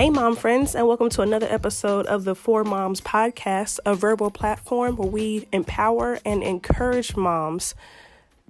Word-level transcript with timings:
Hey, 0.00 0.08
mom 0.08 0.34
friends, 0.34 0.74
and 0.74 0.86
welcome 0.86 1.10
to 1.10 1.20
another 1.20 1.46
episode 1.50 2.06
of 2.06 2.24
the 2.24 2.34
Four 2.34 2.64
Moms 2.64 3.02
Podcast, 3.02 3.80
a 3.84 3.94
verbal 3.94 4.30
platform 4.30 4.96
where 4.96 5.06
we 5.06 5.46
empower 5.52 6.18
and 6.24 6.42
encourage 6.42 7.16
moms 7.16 7.74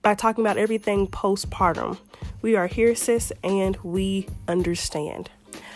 by 0.00 0.14
talking 0.14 0.44
about 0.44 0.58
everything 0.58 1.08
postpartum. 1.08 1.98
We 2.40 2.54
are 2.54 2.68
here, 2.68 2.94
sis, 2.94 3.32
and 3.42 3.76
we 3.78 4.28
understand. 4.46 5.28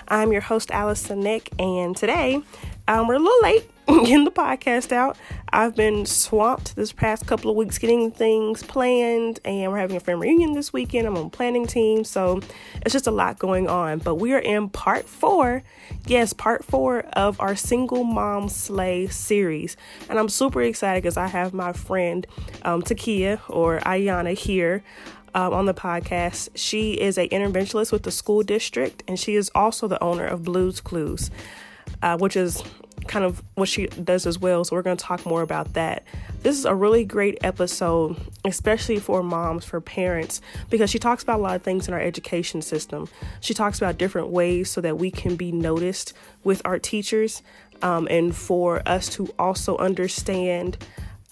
I'm 0.07 0.31
your 0.31 0.43
host, 0.43 0.71
Allison 0.71 1.19
Nick, 1.19 1.51
and 1.59 1.97
today 1.97 2.43
um, 2.87 3.09
we're 3.09 3.15
a 3.15 3.19
little 3.19 3.43
late 3.43 3.71
getting 3.87 4.25
the 4.25 4.31
podcast 4.31 4.93
out. 4.93 5.17
I've 5.51 5.75
been 5.75 6.05
swamped 6.05 6.77
this 6.77 6.93
past 6.93 7.27
couple 7.27 7.51
of 7.51 7.57
weeks 7.57 7.79
getting 7.79 8.11
things 8.11 8.63
planned, 8.63 9.41
and 9.45 9.71
we're 9.71 9.79
having 9.79 9.97
a 9.97 10.01
family 10.01 10.29
reunion 10.29 10.53
this 10.53 10.73
weekend. 10.73 11.07
I'm 11.07 11.17
on 11.17 11.31
planning 11.31 11.67
team, 11.67 12.05
so 12.05 12.41
it's 12.83 12.93
just 12.93 13.07
a 13.07 13.11
lot 13.11 13.39
going 13.39 13.69
on. 13.69 14.01
But 14.01 14.17
we 14.17 14.33
are 14.33 14.39
in 14.39 14.69
part 14.69 15.09
four, 15.09 15.63
yes, 16.07 16.33
part 16.33 16.65
four 16.65 17.01
of 17.15 17.41
our 17.41 17.57
Single 17.57 18.05
Mom 18.05 18.49
Slay 18.49 19.07
series, 19.07 19.77
and 20.09 20.19
I'm 20.19 20.29
super 20.29 20.63
excited 20.63 21.03
because 21.03 21.17
I 21.17 21.27
have 21.27 21.55
my 21.55 21.73
friend 21.73 22.27
um, 22.63 22.83
Takia 22.83 23.41
or 23.49 23.81
Ayanna 23.81 24.37
here 24.37 24.83
um, 25.35 25.53
on 25.53 25.67
the 25.67 25.75
podcast. 25.75 26.51
She 26.55 26.93
is 26.93 27.19
a 27.19 27.29
interventionist 27.29 27.93
with 27.93 28.03
the 28.03 28.13
school 28.13 28.43
district, 28.43 29.03
and 29.09 29.19
she 29.19 29.35
is 29.35 29.51
also 29.55 29.89
the 29.89 30.03
owner 30.03 30.27
of 30.27 30.45
Blews 30.45 30.81
Klews, 30.81 31.31
uh, 32.05 32.19
which 32.19 32.37
is 32.37 32.63
kind 33.07 33.25
of 33.25 33.43
what 33.55 33.69
she 33.69 33.87
does 33.87 34.27
as 34.27 34.39
well. 34.39 34.63
So 34.63 34.77
we're 34.77 34.83
going 34.83 34.97
to 34.97 35.05
talk 35.05 35.25
more 35.25 35.41
about 35.41 35.73
that. 35.73 36.05
This 36.43 36.59
is 36.59 36.67
a 36.67 36.75
really 36.75 37.05
great 37.05 37.39
episode, 37.43 38.17
especially 38.45 38.99
for 38.99 39.23
moms, 39.23 39.65
for 39.65 39.81
parents, 39.81 40.43
because 40.69 40.91
she 40.91 40.99
talks 40.99 41.23
about 41.23 41.41
a 41.41 41.43
lot 41.43 41.57
of 41.57 41.63
things 41.63 41.89
in 41.89 41.95
our 41.95 42.01
education 42.01 42.61
system. 42.61 43.09
She 43.41 43.55
talks 43.55 43.79
about 43.79 43.97
different 43.97 44.29
ways 44.29 44.71
so 44.71 44.83
that 44.83 44.99
we 44.99 45.11
can 45.11 45.37
be 45.37 45.51
noticed 45.51 46.13
with 46.45 46.61
our 46.67 46.79
teachers, 46.79 47.43
um, 47.81 48.07
and 48.11 48.37
for 48.37 48.87
us 48.87 49.09
to 49.11 49.33
also 49.39 49.79
understand 49.79 50.77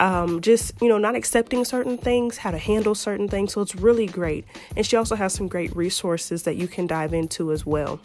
um, 0.01 0.41
just 0.41 0.73
you 0.81 0.89
know 0.89 0.99
not 0.99 1.15
accepting 1.15 1.65
certain 1.65 1.97
things 1.97 2.39
how 2.39 2.51
to 2.51 2.59
handle 2.59 2.95
certain 2.95 3.29
things 3.29 3.53
so 3.53 3.61
it's 3.61 3.77
really 3.77 4.07
great 4.07 4.45
and 4.75 4.85
she 4.85 4.97
also 4.97 5.15
has 5.15 5.33
some 5.33 5.47
great 5.47 5.77
resources 5.77 6.43
that 6.43 6.57
you 6.57 6.67
can 6.67 6.89
dive 6.89 7.15
into 7.15 7.53
as 7.53 7.65
well 7.65 8.01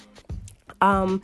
um, 0.79 1.23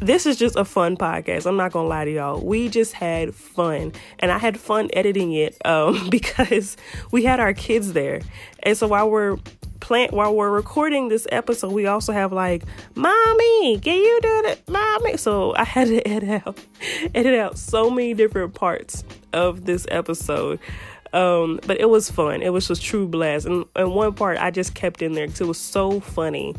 this 0.00 0.26
is 0.26 0.36
just 0.36 0.56
a 0.56 0.64
fun 0.64 0.96
podcast. 0.96 1.46
I'm 1.46 1.56
not 1.56 1.72
gonna 1.72 1.88
lie 1.88 2.04
to 2.04 2.12
y'all. 2.12 2.40
We 2.40 2.68
just 2.68 2.92
had 2.92 3.34
fun 3.34 3.92
and 4.18 4.30
i 4.30 4.38
had 4.38 4.58
fun 4.58 4.90
editing 4.92 5.32
it 5.32 5.56
um, 5.64 6.08
because 6.10 6.76
we 7.10 7.24
had 7.24 7.40
our 7.40 7.54
kids 7.54 7.92
there. 7.92 8.20
And 8.62 8.76
so 8.76 8.88
while 8.88 9.10
we're 9.10 9.38
plant 9.80 10.12
while 10.12 10.34
we're 10.34 10.50
recording 10.50 11.08
this 11.08 11.26
episode 11.30 11.70
we 11.70 11.86
also 11.86 12.10
have 12.10 12.32
like 12.32 12.64
mommy 12.94 13.78
can 13.78 13.96
you 13.96 14.18
do 14.22 14.42
that 14.46 14.68
mommy? 14.68 15.16
So 15.16 15.54
i 15.54 15.64
had 15.64 15.88
to 15.88 16.06
edit 16.08 16.46
out 16.46 16.58
edit 17.14 17.38
out 17.38 17.58
so 17.58 17.90
many 17.90 18.14
different 18.14 18.54
parts 18.54 19.04
of 19.32 19.64
this 19.64 19.86
episode. 19.90 20.58
Um, 21.12 21.60
but 21.66 21.80
it 21.80 21.88
was 21.88 22.10
fun. 22.10 22.42
It 22.42 22.52
was 22.52 22.68
just 22.68 22.82
true 22.82 23.06
blast. 23.06 23.46
And, 23.46 23.64
and 23.74 23.94
one 23.94 24.12
part 24.12 24.38
i 24.38 24.50
just 24.50 24.74
kept 24.74 25.02
in 25.02 25.12
there 25.12 25.26
because 25.26 25.40
it 25.40 25.46
was 25.46 25.58
so 25.58 26.00
funny 26.00 26.54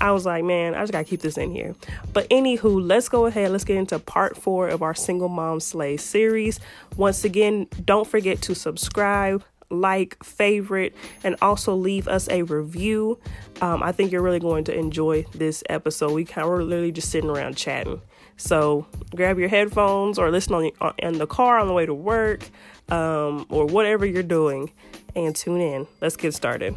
I 0.00 0.10
was 0.10 0.26
like, 0.26 0.44
man, 0.44 0.74
I 0.74 0.80
just 0.80 0.92
gotta 0.92 1.04
keep 1.04 1.20
this 1.20 1.38
in 1.38 1.50
here. 1.52 1.74
But 2.12 2.28
anywho, 2.30 2.86
let's 2.86 3.08
go 3.08 3.26
ahead. 3.26 3.52
Let's 3.52 3.64
get 3.64 3.76
into 3.76 3.98
part 3.98 4.36
four 4.36 4.68
of 4.68 4.82
our 4.82 4.94
Single 4.94 5.28
Mom 5.28 5.60
Slay 5.60 5.96
series. 5.96 6.58
Once 6.96 7.24
again, 7.24 7.68
don't 7.84 8.06
forget 8.06 8.42
to 8.42 8.54
subscribe, 8.54 9.44
like, 9.70 10.22
favorite, 10.24 10.94
and 11.22 11.36
also 11.40 11.74
leave 11.74 12.08
us 12.08 12.28
a 12.28 12.42
review. 12.42 13.18
Um, 13.60 13.82
I 13.82 13.92
think 13.92 14.10
you're 14.10 14.22
really 14.22 14.40
going 14.40 14.64
to 14.64 14.76
enjoy 14.76 15.24
this 15.34 15.62
episode. 15.68 16.12
We 16.12 16.24
kind 16.24 16.44
of 16.44 16.50
were 16.50 16.64
literally 16.64 16.92
just 16.92 17.10
sitting 17.10 17.30
around 17.30 17.56
chatting. 17.56 18.02
So 18.36 18.86
grab 19.14 19.38
your 19.38 19.48
headphones 19.48 20.18
or 20.18 20.30
listen 20.30 20.54
on 20.54 20.62
the, 20.62 20.94
in 20.98 21.18
the 21.18 21.26
car 21.26 21.58
on 21.58 21.68
the 21.68 21.74
way 21.74 21.86
to 21.86 21.94
work 21.94 22.48
um, 22.88 23.46
or 23.50 23.66
whatever 23.66 24.04
you're 24.04 24.24
doing 24.24 24.72
and 25.14 25.36
tune 25.36 25.60
in. 25.60 25.86
Let's 26.00 26.16
get 26.16 26.34
started. 26.34 26.74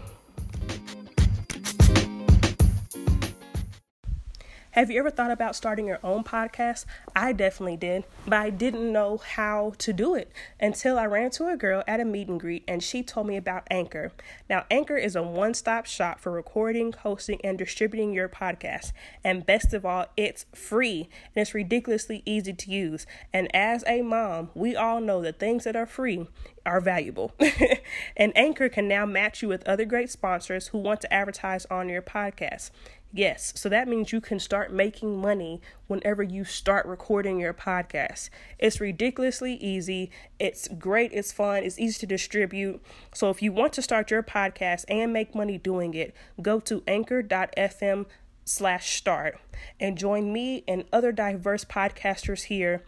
Have 4.75 4.91
you 4.91 4.99
ever 4.99 5.09
thought 5.09 5.31
about 5.31 5.55
starting 5.55 5.87
your 5.87 6.01
own 6.03 6.25
podcast? 6.25 6.83
I 7.15 7.31
definitely 7.31 7.77
did, 7.77 8.03
but 8.27 8.33
I 8.33 8.49
didn't 8.49 8.91
know 8.91 9.15
how 9.15 9.71
to 9.77 9.93
do 9.93 10.15
it 10.15 10.33
until 10.59 10.99
I 10.99 11.05
ran 11.05 11.27
into 11.27 11.47
a 11.47 11.55
girl 11.55 11.81
at 11.87 12.01
a 12.01 12.03
meet 12.03 12.27
and 12.27 12.37
greet 12.37 12.65
and 12.67 12.83
she 12.83 13.01
told 13.01 13.27
me 13.27 13.37
about 13.37 13.63
Anchor. 13.71 14.11
Now, 14.49 14.65
Anchor 14.69 14.97
is 14.97 15.15
a 15.15 15.23
one 15.23 15.53
stop 15.53 15.85
shop 15.85 16.19
for 16.19 16.29
recording, 16.29 16.91
hosting, 16.91 17.39
and 17.41 17.57
distributing 17.57 18.11
your 18.11 18.27
podcast. 18.27 18.91
And 19.23 19.45
best 19.45 19.73
of 19.73 19.85
all, 19.85 20.07
it's 20.17 20.45
free 20.53 21.07
and 21.33 21.41
it's 21.41 21.53
ridiculously 21.53 22.21
easy 22.25 22.51
to 22.51 22.69
use. 22.69 23.07
And 23.31 23.47
as 23.55 23.81
a 23.87 24.01
mom, 24.01 24.49
we 24.55 24.75
all 24.75 24.99
know 24.99 25.21
that 25.21 25.39
things 25.39 25.63
that 25.63 25.77
are 25.77 25.85
free 25.85 26.27
are 26.65 26.81
valuable. 26.81 27.31
and 28.17 28.35
Anchor 28.35 28.67
can 28.67 28.87
now 28.87 29.05
match 29.05 29.41
you 29.41 29.47
with 29.47 29.65
other 29.67 29.85
great 29.85 30.09
sponsors 30.09 30.67
who 30.67 30.79
want 30.79 30.99
to 31.01 31.13
advertise 31.13 31.65
on 31.67 31.87
your 31.89 32.01
podcast. 32.01 32.71
Yes, 33.13 33.53
so 33.55 33.69
that 33.69 33.87
means 33.87 34.11
you 34.11 34.19
can 34.19 34.39
start 34.39 34.73
making 34.73 35.21
money 35.21 35.61
whenever 35.87 36.21
you 36.21 36.43
start 36.43 36.85
recording 36.85 37.39
your 37.39 37.53
podcast. 37.53 38.29
It's 38.59 38.81
ridiculously 38.81 39.53
easy, 39.53 40.11
it's 40.37 40.67
great, 40.67 41.13
it's 41.13 41.31
fun, 41.31 41.63
it's 41.63 41.79
easy 41.79 41.99
to 41.99 42.07
distribute. 42.07 42.83
So 43.13 43.29
if 43.29 43.41
you 43.41 43.53
want 43.53 43.71
to 43.73 43.81
start 43.81 44.11
your 44.11 44.21
podcast 44.21 44.83
and 44.89 45.13
make 45.13 45.33
money 45.33 45.57
doing 45.57 45.93
it, 45.93 46.13
go 46.41 46.59
to 46.61 46.83
anchor.fm 46.87 48.05
slash 48.43 48.97
start 48.97 49.39
and 49.79 49.97
join 49.97 50.31
me 50.31 50.63
and 50.67 50.85
other 50.91 51.11
diverse 51.11 51.63
podcasters 51.65 52.43
here 52.43 52.83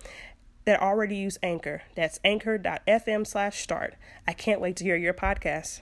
that 0.65 0.81
already 0.81 1.15
use 1.15 1.39
Anchor. 1.41 1.83
That's 1.95 2.19
anchor.fm 2.25 3.25
slash 3.25 3.61
start. 3.61 3.95
I 4.27 4.33
can't 4.33 4.59
wait 4.59 4.75
to 4.75 4.83
hear 4.83 4.97
your 4.97 5.13
podcast. 5.13 5.79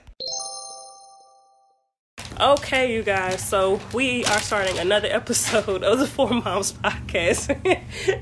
Okay, 2.38 2.92
you 2.92 3.02
guys, 3.02 3.42
so 3.46 3.80
we 3.94 4.22
are 4.26 4.40
starting 4.40 4.78
another 4.78 5.08
episode 5.10 5.82
of 5.82 5.98
the 5.98 6.06
Four 6.06 6.28
Moms 6.30 6.72
podcast. 6.72 7.48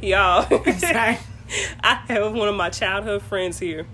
Y'all, 0.05 0.43
Sorry. 0.79 1.19
I 1.83 1.95
have 2.07 2.33
one 2.33 2.47
of 2.47 2.55
my 2.55 2.71
childhood 2.71 3.23
friends 3.23 3.59
here. 3.59 3.87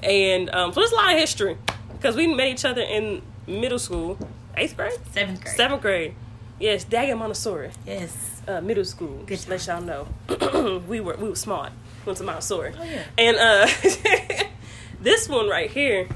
And 0.00 0.48
um, 0.50 0.72
so 0.72 0.78
there's 0.80 0.92
a 0.92 0.94
lot 0.94 1.12
of 1.12 1.18
history 1.18 1.58
because 1.92 2.14
we 2.14 2.28
met 2.28 2.46
each 2.48 2.64
other 2.64 2.82
in 2.82 3.20
middle 3.48 3.80
school, 3.80 4.16
eighth 4.56 4.76
grade? 4.76 4.92
Seventh 5.10 5.40
grade. 5.42 5.56
Seventh 5.56 5.82
grade. 5.82 6.14
Yes, 6.60 6.84
Daggett 6.84 7.16
Montessori, 7.18 7.70
Yes. 7.84 8.42
uh, 8.46 8.60
middle 8.60 8.84
school. 8.84 9.18
Good 9.26 9.38
Just 9.38 9.48
let 9.48 9.66
y'all 9.66 9.80
know. 9.80 10.06
we 10.88 11.00
were 11.00 11.16
we 11.16 11.28
were 11.28 11.34
smart. 11.34 11.72
Went 12.06 12.18
to 12.18 12.24
Montessori. 12.24 12.74
Oh, 12.78 12.84
yeah. 12.84 13.02
And 13.18 13.36
uh, 13.36 13.66
this 15.00 15.28
one 15.28 15.48
right 15.48 15.68
here, 15.70 16.08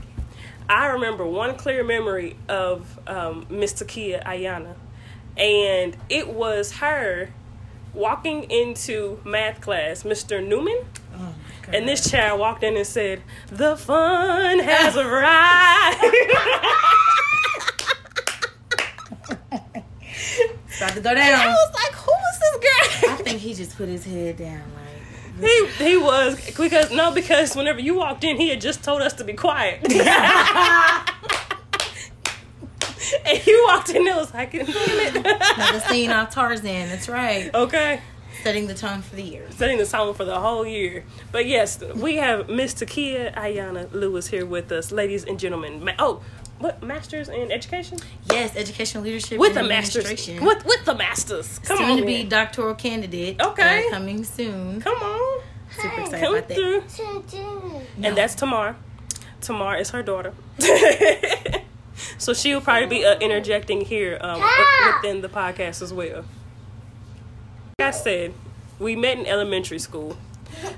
I 0.69 0.87
remember 0.87 1.25
one 1.27 1.57
clear 1.57 1.85
memory 1.85 2.37
of 2.49 2.99
um, 3.07 3.47
Miss 3.49 3.73
Takia 3.75 4.25
Ayanna, 4.25 4.75
and 5.37 5.97
it 6.09 6.29
was 6.29 6.73
her 6.79 7.31
walking 7.95 8.45
into 8.51 9.21
math 9.25 9.61
class, 9.61 10.03
Mr. 10.03 10.47
Newman. 10.47 10.79
Oh. 11.17 11.35
And 11.73 11.89
this 11.89 12.11
child 12.11 12.39
walked 12.41 12.63
in 12.63 12.77
and 12.77 12.87
said, 12.87 13.23
"The 13.49 13.77
fun 13.77 14.59
has 14.61 14.97
arrived." 14.97 16.05
About 20.77 20.93
to 20.93 21.01
go 21.01 21.15
down. 21.15 21.41
I 21.41 21.49
was 21.49 21.75
like, 21.75 21.95
"Who 21.95 22.13
is 22.13 22.39
this 22.39 22.57
girl?" 22.57 23.15
I 23.15 23.23
think 23.23 23.41
he 23.41 23.55
just 23.55 23.77
put 23.77 23.89
his 23.89 24.05
head 24.05 24.37
down 24.37 24.63
like 24.75 24.86
He 25.41 25.67
he 25.79 25.97
was 25.97 26.41
because 26.57 26.91
no 26.91 27.13
because 27.13 27.55
whenever 27.55 27.81
you 27.81 27.95
walked 27.95 28.25
in 28.25 28.37
he 28.37 28.49
had 28.49 28.61
just 28.61 28.83
told 28.83 29.03
us 29.03 29.13
to 29.15 29.25
be 29.25 29.35
quiet. 29.35 29.81
and 33.27 33.47
you 33.47 33.65
walked 33.69 33.91
in 33.91 34.05
there 34.05 34.17
was 34.17 34.33
like 34.33 34.53
damn 34.53 34.67
it. 34.69 35.17
another 35.57 35.81
scene 35.81 36.11
off 36.11 36.31
Tarzan. 36.31 36.89
That's 36.89 37.09
right. 37.09 37.55
Okay. 37.55 38.01
Setting 38.43 38.67
the 38.67 38.75
tone 38.75 39.03
for 39.03 39.17
the 39.17 39.23
year. 39.23 39.47
Setting 39.51 39.79
the 39.79 39.87
tone 39.87 40.15
for 40.15 40.25
the 40.25 40.39
whole 40.39 40.67
year. 40.67 41.05
But 41.33 41.47
yes, 41.47 41.83
we 41.95 42.17
have 42.17 42.49
Miss 42.49 42.75
Takia 42.75 43.35
Ayanna 43.35 43.93
Lewis 43.93 44.29
here 44.29 44.47
with 44.47 44.71
us, 44.71 44.93
ladies 44.93 45.25
and 45.25 45.39
gentlemen. 45.39 45.91
Oh, 45.99 46.23
what 46.59 46.83
masters 46.83 47.29
in 47.29 47.53
education? 47.53 47.99
Yes, 48.31 48.57
educational 48.57 49.05
leadership 49.05 49.39
With 49.39 49.57
and 49.57 49.67
the 49.67 49.69
masters. 49.69 50.05
With 50.41 50.65
with 50.65 50.85
the 50.85 50.95
masters. 50.95 51.59
Come 51.61 51.79
soon 51.79 51.91
on. 51.91 51.97
to 51.99 52.07
be 52.07 52.19
man. 52.19 52.29
doctoral 52.29 52.75
candidate. 52.75 53.41
Okay. 53.41 53.87
uh, 53.87 53.91
coming 53.91 54.25
soon. 54.25 54.81
Come 54.81 54.97
on. 54.97 55.43
Super 55.71 56.01
excited 56.01 56.21
Come 56.21 56.35
about 56.35 56.49
that. 56.49 56.55
through. 56.55 56.83
No. 57.39 57.83
And 58.09 58.17
that's 58.17 58.35
Tamar. 58.35 58.77
Tamar 59.41 59.77
is 59.77 59.91
her 59.91 60.03
daughter. 60.03 60.33
so 62.19 62.33
she'll 62.33 62.61
probably 62.61 62.87
be 62.87 63.05
uh, 63.05 63.19
interjecting 63.19 63.83
here 63.83 64.19
um, 64.21 64.43
within 64.87 65.21
the 65.21 65.29
podcast 65.29 65.83
as 65.83 65.93
well. 65.93 66.25
Like 67.79 67.89
I 67.89 67.91
said, 67.91 68.33
we 68.79 68.97
met 68.97 69.19
in 69.19 69.27
elementary 69.27 69.79
school. 69.79 70.17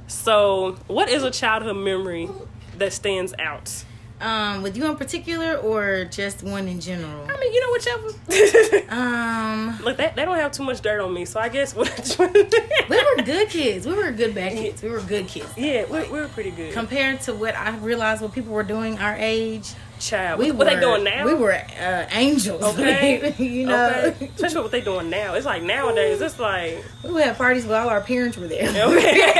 So, 0.08 0.76
what 0.88 1.08
is 1.08 1.22
a 1.22 1.30
childhood 1.30 1.76
memory 1.76 2.28
that 2.76 2.92
stands 2.92 3.34
out 3.38 3.84
Um, 4.20 4.62
with 4.62 4.76
you 4.76 4.84
in 4.86 4.96
particular, 4.96 5.56
or 5.56 6.04
just 6.04 6.42
one 6.42 6.66
in 6.66 6.80
general? 6.80 7.24
I 7.28 7.38
mean, 7.38 7.52
you 7.52 7.60
know, 7.60 7.72
whichever. 7.72 8.84
Um, 8.88 9.78
Look, 9.82 9.96
they, 9.98 10.12
they 10.16 10.24
don't 10.24 10.36
have 10.38 10.52
too 10.52 10.62
much 10.64 10.80
dirt 10.80 11.00
on 11.00 11.12
me, 11.12 11.24
so 11.24 11.38
I 11.38 11.48
guess 11.50 11.74
what. 11.74 12.16
we 12.88 12.96
were 12.96 13.22
good 13.22 13.48
kids. 13.50 13.86
We 13.86 13.94
were 13.94 14.10
good 14.10 14.34
bad 14.34 14.52
kids. 14.52 14.82
We 14.82 14.88
were 14.88 15.00
good 15.00 15.28
kids. 15.28 15.52
yeah, 15.56 15.84
we, 15.84 16.00
we 16.04 16.20
were 16.20 16.28
pretty 16.28 16.50
good. 16.50 16.72
Compared 16.72 17.20
to 17.22 17.34
what 17.34 17.54
I 17.54 17.76
realized 17.78 18.22
what 18.22 18.32
people 18.32 18.52
were 18.52 18.62
doing 18.62 18.98
our 18.98 19.14
age, 19.18 19.74
Child, 20.00 20.38
we 20.38 20.52
what, 20.52 20.58
were 20.58 20.74
they 20.74 20.80
doing 20.80 21.02
now? 21.02 21.24
We 21.24 21.34
were 21.34 21.52
uh, 21.52 22.06
angels. 22.12 22.62
Okay. 22.62 23.34
you 23.38 23.66
know, 23.66 24.04
Okay. 24.06 24.30
Especially 24.34 24.62
what 24.62 24.70
they 24.70 24.80
doing 24.80 25.10
now. 25.10 25.34
It's 25.34 25.44
like 25.46 25.62
nowadays, 25.62 26.20
it's 26.20 26.38
like 26.38 26.84
we 27.02 27.20
had 27.20 27.36
parties 27.36 27.66
where 27.66 27.80
all 27.80 27.88
our 27.88 28.00
parents 28.00 28.36
were 28.36 28.46
there. 28.46 28.68
okay. 28.68 29.32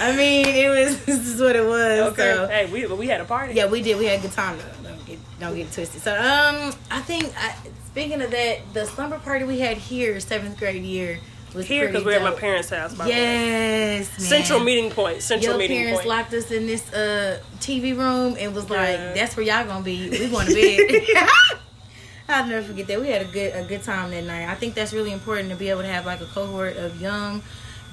I 0.00 0.16
mean, 0.16 0.46
it 0.46 0.68
was 0.68 1.04
this 1.04 1.26
is 1.26 1.40
what 1.40 1.56
it 1.56 1.64
was. 1.64 2.12
okay. 2.12 2.34
So. 2.34 2.48
Hey, 2.48 2.66
we 2.70 2.86
we 2.86 3.06
had 3.08 3.20
a 3.20 3.24
party. 3.24 3.54
Yeah, 3.54 3.66
we 3.66 3.82
did. 3.82 3.98
We 3.98 4.06
had 4.06 4.20
a 4.20 4.22
good 4.22 4.32
time 4.32 4.58
though. 4.58 4.88
Don't 4.90 5.06
get 5.06 5.18
don't 5.40 5.54
get 5.56 5.66
it 5.66 5.72
twisted. 5.72 6.00
So 6.02 6.12
um, 6.14 6.72
I 6.90 7.00
think 7.00 7.32
I, 7.36 7.54
speaking 7.86 8.20
of 8.22 8.30
that, 8.30 8.58
the 8.74 8.86
slumber 8.86 9.18
party 9.18 9.44
we 9.44 9.60
had 9.60 9.76
here 9.76 10.18
seventh 10.20 10.58
grade 10.58 10.82
year 10.82 11.18
was 11.54 11.66
Here 11.66 11.86
because 11.86 12.04
we're 12.04 12.12
at 12.16 12.22
my 12.22 12.30
parents' 12.32 12.70
house. 12.70 12.94
by 12.94 13.04
the 13.04 13.10
way. 13.10 13.16
Yes. 13.16 14.08
Central 14.22 14.60
meeting 14.60 14.90
point. 14.90 15.22
Central 15.22 15.52
Your 15.52 15.58
meeting 15.58 15.78
parents 15.78 16.00
point. 16.00 16.08
locked 16.08 16.34
us 16.34 16.50
in 16.50 16.66
this 16.66 16.92
uh 16.92 17.40
TV 17.58 17.96
room 17.96 18.36
and 18.38 18.54
was 18.54 18.68
like, 18.68 18.98
Yeah. 18.98 19.14
"That's 19.14 19.36
where 19.36 19.46
y'all 19.46 19.64
gonna 19.64 19.84
be. 19.84 20.10
We 20.10 20.28
going 20.28 20.46
to 20.46 20.54
bed." 20.54 21.28
I'll 22.28 22.46
never 22.46 22.66
forget 22.66 22.86
that. 22.88 23.00
We 23.00 23.08
had 23.08 23.22
a 23.22 23.24
good 23.24 23.54
a 23.54 23.66
good 23.66 23.82
time 23.82 24.10
that 24.10 24.24
night. 24.24 24.48
I 24.48 24.54
think 24.54 24.74
that's 24.74 24.92
really 24.92 25.12
important 25.12 25.48
to 25.50 25.56
be 25.56 25.70
able 25.70 25.80
to 25.82 25.88
have 25.88 26.04
like 26.04 26.20
a 26.20 26.26
cohort 26.26 26.76
of 26.76 27.00
young 27.00 27.42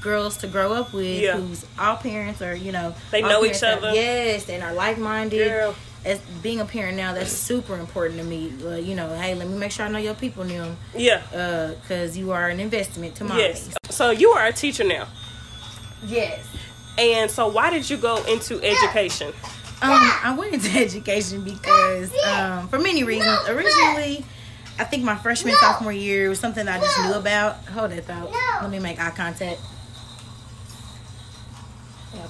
girls 0.06 0.38
to 0.38 0.48
grow 0.48 0.72
up 0.72 0.94
with 0.94 1.20
Yeah. 1.20 1.38
whose 1.38 1.66
all 1.80 1.98
parents 1.98 2.40
are 2.42 2.56
you 2.56 2.72
know 2.72 2.94
They 3.12 3.22
know 3.22 3.44
each 3.44 3.64
other. 3.64 3.92
yes 3.94 4.48
and 4.50 4.64
are 4.64 4.74
like 4.74 4.98
minded. 4.98 5.50
Girl. 5.50 5.76
As 6.06 6.20
being 6.44 6.60
a 6.60 6.66
parent 6.66 6.96
now, 6.98 7.14
that's 7.16 7.32
super 7.32 7.74
important 7.80 8.20
to 8.20 8.24
me. 8.24 8.54
Uh, 8.64 8.76
you 8.76 8.94
know, 8.94 9.10
hey, 9.18 9.34
let 9.34 9.48
me 9.50 9.58
make 9.58 9.72
sure 9.72 9.88
I 9.88 9.90
know 9.90 9.98
your 9.98 10.14
people, 10.14 10.44
them, 10.44 10.78
Yeah. 10.96 11.22
because 11.82 12.16
you 12.16 12.32
are 12.32 12.48
an 12.48 12.60
investment 12.60 13.16
to 13.16 13.24
my 13.24 13.36
Yes. 13.40 13.70
So 13.90 14.12
you 14.12 14.30
are 14.38 14.46
a 14.46 14.54
teacher 14.54 14.84
now, 14.84 15.08
Yes. 16.06 16.42
and 17.00 17.32
so 17.32 17.48
why 17.48 17.72
did 17.72 17.90
you 17.90 17.98
go 17.98 18.24
into 18.26 18.62
education? 18.64 19.34
Um, 19.82 19.92
I 20.24 20.36
went 20.38 20.54
into 20.54 20.70
education 20.88 21.44
because, 21.44 22.12
um, 22.24 22.68
for 22.70 22.78
many 22.78 23.04
reasons. 23.04 23.40
Originally, 23.50 24.24
I 24.78 24.84
think 24.84 25.04
my 25.04 25.16
freshman 25.16 25.56
sophomore 25.60 25.92
year 25.92 26.30
was 26.30 26.40
something 26.40 26.68
I 26.68 26.80
just 26.80 27.00
knew 27.02 27.14
about. 27.16 27.56
Hold 27.74 27.90
that 27.92 28.06
thought. 28.06 28.30
Let 28.62 28.70
me 28.70 28.78
make 28.78 29.00
eye 29.02 29.10
contact. 29.10 29.60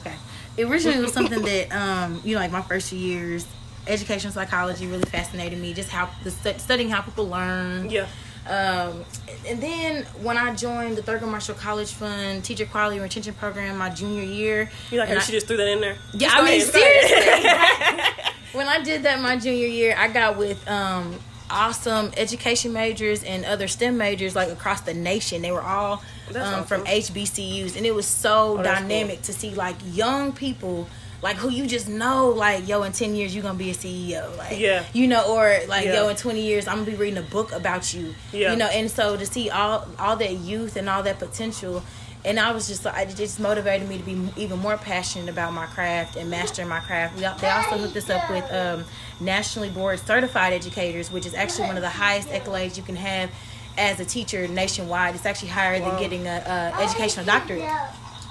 Okay. 0.01 0.13
It 0.57 0.65
originally 0.65 1.01
was 1.01 1.13
something 1.13 1.41
that, 1.41 1.71
um, 1.71 2.21
you 2.23 2.35
know, 2.35 2.41
like 2.41 2.51
my 2.51 2.61
first 2.61 2.89
few 2.89 2.99
years, 2.99 3.45
education 3.87 4.31
psychology 4.31 4.87
really 4.87 5.03
fascinated 5.03 5.59
me. 5.59 5.73
Just 5.73 5.89
how 5.89 6.09
the 6.23 6.31
stu- 6.31 6.57
studying 6.59 6.89
how 6.89 7.01
people 7.01 7.27
learn. 7.27 7.89
Yeah. 7.89 8.07
Um, 8.47 9.03
and 9.47 9.61
then 9.61 10.03
when 10.21 10.37
I 10.37 10.53
joined 10.55 10.97
the 10.97 11.01
Thurgood 11.01 11.27
Marshall 11.29 11.55
College 11.55 11.91
Fund 11.93 12.43
Teacher 12.43 12.65
Quality 12.67 12.99
Retention 12.99 13.33
Program 13.33 13.75
my 13.77 13.89
junior 13.89 14.21
year, 14.23 14.69
You 14.91 14.99
like 14.99 15.09
I- 15.09 15.19
she 15.19 15.31
just 15.31 15.47
threw 15.47 15.57
that 15.57 15.67
in 15.67 15.81
there? 15.81 15.97
yeah, 16.13 16.29
I 16.31 16.43
mean 16.45 16.61
ahead, 16.61 16.73
go 16.73 16.79
ahead. 16.79 17.09
seriously. 17.09 18.23
when 18.53 18.67
I 18.67 18.81
did 18.83 19.03
that 19.03 19.19
my 19.19 19.35
junior 19.37 19.65
year, 19.67 19.95
I 19.97 20.07
got 20.09 20.37
with 20.37 20.67
um 20.69 21.15
awesome 21.49 22.11
education 22.17 22.71
majors 22.73 23.23
and 23.23 23.45
other 23.45 23.67
STEM 23.67 23.97
majors 23.97 24.35
like 24.35 24.49
across 24.49 24.81
the 24.81 24.93
nation. 24.93 25.41
They 25.41 25.51
were 25.51 25.61
all 25.63 26.03
That's 26.31 26.47
um, 26.57 26.63
from. 26.65 26.85
HBCUs, 26.85 27.75
and 27.77 27.85
it 27.85 27.93
was 27.93 28.05
so 28.07 28.57
Oh, 28.59 28.63
that's 28.63 28.81
dynamic 28.81 29.21
to 29.23 29.33
see 29.33 29.53
like 29.55 29.75
young 29.91 30.31
people. 30.33 30.87
Like 31.21 31.37
who 31.37 31.49
you 31.49 31.65
just 31.65 31.87
know, 31.87 32.29
like 32.29 32.67
yo, 32.67 32.83
in 32.83 32.91
ten 32.91 33.15
years 33.15 33.33
you're 33.33 33.41
gonna 33.41 33.57
be 33.57 33.71
a 33.71 33.73
CEO, 33.73 34.37
like 34.37 34.59
Yeah. 34.59 34.83
you 34.93 35.07
know, 35.07 35.23
or 35.33 35.59
like 35.67 35.85
Yeah. 35.85 35.93
yo, 35.95 36.09
in 36.09 36.15
twenty 36.15 36.41
years 36.41 36.67
I'm 36.67 36.79
gonna 36.79 36.91
be 36.91 36.95
reading 36.97 37.17
a 37.17 37.23
book 37.23 37.51
about 37.51 37.93
you, 37.93 38.13
Yeah. 38.31 38.51
you 38.51 38.57
know, 38.57 38.67
and 38.67 38.91
so 38.91 39.15
to 39.17 39.25
see 39.25 39.49
all 39.49 39.87
all 39.97 40.15
that 40.17 40.33
youth 40.33 40.75
and 40.75 40.87
all 40.87 41.01
that 41.03 41.17
potential, 41.17 41.81
and 42.25 42.39
I 42.39 42.51
was 42.51 42.67
just 42.67 42.85
like, 42.85 43.09
it 43.09 43.15
just 43.15 43.39
motivated 43.39 43.87
me 43.89 43.97
to 43.97 44.03
be 44.03 44.29
even 44.35 44.59
more 44.59 44.77
passionate 44.77 45.29
about 45.29 45.53
my 45.53 45.65
craft 45.67 46.15
and 46.15 46.29
mastering 46.29 46.67
my 46.67 46.79
craft. 46.81 47.15
We 47.15 47.21
they 47.21 47.49
also 47.49 47.77
hooked 47.77 47.95
us 47.97 48.09
up 48.09 48.29
with 48.29 48.51
um, 48.51 48.83
nationally 49.19 49.69
board 49.69 49.99
certified 50.05 50.53
educators, 50.53 51.11
which 51.11 51.25
is 51.25 51.33
actually 51.33 51.67
one 51.67 51.77
of 51.77 51.81
the 51.83 51.89
highest 51.89 52.29
accolades 52.29 52.77
you 52.77 52.83
can 52.83 52.97
have 52.97 53.31
as 53.77 53.99
a 53.99 54.05
teacher 54.05 54.47
nationwide. 54.47 55.15
It's 55.15 55.25
actually 55.25 55.49
higher 55.49 55.79
Wow. 55.81 55.91
than 55.91 55.99
getting 55.99 56.27
a, 56.27 56.71
a 56.77 56.81
educational 56.83 57.25
doctorate. 57.25 57.63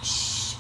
Shh. 0.03 0.55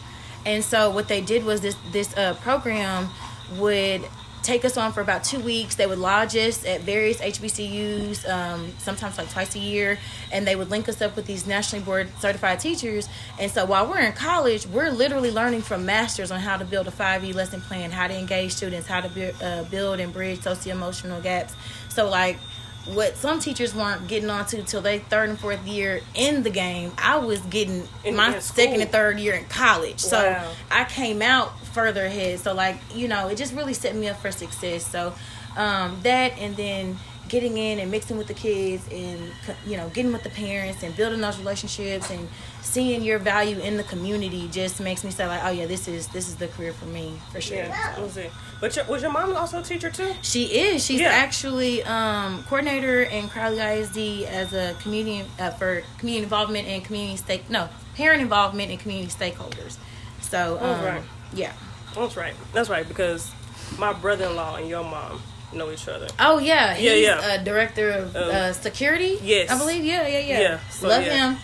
And 0.46 0.62
so 0.62 0.90
what 0.90 1.08
they 1.08 1.20
did 1.20 1.44
was 1.44 1.60
this 1.60 1.76
this 1.92 2.16
uh, 2.16 2.34
program 2.34 3.08
would 3.56 4.02
take 4.42 4.62
us 4.66 4.76
on 4.76 4.92
for 4.92 5.00
about 5.00 5.24
two 5.24 5.40
weeks. 5.40 5.74
They 5.76 5.86
would 5.86 5.96
lodge 5.98 6.36
us 6.36 6.66
at 6.66 6.82
various 6.82 7.18
HBCUs, 7.18 8.28
um, 8.28 8.72
sometimes 8.76 9.16
like 9.16 9.30
twice 9.30 9.54
a 9.56 9.58
year, 9.58 9.98
and 10.30 10.46
they 10.46 10.54
would 10.54 10.68
link 10.68 10.86
us 10.86 11.00
up 11.00 11.16
with 11.16 11.24
these 11.26 11.46
nationally 11.46 11.82
board 11.82 12.08
certified 12.20 12.60
teachers. 12.60 13.08
And 13.40 13.50
so 13.50 13.64
while 13.64 13.86
we're 13.86 14.00
in 14.00 14.12
college, 14.12 14.66
we're 14.66 14.90
literally 14.90 15.30
learning 15.30 15.62
from 15.62 15.86
masters 15.86 16.30
on 16.30 16.40
how 16.40 16.58
to 16.58 16.64
build 16.66 16.86
a 16.88 16.90
5E 16.90 17.34
lesson 17.34 17.62
plan, 17.62 17.90
how 17.90 18.06
to 18.06 18.14
engage 18.14 18.52
students, 18.52 18.86
how 18.86 19.00
to 19.00 19.08
bu- 19.08 19.32
uh, 19.42 19.64
build 19.64 19.98
and 19.98 20.12
bridge 20.12 20.42
socio-emotional 20.42 21.22
gaps. 21.22 21.54
So 21.88 22.10
like 22.10 22.38
what 22.86 23.16
some 23.16 23.38
teachers 23.40 23.74
weren't 23.74 24.06
getting 24.08 24.28
onto 24.30 24.62
till 24.62 24.80
they 24.82 24.98
third 24.98 25.30
and 25.30 25.38
fourth 25.38 25.66
year 25.66 26.00
in 26.14 26.42
the 26.42 26.50
game, 26.50 26.92
I 26.98 27.16
was 27.16 27.40
getting 27.40 27.88
In- 28.04 28.16
my 28.16 28.34
in 28.34 28.40
second 28.40 28.80
and 28.82 28.90
third 28.90 29.18
year 29.18 29.34
in 29.34 29.44
college. 29.46 30.00
So 30.00 30.22
Wow. 30.22 30.50
I 30.70 30.84
came 30.84 31.22
out 31.22 31.58
further 31.68 32.04
ahead. 32.04 32.40
So 32.40 32.52
like, 32.52 32.76
you 32.94 33.08
know, 33.08 33.28
it 33.28 33.36
just 33.38 33.54
really 33.54 33.74
set 33.74 33.94
me 33.94 34.08
up 34.08 34.20
for 34.20 34.30
success. 34.30 34.86
So 34.86 35.14
um, 35.56 35.98
that 36.02 36.38
and 36.38 36.56
then 36.56 36.98
getting 37.28 37.56
in 37.56 37.78
and 37.78 37.90
mixing 37.90 38.18
with 38.18 38.26
the 38.26 38.34
kids 38.34 38.86
and 38.92 39.18
you 39.66 39.78
know 39.78 39.88
getting 39.88 40.12
with 40.12 40.22
the 40.22 40.28
parents 40.30 40.82
and 40.82 40.94
building 40.94 41.22
those 41.22 41.38
relationships 41.38 42.10
and 42.10 42.28
seeing 42.64 43.02
your 43.02 43.18
value 43.18 43.58
in 43.60 43.76
the 43.76 43.84
community 43.84 44.48
just 44.50 44.80
makes 44.80 45.04
me 45.04 45.10
say 45.10 45.26
like 45.26 45.44
oh 45.44 45.50
yeah 45.50 45.66
this 45.66 45.86
is 45.86 46.08
this 46.08 46.26
is 46.28 46.36
the 46.36 46.48
career 46.48 46.72
for 46.72 46.86
me 46.86 47.12
for 47.30 47.40
sure 47.40 47.58
Yeah, 47.58 48.00
was 48.00 48.16
it. 48.16 48.32
But 48.60 48.74
your, 48.74 48.84
was 48.86 49.02
your 49.02 49.12
mom 49.12 49.36
also 49.36 49.60
a 49.60 49.62
teacher 49.62 49.90
too? 49.90 50.12
she 50.22 50.44
is. 50.46 50.84
She's 50.84 51.00
Yeah. 51.00 51.10
actually 51.10 51.82
um, 51.84 52.42
coordinator 52.44 53.02
in 53.02 53.28
Crowley 53.28 53.60
ISD 53.60 54.24
as 54.26 54.54
a 54.54 54.74
community 54.82 55.28
uh, 55.38 55.50
for 55.50 55.82
community 55.98 56.22
involvement 56.24 56.66
and 56.66 56.82
community 56.84 57.16
stake. 57.18 57.48
No, 57.50 57.68
parent 57.94 58.22
involvement 58.22 58.70
and 58.70 58.80
community 58.80 59.10
stakeholders. 59.12 59.76
So, 60.22 60.58
um, 60.60 60.84
right. 60.84 61.02
yeah. 61.34 61.52
That's 61.94 62.16
right. 62.16 62.34
That's 62.54 62.70
right 62.70 62.88
because 62.88 63.30
my 63.78 63.92
brother-in-law 63.92 64.56
and 64.56 64.68
your 64.68 64.82
mom 64.84 65.20
know 65.52 65.70
each 65.70 65.86
other. 65.86 66.08
Oh 66.18 66.38
yeah, 66.38 66.74
he's 66.74 66.84
Yeah, 67.02 67.20
yeah. 67.20 67.34
a 67.34 67.44
director 67.44 67.90
of 67.90 68.16
Um, 68.16 68.30
uh, 68.30 68.52
security. 68.54 69.18
yes. 69.22 69.50
I 69.50 69.58
believe. 69.58 69.84
Yeah, 69.84 70.06
yeah, 70.08 70.18
yeah. 70.20 70.40
Yeah, 70.40 70.58
so, 70.70 70.88
Love 70.88 71.04
yeah. 71.04 71.32
him. 71.32 71.38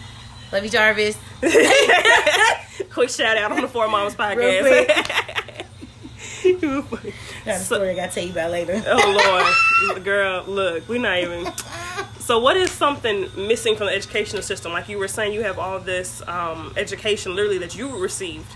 Love 0.52 0.64
you, 0.64 0.70
Jarvis. 0.70 1.16
Quick 2.90 3.08
shout 3.10 3.36
out 3.36 3.52
on 3.52 3.60
the 3.60 3.68
Four 3.68 3.88
Moms 3.88 4.18
Real 4.18 4.28
podcast. 4.28 5.66
Got 7.44 7.56
a 7.56 7.58
story 7.58 7.90
I 7.90 7.94
gotta 7.94 8.12
tell 8.12 8.24
you 8.24 8.30
about 8.32 8.50
later. 8.50 8.82
oh 8.86 9.84
Lord, 9.86 10.04
girl, 10.04 10.44
look, 10.46 10.88
we're 10.88 10.98
not 11.00 11.18
even. 11.18 11.52
So, 12.18 12.38
what 12.40 12.56
is 12.56 12.70
something 12.70 13.28
missing 13.36 13.76
from 13.76 13.86
the 13.86 13.92
educational 13.94 14.42
system? 14.42 14.72
Like 14.72 14.88
you 14.88 14.98
were 14.98 15.08
saying, 15.08 15.32
you 15.32 15.42
have 15.42 15.58
all 15.58 15.78
this 15.78 16.22
um, 16.28 16.72
education, 16.76 17.34
literally 17.36 17.58
that 17.58 17.76
you 17.76 17.96
received 17.96 18.50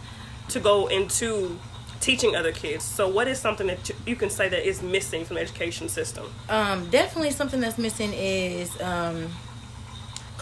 to 0.49 0.61
go 0.61 0.87
into 0.89 1.59
teaching 2.01 2.35
other 2.37 2.53
kids. 2.53 2.85
So, 2.85 3.09
what 3.09 3.29
is 3.29 3.39
something 3.39 3.67
that 3.69 3.91
you 4.07 4.17
can 4.17 4.31
say 4.31 4.49
that 4.49 4.67
is 4.69 4.83
missing 4.83 5.25
from 5.25 5.37
the 5.37 5.43
education 5.43 5.89
system? 5.89 6.27
um, 6.49 6.89
definitely 6.91 7.31
something 7.31 7.61
that's 7.61 7.79
missing 7.79 8.13
is 8.13 8.81
um, 8.81 9.29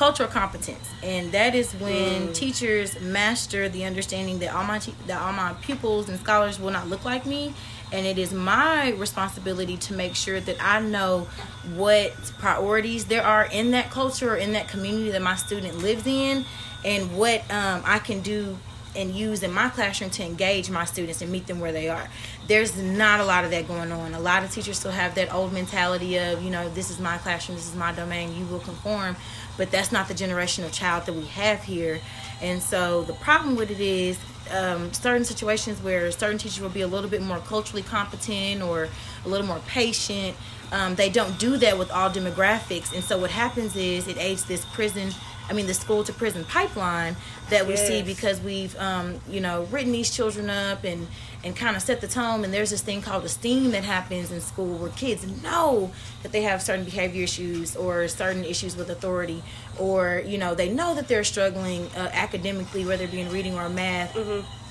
cultural 0.03 0.29
competence, 0.29 0.87
and 1.05 1.31
that 1.31 1.55
is 1.55 1.69
when 1.75 2.29
Mm. 2.29 2.35
teachers 2.35 3.01
master 3.01 3.69
the 3.69 3.85
understanding 3.85 4.41
that 4.41 4.53
all 4.53 4.65
my 4.65 4.81
that 5.07 5.19
all 5.23 5.33
my 5.33 5.53
pupils 5.67 6.09
and 6.09 6.19
scholars 6.19 6.59
will 6.59 6.73
not 6.79 6.89
look 6.93 7.05
like 7.05 7.25
me, 7.25 7.55
and 7.93 8.05
it 8.05 8.19
is 8.19 8.33
my 8.33 8.91
responsibility 9.05 9.77
to 9.77 9.93
make 9.95 10.15
sure 10.17 10.41
that 10.41 10.57
I 10.61 10.81
know 10.81 11.29
what 11.77 12.11
priorities 12.41 13.05
there 13.05 13.25
are 13.35 13.45
in 13.61 13.71
that 13.77 13.91
culture 13.93 14.31
or 14.35 14.37
in 14.37 14.51
that 14.55 14.67
community 14.67 15.11
that 15.13 15.23
my 15.23 15.37
student 15.37 15.79
lives 15.79 16.05
in, 16.07 16.45
and 16.85 17.17
what 17.17 17.39
um, 17.61 17.79
I 17.97 17.99
can 18.01 18.23
do 18.23 18.59
and 18.95 19.15
use 19.15 19.43
in 19.43 19.51
my 19.51 19.71
classroom 19.71 20.11
to 20.11 20.23
engage 20.23 20.69
my 20.69 20.85
students 20.85 21.23
and 21.23 21.33
meet 21.33 21.47
them 21.47 21.61
where 21.61 21.73
they 21.73 21.89
are. 21.89 22.07
There's 22.47 22.77
not 22.77 23.21
a 23.21 23.25
lot 23.25 23.43
of 23.47 23.51
that 23.53 23.67
going 23.67 23.91
on. 23.91 24.13
A 24.13 24.21
lot 24.21 24.45
of 24.45 24.51
teachers 24.51 24.79
still 24.81 24.91
have 24.91 25.15
that 25.15 25.33
old 25.33 25.51
mentality 25.61 26.19
of, 26.19 26.43
you 26.43 26.51
know, 26.51 26.69
this 26.69 26.91
is 26.91 26.99
my 27.01 27.17
classroom, 27.17 27.57
this 27.57 27.67
is 27.67 27.75
my 27.75 27.93
domain, 27.93 28.37
you 28.39 28.45
will 28.53 28.61
conform. 28.61 29.17
But 29.57 29.71
that's 29.71 29.93
not 29.93 30.09
the 30.09 30.15
generation 30.15 30.65
of 30.65 30.73
child 30.73 31.07
that 31.07 31.13
we 31.13 31.27
have 31.27 31.63
here. 31.63 32.01
And 32.41 32.63
so 32.63 33.03
the 33.03 33.13
problem 33.13 33.57
with 33.57 33.71
it 33.71 33.81
is 33.81 34.19
um, 34.51 34.93
certain 34.93 35.25
situations 35.25 35.81
where 35.83 36.11
certain 36.11 36.39
teachers 36.39 36.61
will 36.61 36.69
be 36.69 36.81
a 36.81 36.87
little 36.87 37.09
bit 37.09 37.23
more 37.23 37.39
culturally 37.39 37.83
competent 37.83 38.63
or 38.63 38.89
a 39.25 39.29
little 39.29 39.47
more 39.47 39.61
patient. 39.67 40.37
Um, 40.73 40.97
they 40.97 41.11
don't 41.11 41.39
do 41.39 41.57
that 41.59 41.79
with 41.79 41.91
all 41.93 42.11
demographics, 42.11 42.93
and 42.93 43.05
so 43.05 43.19
what 43.19 43.31
happens 43.31 43.77
is 43.77 44.09
it 44.09 44.19
aids 44.19 44.45
this 44.45 44.65
prison 44.65 45.13
I 45.49 45.55
mean, 45.55 45.67
the 45.67 45.75
school 45.75 46.05
to 46.05 46.13
prison 46.13 46.45
pipeline 46.45 47.17
that 47.51 47.67
we 47.67 47.77
see 47.77 48.03
because 48.03 48.41
we've, 48.41 48.77
um, 48.79 49.21
you 49.29 49.41
know, 49.41 49.65
written 49.65 49.93
these 49.93 50.11
children 50.11 50.49
up 50.49 50.85
and 50.85 51.07
and 51.45 51.57
kind 51.57 51.75
of 51.77 51.83
set 51.83 52.01
the 52.01 52.07
tone. 52.07 52.45
And 52.45 52.55
there's 52.55 52.71
this 52.71 52.83
thing 52.83 53.03
called 53.03 53.25
esteem 53.25 53.73
that 53.73 53.85
happens 53.85 54.31
in 54.31 54.41
school 54.41 54.79
where 54.79 54.91
kids 54.91 55.27
know 55.43 55.91
that 56.23 56.31
they 56.31 56.43
have 56.43 56.63
certain 56.63 56.85
behavior 56.85 57.25
issues 57.25 57.75
or 57.75 58.07
certain 58.09 58.45
issues 58.45 58.77
with 58.77 58.89
authority, 58.89 59.43
or 59.79 60.23
you 60.25 60.39
know, 60.39 60.55
they 60.55 60.73
know 60.73 60.95
that 60.95 61.09
they're 61.09 61.25
struggling 61.25 61.87
uh, 61.97 62.09
academically, 62.13 62.85
whether 62.85 63.05
it 63.05 63.11
be 63.11 63.21
in 63.21 63.31
reading 63.31 63.57
or 63.57 63.69
math. 63.69 64.17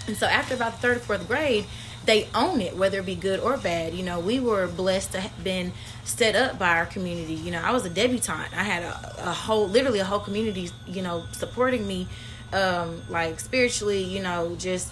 And 0.07 0.17
so 0.17 0.25
after 0.25 0.55
about 0.55 0.73
the 0.73 0.77
third 0.79 0.97
or 0.97 1.01
fourth 1.01 1.27
grade, 1.27 1.65
they 2.05 2.27
own 2.33 2.61
it, 2.61 2.75
whether 2.75 2.99
it 2.99 3.05
be 3.05 3.15
good 3.15 3.39
or 3.39 3.57
bad. 3.57 3.93
You 3.93 4.03
know, 4.03 4.19
we 4.19 4.39
were 4.39 4.67
blessed 4.67 5.11
to 5.11 5.21
have 5.21 5.43
been 5.43 5.71
set 6.03 6.35
up 6.35 6.57
by 6.57 6.77
our 6.77 6.85
community. 6.87 7.33
You 7.35 7.51
know, 7.51 7.61
I 7.61 7.71
was 7.71 7.85
a 7.85 7.89
debutante. 7.89 8.53
I 8.53 8.63
had 8.63 8.83
a, 8.83 9.29
a 9.29 9.31
whole, 9.31 9.67
literally 9.67 9.99
a 9.99 10.05
whole 10.05 10.19
community, 10.19 10.71
you 10.87 11.01
know, 11.03 11.23
supporting 11.31 11.87
me, 11.87 12.07
um, 12.53 13.01
like 13.09 13.39
spiritually, 13.39 14.03
you 14.03 14.21
know, 14.21 14.55
just 14.57 14.91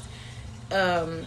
um, 0.71 1.25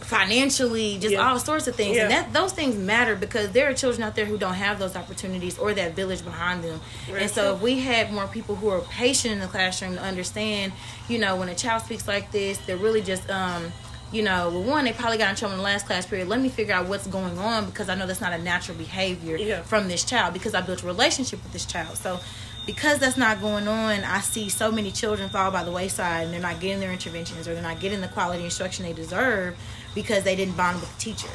financially, 0.00 0.98
just 0.98 1.12
Yeah. 1.12 1.28
all 1.28 1.38
sorts 1.38 1.66
of 1.68 1.76
things. 1.76 1.96
And 1.96 2.10
that 2.10 2.32
those 2.32 2.52
things 2.52 2.76
matter 2.76 3.14
because 3.14 3.52
there 3.52 3.68
are 3.68 3.74
children 3.74 4.02
out 4.02 4.14
there 4.16 4.24
who 4.26 4.38
don't 4.38 4.54
have 4.54 4.78
those 4.78 4.96
opportunities 4.96 5.58
or 5.58 5.72
that 5.74 5.94
village 5.94 6.24
behind 6.24 6.64
them. 6.64 6.80
Very 7.06 7.22
and 7.22 7.30
so 7.30 7.54
if 7.54 7.60
we 7.62 7.80
had 7.80 8.12
more 8.12 8.26
people 8.26 8.56
who 8.56 8.68
are 8.68 8.80
patient 8.80 9.32
in 9.34 9.40
the 9.40 9.46
classroom 9.46 9.94
to 9.94 10.02
understand, 10.02 10.72
you 11.08 11.18
know, 11.18 11.36
when 11.36 11.48
a 11.48 11.54
child 11.54 11.82
speaks 11.82 12.08
like 12.08 12.32
this, 12.32 12.58
they're 12.58 12.76
really 12.76 13.02
just 13.02 13.28
um 13.30 13.72
you 14.12 14.22
know, 14.22 14.50
well, 14.50 14.62
one, 14.62 14.84
they 14.84 14.92
probably 14.92 15.18
got 15.18 15.30
in 15.30 15.36
trouble 15.36 15.54
in 15.54 15.58
the 15.58 15.64
last 15.64 15.86
class 15.86 16.04
period. 16.06 16.28
Let 16.28 16.40
me 16.40 16.48
figure 16.50 16.74
out 16.74 16.86
what's 16.86 17.06
going 17.06 17.38
on 17.38 17.66
because 17.66 17.88
I 17.88 17.94
know 17.94 18.06
that's 18.06 18.20
not 18.20 18.32
a 18.32 18.38
natural 18.38 18.76
behavior 18.76 19.36
Yeah. 19.36 19.62
from 19.62 19.88
this 19.88 20.04
child 20.04 20.34
because 20.34 20.54
I 20.54 20.60
built 20.60 20.82
a 20.82 20.86
relationship 20.86 21.42
with 21.42 21.52
this 21.52 21.64
child. 21.64 21.96
So, 21.96 22.20
because 22.66 22.98
that's 22.98 23.16
not 23.16 23.40
going 23.40 23.66
on, 23.66 24.04
I 24.04 24.20
see 24.20 24.48
so 24.48 24.70
many 24.70 24.92
children 24.92 25.28
fall 25.30 25.50
by 25.50 25.64
the 25.64 25.72
wayside 25.72 26.24
and 26.24 26.32
they're 26.32 26.40
not 26.40 26.60
getting 26.60 26.78
their 26.78 26.92
interventions 26.92 27.48
or 27.48 27.54
they're 27.54 27.62
not 27.62 27.80
getting 27.80 28.00
the 28.00 28.08
quality 28.08 28.44
instruction 28.44 28.84
they 28.84 28.92
deserve 28.92 29.56
because 29.94 30.22
they 30.22 30.36
didn't 30.36 30.56
bond 30.56 30.80
with 30.80 30.94
the 30.94 31.00
teacher. 31.00 31.28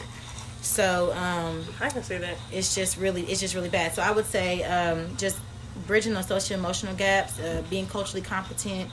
So, 0.61 1.13
um, 1.13 1.65
I 1.81 1.89
can 1.89 2.03
see 2.03 2.17
that. 2.17 2.35
it's 2.51 2.75
just 2.75 2.97
really 2.97 3.23
it's 3.23 3.39
just 3.41 3.55
really 3.55 3.69
bad. 3.69 3.93
So 3.93 4.01
I 4.01 4.11
would 4.11 4.25
say 4.25 4.63
um, 4.63 5.17
just 5.17 5.37
bridging 5.85 6.13
those 6.13 6.27
social 6.27 6.57
emotional 6.57 6.93
gaps, 6.95 7.39
uh, 7.39 7.61
being 7.69 7.87
culturally 7.87 8.21
competent, 8.21 8.89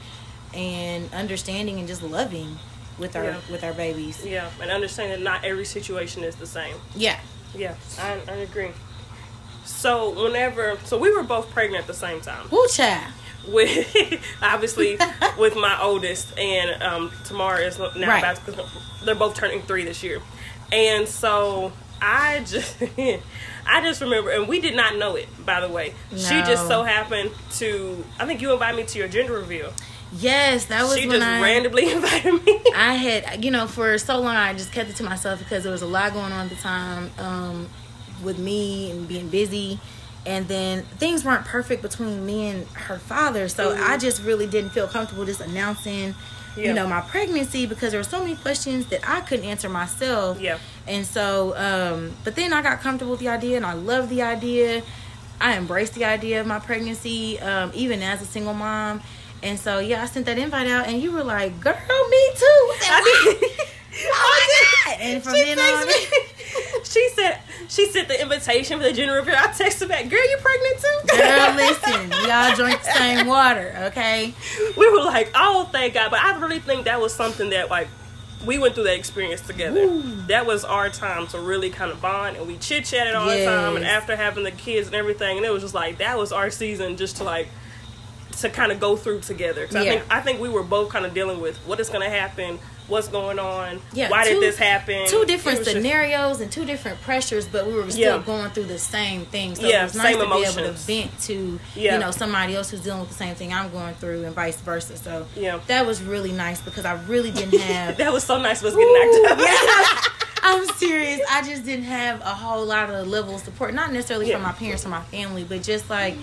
and 0.54 1.12
understanding 1.14 1.78
and 1.78 1.86
just 1.88 2.02
loving 2.02 2.56
with 2.98 3.16
our 3.16 3.24
Yeah. 3.24 3.36
with 3.50 3.64
our 3.64 3.72
babies. 3.72 4.24
Yeah, 4.24 4.50
and 4.60 4.70
understand 4.70 5.12
that 5.12 5.20
not 5.20 5.44
every 5.44 5.64
situation 5.64 6.24
is 6.24 6.36
the 6.36 6.46
same. 6.46 6.76
Yeah. 6.94 7.18
Yeah, 7.54 7.74
I, 7.98 8.18
I 8.28 8.34
agree. 8.36 8.70
So 9.64 10.10
whenever, 10.24 10.76
so 10.84 10.98
we 10.98 11.14
were 11.14 11.22
both 11.22 11.50
pregnant 11.50 11.82
at 11.82 11.86
the 11.86 11.94
same 11.94 12.20
time. 12.20 12.48
Woo 12.50 12.66
child. 12.68 13.12
With 13.48 13.94
obviously 14.42 14.98
with 15.38 15.54
my 15.54 15.78
oldest, 15.80 16.36
and 16.38 16.82
um, 16.82 17.12
Tamara 17.24 17.60
is 17.60 17.78
now 17.78 17.90
Right. 18.08 18.18
about 18.18 18.44
to. 18.46 18.64
They're 19.04 19.14
both 19.14 19.34
turning 19.36 19.62
three 19.62 19.84
this 19.84 20.02
year, 20.02 20.20
and 20.72 21.06
so 21.06 21.72
I 22.00 22.40
just. 22.46 22.76
I 23.66 23.80
just 23.80 24.02
remember, 24.02 24.28
and 24.30 24.46
we 24.46 24.60
did 24.60 24.76
not 24.76 24.96
know 24.96 25.16
it, 25.16 25.26
by 25.46 25.60
the 25.60 25.70
way. 25.70 25.94
She 26.10 26.42
just 26.42 26.68
so 26.68 26.82
happened 26.82 27.30
to, 27.52 28.04
I 28.20 28.26
think 28.26 28.42
you 28.42 28.52
invited 28.52 28.76
me 28.76 28.84
to 28.84 28.98
your 28.98 29.08
gender 29.08 29.32
reveal. 29.32 29.72
Yes, 30.18 30.66
that 30.66 30.82
was 30.84 30.96
She 30.96 31.08
when 31.08 31.18
just 31.20 31.26
I 31.28 31.42
randomly 31.42 31.90
invited 31.92 32.44
me. 32.44 32.60
I 32.74 32.94
had, 32.94 33.44
you 33.44 33.50
know, 33.50 33.66
for 33.66 33.98
so 33.98 34.20
long 34.20 34.36
I 34.36 34.52
just 34.52 34.72
kept 34.72 34.90
it 34.90 34.96
to 34.96 35.02
myself 35.02 35.38
because 35.40 35.62
there 35.64 35.72
was 35.72 35.82
a 35.82 35.86
lot 35.86 36.12
going 36.12 36.32
on 36.32 36.46
at 36.46 36.50
the 36.50 36.56
time 36.56 37.10
um, 37.18 37.68
with 38.22 38.38
me 38.38 38.90
and 38.90 39.08
being 39.08 39.28
busy. 39.28 39.78
And 40.26 40.48
then 40.48 40.82
things 40.98 41.24
weren't 41.24 41.44
perfect 41.44 41.82
between 41.82 42.24
me 42.24 42.48
and 42.48 42.66
her 42.68 42.98
father. 42.98 43.48
So 43.48 43.74
Mhm. 43.76 43.88
I 43.90 43.96
just 43.98 44.22
really 44.22 44.46
didn't 44.46 44.70
feel 44.70 44.86
comfortable 44.86 45.24
just 45.26 45.40
announcing, 45.40 46.14
Yeah. 46.56 46.68
you 46.68 46.72
know, 46.72 46.86
my 46.86 47.00
pregnancy 47.02 47.66
because 47.66 47.90
there 47.90 48.00
were 48.00 48.04
so 48.04 48.20
many 48.20 48.36
questions 48.36 48.86
that 48.86 49.00
I 49.06 49.20
couldn't 49.20 49.44
answer 49.44 49.68
myself. 49.68 50.40
Yeah. 50.40 50.58
And 50.86 51.04
so, 51.06 51.54
um, 51.56 52.12
but 52.24 52.36
then 52.36 52.52
I 52.54 52.62
got 52.62 52.80
comfortable 52.80 53.10
with 53.12 53.20
the 53.20 53.28
idea 53.28 53.56
and 53.56 53.66
I 53.66 53.74
love 53.74 54.08
the 54.08 54.22
idea. 54.22 54.82
I 55.40 55.56
embraced 55.58 55.94
the 55.94 56.04
idea 56.06 56.40
of 56.40 56.46
my 56.46 56.58
pregnancy, 56.60 57.38
um, 57.40 57.72
even 57.74 58.00
as 58.02 58.22
a 58.22 58.26
single 58.26 58.54
mom. 58.54 59.02
And 59.44 59.60
so, 59.60 59.78
yeah, 59.78 60.02
I 60.02 60.06
sent 60.06 60.24
that 60.26 60.38
invite 60.38 60.66
out, 60.66 60.88
and 60.88 61.02
you 61.02 61.12
were 61.12 61.22
like, 61.22 61.60
"Girl, 61.60 61.74
me 61.74 62.30
too." 62.34 62.46
I 62.46 63.36
said, 63.40 63.50
oh 64.06 64.86
my 64.86 64.92
god! 64.92 65.00
And 65.00 65.22
from 65.22 65.34
She 65.34 65.44
then 65.44 65.58
on, 65.58 65.88
she 66.84 67.08
said 67.10 67.40
she 67.68 67.86
sent 67.86 68.08
the 68.08 68.20
invitation 68.20 68.78
for 68.78 68.84
the 68.84 68.92
gender 68.92 69.14
reveal. 69.14 69.34
I 69.34 69.48
texted 69.48 69.88
back, 69.88 70.08
girl, 70.08 70.30
you 70.30 70.38
pregnant 70.40 70.78
too? 70.78 71.18
girl, 71.18 71.54
listen, 71.56 72.10
y'all 72.26 72.54
drink 72.54 72.82
the 72.82 72.92
same 72.92 73.26
water, 73.36 73.74
okay? 73.88 74.32
we 74.76 74.90
were 74.90 75.04
like, 75.04 75.30
oh, 75.34 75.68
thank 75.72 75.94
God. 75.94 76.10
But 76.10 76.20
I 76.20 76.38
really 76.38 76.58
think 76.58 76.84
that 76.86 77.00
was 77.00 77.14
something 77.14 77.50
that 77.50 77.68
like 77.68 77.88
we 78.46 78.58
went 78.58 78.74
through 78.74 78.84
that 78.84 78.96
experience 78.96 79.40
together. 79.40 80.00
That 80.28 80.46
was 80.46 80.64
our 80.64 80.88
time 80.88 81.26
to 81.28 81.38
really 81.38 81.70
kind 81.70 81.90
of 81.90 82.00
bond, 82.00 82.36
and 82.36 82.46
we 82.46 82.56
chit 82.56 82.84
chatted 82.86 83.14
all 83.14 83.26
the 83.28 83.44
time. 83.44 83.76
And 83.76 83.84
after 83.84 84.16
having 84.16 84.44
the 84.44 84.50
kids 84.52 84.86
and 84.86 84.96
everything, 84.96 85.36
and 85.36 85.44
it 85.44 85.50
was 85.50 85.62
just 85.62 85.74
like 85.74 85.98
that 85.98 86.16
was 86.16 86.32
our 86.32 86.50
season, 86.50 86.96
just 86.96 87.16
to 87.18 87.24
like 87.24 87.48
to 88.42 88.50
kind 88.50 88.72
of 88.72 88.80
go 88.80 88.96
through 88.96 89.20
together. 89.20 89.66
'Cause 89.66 89.76
I 89.76 89.82
Yeah. 89.82 89.90
think 89.92 90.02
I 90.10 90.20
think 90.20 90.40
we 90.40 90.48
were 90.48 90.62
both 90.62 90.90
kind 90.90 91.06
of 91.06 91.14
dealing 91.14 91.40
with 91.40 91.56
what 91.66 91.78
is 91.80 91.88
going 91.88 92.02
to 92.02 92.10
happen, 92.14 92.58
what's 92.88 93.08
going 93.08 93.38
on, 93.38 93.80
Yeah, 93.92 94.10
why 94.10 94.24
two- 94.24 94.34
did 94.34 94.42
this 94.42 94.58
happen? 94.58 95.06
Two 95.08 95.24
different 95.24 95.58
was 95.60 95.66
just- 95.68 95.76
scenarios 95.78 96.40
and 96.40 96.50
two 96.52 96.64
different 96.66 97.00
pressures, 97.02 97.46
but 97.46 97.66
we 97.66 97.72
were 97.72 97.90
still 97.90 98.16
Yeah. 98.16 98.22
going 98.24 98.50
through 98.50 98.64
the 98.64 98.78
same 98.78 99.24
thing. 99.26 99.54
So 99.54 99.66
Yeah, 99.66 99.80
it 99.80 99.84
was 99.84 99.94
nice 99.94 100.16
same 100.16 100.18
to 100.28 100.34
be 100.34 100.42
able 100.44 100.54
to 100.54 100.72
vent 100.72 101.20
to 101.22 101.60
Yeah. 101.74 101.94
you 101.94 101.98
know 102.00 102.10
somebody 102.10 102.54
else 102.56 102.70
who's 102.70 102.80
dealing 102.80 103.00
with 103.00 103.08
the 103.10 103.14
same 103.16 103.34
thing 103.34 103.52
I'm 103.54 103.70
going 103.70 103.94
through, 103.94 104.24
and 104.24 104.34
vice 104.34 104.56
versa. 104.56 104.96
So 105.02 105.26
Yeah. 105.34 105.58
that 105.66 105.86
was 105.86 106.02
really 106.02 106.32
nice 106.32 106.60
because 106.60 106.84
I 106.84 106.92
really 107.08 107.30
didn't 107.30 107.58
have 107.60 107.96
That 107.96 108.12
was 108.12 108.24
so 108.24 108.38
nice. 108.38 108.60
Was 108.62 108.74
getting 108.74 109.22
knocked 109.26 109.40
yeah. 109.40 110.00
I'm 110.46 110.66
serious. 110.76 111.20
I 111.30 111.40
just 111.40 111.64
didn't 111.64 111.86
have 111.86 112.20
a 112.20 112.24
whole 112.34 112.66
lot 112.66 112.90
of 112.90 113.08
level 113.08 113.34
of 113.36 113.40
support. 113.42 113.72
Not 113.72 113.92
necessarily 113.92 114.30
from 114.30 114.42
my 114.42 114.52
parents 114.52 114.84
or 114.84 114.90
my 114.90 115.00
family, 115.04 115.42
but 115.42 115.62
just 115.62 115.88
like 115.88 116.16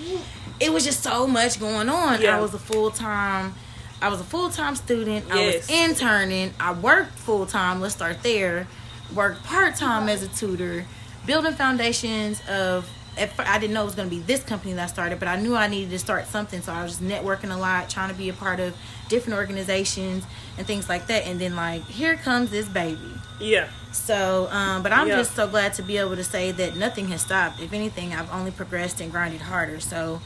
it 0.62 0.72
was 0.72 0.86
just 0.86 1.01
so 1.03 1.27
much 1.27 1.60
going 1.60 1.89
on. 1.89 2.22
Yeah. 2.22 2.38
I 2.38 2.39
was 2.41 2.53
a 2.53 2.60
full 2.60 2.91
time 2.91 3.53
I 4.01 4.10
was 4.10 4.20
a 4.20 4.24
full 4.24 4.50
time 4.50 4.75
student. 4.75 5.25
I 5.32 5.46
was 5.46 5.70
interning. 5.70 6.53
I 6.60 6.74
worked 6.74 7.18
full 7.20 7.46
time. 7.46 7.82
Let's 7.82 7.94
start 7.94 8.24
there. 8.24 8.68
Worked 9.13 9.44
part 9.44 9.75
time 9.75 10.10
as 10.10 10.24
a 10.24 10.27
tutor, 10.30 10.86
building 11.25 11.53
foundations 11.53 12.41
of. 12.50 12.89
At 13.18 13.30
I 13.39 13.60
didn't 13.60 13.74
know 13.74 13.82
it 13.82 13.86
was 13.86 13.96
going 13.96 14.10
to 14.10 14.15
be 14.15 14.22
this 14.22 14.41
company 14.41 14.72
that 14.74 14.84
I 14.84 14.88
started, 14.88 15.20
but 15.20 15.27
I 15.27 15.36
knew 15.36 15.53
I 15.53 15.68
needed 15.68 15.89
to 15.91 16.00
start 16.00 16.27
something. 16.27 16.62
So 16.62 16.72
I 16.72 16.82
was 16.82 16.94
just 16.98 17.03
networking 17.03 17.53
a 17.53 17.58
lot, 17.58 17.89
trying 17.89 18.10
to 18.10 18.15
be 18.15 18.30
a 18.30 18.34
part 18.34 18.62
of 18.62 18.74
different 19.10 19.38
organizations 19.38 20.24
and 20.58 20.65
things 20.65 20.88
like 20.88 21.08
that. 21.08 21.25
And 21.27 21.38
then 21.38 21.58
like, 21.58 21.86
here 21.88 22.15
comes 22.15 22.51
this 22.51 22.70
baby. 22.70 22.98
Yeah. 23.38 23.68
So, 23.91 24.48
um, 24.50 24.82
but 24.82 24.94
I'm 24.94 25.10
Yeah. 25.10 25.18
just 25.18 25.36
so 25.36 25.46
glad 25.46 25.74
to 25.74 25.84
be 25.84 25.98
able 25.98 26.15
to 26.15 26.24
say 26.24 26.53
that 26.53 26.77
nothing 26.77 27.10
has 27.10 27.20
stopped. 27.22 27.60
If 27.60 27.74
anything, 27.74 28.13
I've 28.13 28.32
only 28.32 28.51
progressed 28.51 29.01
and 29.01 29.12
grinded 29.12 29.41
harder. 29.41 29.82
So, 29.82 30.22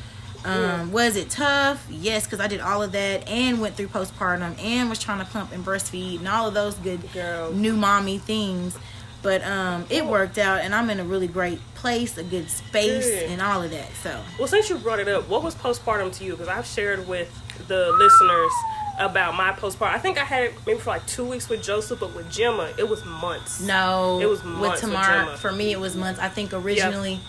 um, 0.46 0.92
was 0.92 1.16
it 1.16 1.30
tough? 1.30 1.86
Yes, 1.90 2.26
because 2.26 2.40
I 2.40 2.48
did 2.48 2.60
all 2.62 2.84
of 2.84 2.92
that 2.94 3.28
and 3.28 3.60
went 3.60 3.76
through 3.76 3.88
postpartum 3.88 4.58
and 4.64 4.90
was 4.90 5.00
trying 5.00 5.20
to 5.20 5.26
pump 5.26 5.52
and 5.52 5.66
breastfeed 5.66 6.20
and 6.20 6.28
all 6.28 6.48
of 6.48 6.54
those 6.54 6.76
good 6.76 7.12
Girl. 7.14 7.52
new 7.52 7.76
mommy 7.76 8.18
things. 8.20 8.78
But 9.22 9.44
um, 9.44 9.86
it 9.90 10.06
worked 10.06 10.38
out, 10.38 10.62
and 10.62 10.76
I'm 10.76 10.88
in 10.92 11.00
a 11.00 11.04
really 11.04 11.28
great 11.28 11.60
place, 11.74 12.16
a 12.20 12.24
good 12.24 12.48
space, 12.48 13.10
Good. 13.10 13.32
and 13.32 13.42
all 13.42 13.64
of 13.64 13.72
that. 13.72 13.90
So, 14.04 14.22
Well, 14.38 14.48
since 14.48 14.70
you 14.70 14.78
brought 14.78 15.00
it 15.00 15.08
up, 15.08 15.28
what 15.28 15.42
was 15.42 15.56
postpartum 15.56 16.16
to 16.18 16.24
you? 16.24 16.34
Because 16.34 16.48
I've 16.48 16.68
shared 16.68 17.08
with 17.08 17.28
the 17.68 17.92
listeners 17.92 18.52
about 19.00 19.34
my 19.34 19.52
postpartum. 19.52 19.94
I 19.96 19.98
think 19.98 20.20
I 20.22 20.26
had 20.26 20.44
it 20.44 20.54
maybe 20.68 20.80
for 20.80 20.92
like 20.92 21.08
two 21.08 21.26
weeks 21.26 21.50
with 21.50 21.64
Joseph, 21.64 22.00
but 22.02 22.14
with 22.16 22.30
Gemma, 22.32 22.72
it 22.78 22.88
was 22.88 23.04
months. 23.04 23.62
No, 23.62 24.20
It 24.22 24.28
was 24.30 24.44
with 24.44 24.54
months 24.54 24.84
with 24.84 24.92
Tamara. 24.92 25.26
Gemma. 25.26 25.38
For 25.38 25.52
me, 25.52 25.72
it 25.72 25.80
was 25.80 25.96
months. 25.96 26.20
I 26.20 26.30
think 26.30 26.54
originally, 26.54 27.20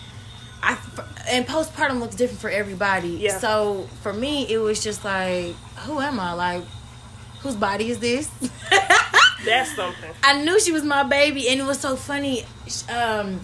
I 0.63 0.77
and 1.29 1.45
postpartum 1.45 1.99
looks 1.99 2.15
different 2.15 2.41
for 2.41 2.49
everybody. 2.49 3.09
Yeah. 3.09 3.37
So 3.37 3.87
for 4.01 4.13
me, 4.13 4.45
it 4.51 4.57
was 4.57 4.83
just 4.83 5.03
like, 5.05 5.53
who 5.85 5.99
am 5.99 6.19
I? 6.19 6.33
Like, 6.33 6.63
whose 7.41 7.55
body 7.55 7.89
is 7.89 7.99
this? 7.99 8.29
That's 9.45 9.75
something. 9.75 10.11
I 10.23 10.41
knew 10.43 10.59
she 10.59 10.71
was 10.71 10.83
my 10.83 11.03
baby, 11.03 11.47
and 11.49 11.59
it 11.59 11.63
was 11.65 11.79
so 11.79 11.95
funny. 11.95 12.43
Um, 12.89 13.39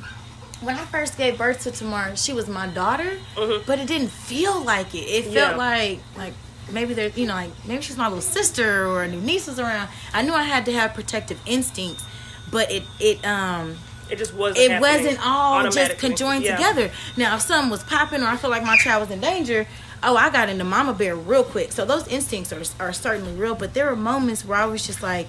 when 0.61 0.75
I 0.75 0.85
first 0.85 1.17
gave 1.17 1.37
birth 1.37 1.61
to 1.63 1.71
Tamar, 1.71 2.15
she 2.15 2.33
was 2.33 2.47
my 2.47 2.67
daughter, 2.67 3.17
Mhm. 3.35 3.65
but 3.65 3.79
it 3.79 3.87
didn't 3.87 4.09
feel 4.11 4.61
like 4.63 4.93
it. 4.95 4.99
It 5.07 5.23
felt 5.25 5.35
Yeah. 5.51 5.55
like 5.55 5.99
like 6.17 6.33
maybe 6.71 6.93
there, 6.93 7.09
you 7.09 7.27
know, 7.27 7.33
like 7.35 7.51
maybe 7.65 7.81
she's 7.81 7.97
my 7.97 8.07
little 8.07 8.21
sister 8.21 8.87
or 8.87 9.03
a 9.03 9.07
new 9.07 9.19
niece 9.21 9.47
was 9.47 9.59
around. 9.59 9.89
I 10.13 10.21
knew 10.23 10.33
I 10.33 10.43
had 10.43 10.65
to 10.65 10.73
have 10.73 10.93
protective 10.93 11.39
instincts, 11.45 12.03
but 12.49 12.71
it 12.71 12.83
it 12.99 13.23
um 13.25 13.77
It 14.13 14.17
just 14.19 14.33
wasn't. 14.33 14.71
it 14.71 14.79
wasn't 14.79 15.19
all 15.25 15.69
just 15.69 15.97
conjoined 15.97 16.43
Yeah. 16.43 16.55
together. 16.55 16.91
Now, 17.17 17.35
if 17.35 17.41
something 17.41 17.69
was 17.71 17.83
popping 17.83 18.21
or 18.21 18.27
I 18.27 18.37
feel 18.37 18.49
like 18.49 18.63
my 18.63 18.77
child 18.77 19.01
was 19.01 19.11
in 19.11 19.19
danger, 19.19 19.65
oh, 20.03 20.15
I 20.15 20.29
got 20.29 20.49
into 20.49 20.63
mama 20.63 20.93
bear 20.93 21.15
real 21.15 21.43
quick. 21.43 21.71
So 21.71 21.85
those 21.85 22.07
instincts 22.07 22.53
are, 22.53 22.61
are 22.83 22.93
certainly 22.93 23.33
real. 23.33 23.55
But 23.55 23.73
there 23.73 23.85
were 23.87 23.95
moments 23.95 24.45
where 24.45 24.57
I 24.57 24.65
was 24.65 24.85
just 24.85 25.01
like, 25.01 25.27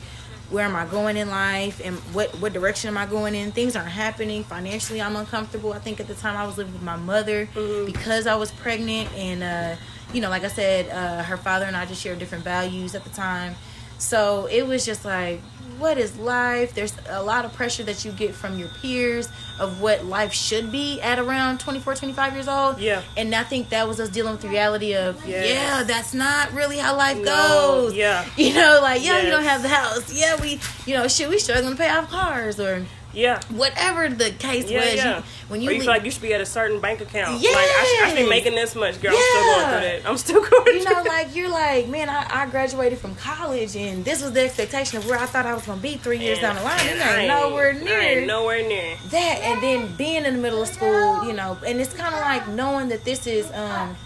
where 0.50 0.64
am 0.66 0.76
I 0.76 0.84
going 0.84 1.16
in 1.16 1.30
life 1.30 1.80
and 1.82 1.96
what 2.14 2.28
what 2.40 2.52
direction 2.52 2.88
am 2.88 2.98
I 2.98 3.06
going 3.06 3.34
in? 3.34 3.50
Things 3.50 3.74
aren't 3.74 3.88
happening 3.88 4.44
financially. 4.44 5.00
I'm 5.00 5.16
uncomfortable. 5.16 5.72
I 5.72 5.78
think 5.78 5.98
at 6.00 6.06
the 6.06 6.14
time 6.14 6.36
I 6.36 6.46
was 6.46 6.58
living 6.58 6.74
with 6.74 6.82
my 6.82 6.96
mother 6.96 7.46
Mm-hmm. 7.54 7.86
because 7.86 8.26
I 8.26 8.34
was 8.36 8.52
pregnant 8.52 9.10
and 9.14 9.42
uh, 9.42 9.76
you 10.12 10.20
know, 10.20 10.28
like 10.28 10.44
I 10.44 10.48
said, 10.48 10.90
uh, 10.90 11.22
her 11.24 11.38
father 11.38 11.64
and 11.64 11.74
I 11.74 11.86
just 11.86 12.02
shared 12.02 12.18
different 12.18 12.44
values 12.44 12.94
at 12.94 13.02
the 13.04 13.10
time. 13.10 13.54
So 13.98 14.46
it 14.50 14.66
was 14.66 14.84
just 14.84 15.04
like, 15.04 15.40
what 15.78 15.98
is 15.98 16.16
life? 16.18 16.74
There's 16.74 16.94
a 17.08 17.22
lot 17.22 17.44
of 17.44 17.52
pressure 17.52 17.82
that 17.84 18.04
you 18.04 18.12
get 18.12 18.34
from 18.34 18.58
your 18.58 18.68
peers 18.80 19.28
of 19.58 19.80
what 19.80 20.04
life 20.04 20.32
should 20.32 20.72
be 20.72 21.00
at 21.00 21.18
around 21.18 21.60
24, 21.60 21.94
25 21.94 22.32
years 22.34 22.48
old. 22.48 22.78
Yeah. 22.80 23.02
And 23.16 23.34
I 23.34 23.44
think 23.44 23.68
that 23.70 23.86
was 23.88 24.00
us 24.00 24.08
dealing 24.08 24.32
with 24.32 24.42
the 24.42 24.48
reality 24.48 24.94
of, 24.94 25.24
Yes. 25.26 25.48
yeah, 25.48 25.82
that's 25.84 26.12
not 26.14 26.52
really 26.52 26.78
how 26.78 26.96
life 26.96 27.18
No, 27.18 27.24
goes. 27.24 27.94
yeah. 27.94 28.24
You 28.36 28.54
know, 28.54 28.80
like, 28.82 29.04
yeah, 29.04 29.18
you 29.18 29.28
Yes. 29.28 29.32
don't 29.32 29.44
have 29.44 29.62
the 29.62 29.68
house. 29.68 30.12
Yeah, 30.12 30.40
we, 30.40 30.60
you 30.86 30.94
know, 30.96 31.06
shit, 31.08 31.28
we 31.28 31.38
struggling 31.38 31.72
to 31.72 31.78
pay 31.78 31.88
off 31.90 32.10
cars 32.10 32.58
or 32.60 32.84
Yeah. 33.14 33.40
whatever 33.50 34.08
the 34.08 34.30
case 34.30 34.68
Yeah, 34.70 34.80
was. 34.80 34.94
yeah. 34.94 35.16
You, 35.18 35.24
when 35.48 35.60
or 35.60 35.62
you, 35.62 35.68
you 35.68 35.70
leave- 35.74 35.80
feel 35.82 35.90
like 35.92 36.04
you 36.04 36.10
should 36.10 36.22
be 36.22 36.34
at 36.34 36.40
a 36.40 36.46
certain 36.46 36.80
bank 36.80 37.00
account. 37.00 37.34
Like 37.34 37.44
I, 37.44 37.84
should, 37.96 38.04
I 38.04 38.08
should 38.10 38.24
be 38.24 38.28
making 38.28 38.54
this 38.54 38.74
much, 38.74 39.00
girl. 39.00 39.12
I'm 39.14 39.22
still 39.22 39.44
going 39.44 39.70
through 39.70 39.80
that. 40.02 40.08
I'm 40.08 40.16
still 40.18 40.40
going 40.50 40.66
you 40.78 40.84
know, 40.84 40.94
that. 41.02 41.06
like 41.06 41.36
you're 41.36 41.48
like, 41.50 41.88
man, 41.88 42.08
I, 42.08 42.26
I 42.42 42.46
graduated 42.46 42.98
from 42.98 43.14
college, 43.14 43.76
and 43.76 44.04
this 44.04 44.22
was 44.22 44.32
the 44.32 44.42
expectation 44.44 44.98
of 44.98 45.06
where 45.06 45.18
I 45.18 45.26
thought 45.26 45.46
I 45.46 45.54
was 45.54 45.64
gonna 45.66 45.80
be 45.80 45.94
three 45.96 46.18
years 46.18 46.40
down 46.40 46.56
the 46.56 46.62
line. 46.62 46.80
And 46.88 47.00
I 47.02 47.18
ain't 47.20 47.28
nowhere 47.28 47.70
I 47.70 47.78
near 47.84 47.98
ain't 48.00 48.26
nowhere 48.26 48.62
near. 48.66 48.96
that. 49.10 49.40
And 49.42 49.62
then 49.62 49.94
being 49.96 50.24
in 50.24 50.34
the 50.34 50.40
middle 50.40 50.62
of 50.62 50.68
school, 50.68 51.24
you 51.26 51.32
know, 51.34 51.56
and 51.66 51.80
it's 51.80 51.92
kind 51.94 52.14
of 52.14 52.20
like 52.20 52.48
knowing 52.48 52.88
that 52.88 53.04
this 53.04 53.26
is, 53.26 53.50
um, 53.52 53.96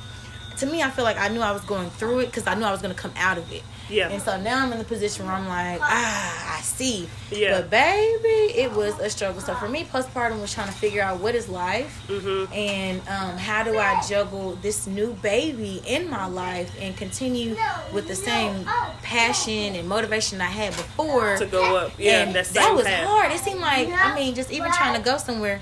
to 0.58 0.66
me, 0.66 0.82
I 0.82 0.90
feel 0.90 1.04
like 1.04 1.18
I 1.18 1.28
knew 1.28 1.40
I 1.40 1.52
was 1.52 1.62
going 1.62 1.88
through 1.90 2.18
it 2.20 2.26
because 2.26 2.46
I 2.46 2.54
knew 2.54 2.64
I 2.64 2.72
was 2.72 2.82
gonna 2.82 2.94
come 2.94 3.12
out 3.16 3.38
of 3.38 3.50
it. 3.52 3.62
Yeah. 3.90 4.08
And 4.10 4.20
so 4.22 4.40
now 4.40 4.64
I'm 4.64 4.72
in 4.72 4.78
the 4.78 4.84
position 4.84 5.26
where 5.26 5.34
I'm 5.34 5.48
like, 5.48 5.80
ah, 5.82 6.58
I 6.58 6.60
see. 6.60 7.08
Yeah. 7.30 7.58
But 7.60 7.70
baby, 7.70 8.52
it 8.58 8.72
was 8.72 8.98
a 9.00 9.08
struggle. 9.10 9.40
So 9.40 9.54
for 9.54 9.68
me, 9.68 9.84
postpartum 9.84 10.40
was 10.40 10.52
trying 10.52 10.68
to 10.68 10.74
figure 10.74 11.02
out 11.02 11.20
what 11.20 11.34
is 11.34 11.48
life 11.48 12.02
Mhm. 12.08 12.54
and 12.54 13.00
um, 13.08 13.36
how 13.38 13.62
do 13.62 13.78
I 13.78 14.00
juggle 14.08 14.56
this 14.62 14.86
new 14.86 15.14
baby 15.14 15.82
in 15.86 16.08
my 16.10 16.26
life 16.26 16.70
and 16.80 16.96
continue 16.96 17.56
with 17.92 18.08
the 18.08 18.14
same 18.14 18.66
passion 19.02 19.74
and 19.74 19.88
motivation 19.88 20.40
I 20.40 20.46
had 20.46 20.76
before. 20.76 21.36
To 21.38 21.46
go 21.46 21.76
up. 21.76 21.92
Yeah, 21.98 22.22
and 22.22 22.34
that 22.34 22.46
that 22.50 22.74
was 22.74 22.84
path. 22.86 23.06
hard. 23.06 23.32
It 23.32 23.40
seemed 23.40 23.60
like 23.60 23.88
I 23.88 24.14
mean, 24.14 24.34
just 24.34 24.50
even 24.50 24.70
trying 24.72 24.94
to 24.96 25.02
go 25.02 25.18
somewhere. 25.18 25.60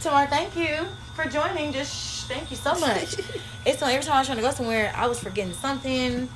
Tamar, 0.00 0.26
thank 0.26 0.56
you 0.56 0.86
for 1.14 1.24
joining. 1.26 1.72
Just 1.72 1.92
shh, 1.94 2.22
thank 2.24 2.50
you 2.50 2.56
so 2.56 2.74
much. 2.78 3.14
it's 3.66 3.80
like 3.82 3.94
every 3.94 4.04
time 4.04 4.14
I 4.16 4.18
was 4.20 4.26
trying 4.26 4.38
to 4.38 4.42
go 4.42 4.50
somewhere, 4.50 4.92
I 4.96 5.06
was 5.06 5.18
forgetting 5.20 5.52
something, 5.54 6.28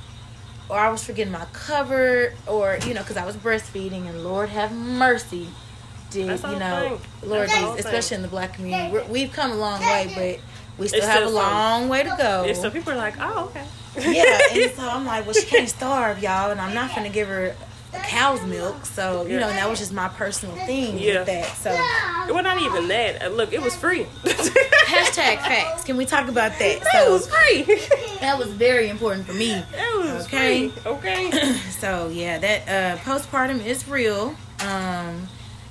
or 0.69 0.77
I 0.77 0.89
was 0.89 1.03
forgetting 1.03 1.31
my 1.31 1.45
cover, 1.53 2.33
or 2.47 2.77
you 2.87 2.93
know, 2.93 3.01
because 3.01 3.17
I 3.17 3.25
was 3.25 3.35
breastfeeding, 3.35 4.07
and 4.07 4.23
Lord 4.23 4.49
have 4.49 4.71
mercy, 4.71 5.47
did 6.11 6.29
That's 6.29 6.43
you 6.43 6.59
know, 6.59 6.97
thing. 7.21 7.29
Lord 7.29 7.49
Jesus, 7.51 7.79
especially 7.85 8.15
in 8.15 8.21
the 8.21 8.27
black 8.27 8.53
community, 8.53 8.91
we're, 8.91 9.05
we've 9.05 9.31
come 9.31 9.51
a 9.51 9.55
long 9.55 9.81
way, 9.89 10.09
but 10.13 10.39
we 10.77 10.87
still 10.87 10.99
It's 10.99 11.07
have 11.07 11.23
a 11.23 11.27
still 11.29 11.39
some. 11.39 11.53
long 11.53 11.89
way 11.89 12.03
to 12.03 12.15
go. 12.17 12.53
So 12.53 12.69
people 12.69 12.93
are 12.93 12.97
like, 12.97 13.15
oh, 13.19 13.45
okay. 13.49 13.65
yeah, 14.13 14.41
and 14.51 14.71
so 14.75 14.87
I'm 14.89 15.05
like, 15.05 15.25
well, 15.25 15.33
she 15.33 15.45
can't 15.47 15.69
starve, 15.69 16.21
y'all, 16.21 16.51
and 16.51 16.59
I'm 16.61 16.73
not 16.73 16.93
gonna 16.95 17.09
give 17.09 17.27
her 17.27 17.55
a 17.93 17.99
cow's 17.99 18.43
milk. 18.45 18.85
So 18.85 19.25
you 19.25 19.33
Yeah. 19.33 19.39
know, 19.39 19.49
that 19.49 19.69
was 19.69 19.79
just 19.79 19.93
my 19.93 20.09
personal 20.09 20.55
thing 20.57 20.97
Yeah. 20.99 21.19
with 21.19 21.27
that. 21.27 21.45
So 21.57 21.71
well, 22.33 22.43
not 22.43 22.61
even 22.61 22.87
that. 22.89 23.33
Look, 23.33 23.53
it 23.53 23.61
was 23.61 23.75
free. 23.75 24.05
hashtag 24.87 25.37
facts. 25.39 25.83
Can 25.83 25.97
we 25.97 26.05
talk 26.05 26.27
about 26.27 26.57
that? 26.59 26.81
That 26.81 26.91
So 27.05 27.11
was 27.13 27.27
free. 27.27 27.63
that 28.21 28.37
was 28.37 28.47
very 28.49 28.89
important 28.89 29.25
for 29.27 29.33
me. 29.33 29.51
That 29.71 29.95
was 29.97 30.25
Okay. 30.25 30.69
free. 30.69 30.81
Okay. 30.91 31.53
So 31.77 32.09
yeah, 32.09 32.39
that 32.39 32.67
uh, 32.67 32.97
postpartum 33.03 33.63
is 33.63 33.87
real, 33.87 34.35
um, 34.61 35.27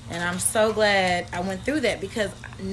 and 0.09 0.23
I'm 0.23 0.39
so 0.39 0.73
glad 0.73 1.27
I 1.33 1.41
went 1.41 1.65
through 1.65 1.81
that 1.81 2.01
because, 2.01 2.31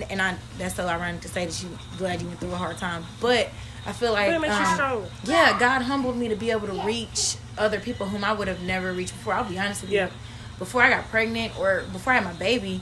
and 0.09 0.21
I 0.21 0.35
that's 0.59 0.75
so 0.75 0.85
ironic 0.87 1.21
to 1.21 1.27
say 1.29 1.45
that 1.47 1.63
you 1.63 1.69
glad 1.97 2.21
you 2.21 2.27
went 2.27 2.39
through 2.39 2.51
a 2.51 2.55
hard 2.57 2.77
time, 2.77 3.03
but 3.19 3.49
I 3.87 3.91
feel 3.91 4.13
like 4.13 4.27
But 4.27 4.35
it 4.35 4.41
makes 4.41 4.79
um, 4.79 5.03
yeah, 5.23 5.57
God 5.59 5.81
humbled 5.81 6.15
me 6.15 6.27
to 6.29 6.35
be 6.35 6.51
able 6.51 6.67
to 6.67 6.83
reach 6.85 7.37
other 7.57 7.79
people 7.79 8.05
whom 8.05 8.23
I 8.23 8.33
would 8.33 8.47
have 8.47 8.61
never 8.61 8.93
reached 8.93 9.13
before. 9.13 9.33
I'll 9.33 9.43
be 9.49 9.57
honest 9.57 9.81
with 9.81 9.91
you. 9.91 9.97
Yeah. 9.97 10.05
you. 10.07 10.11
Before 10.59 10.83
I 10.83 10.89
got 10.91 11.09
pregnant 11.09 11.57
or 11.59 11.83
before 11.91 12.13
I 12.13 12.17
had 12.17 12.23
my 12.25 12.33
baby, 12.33 12.81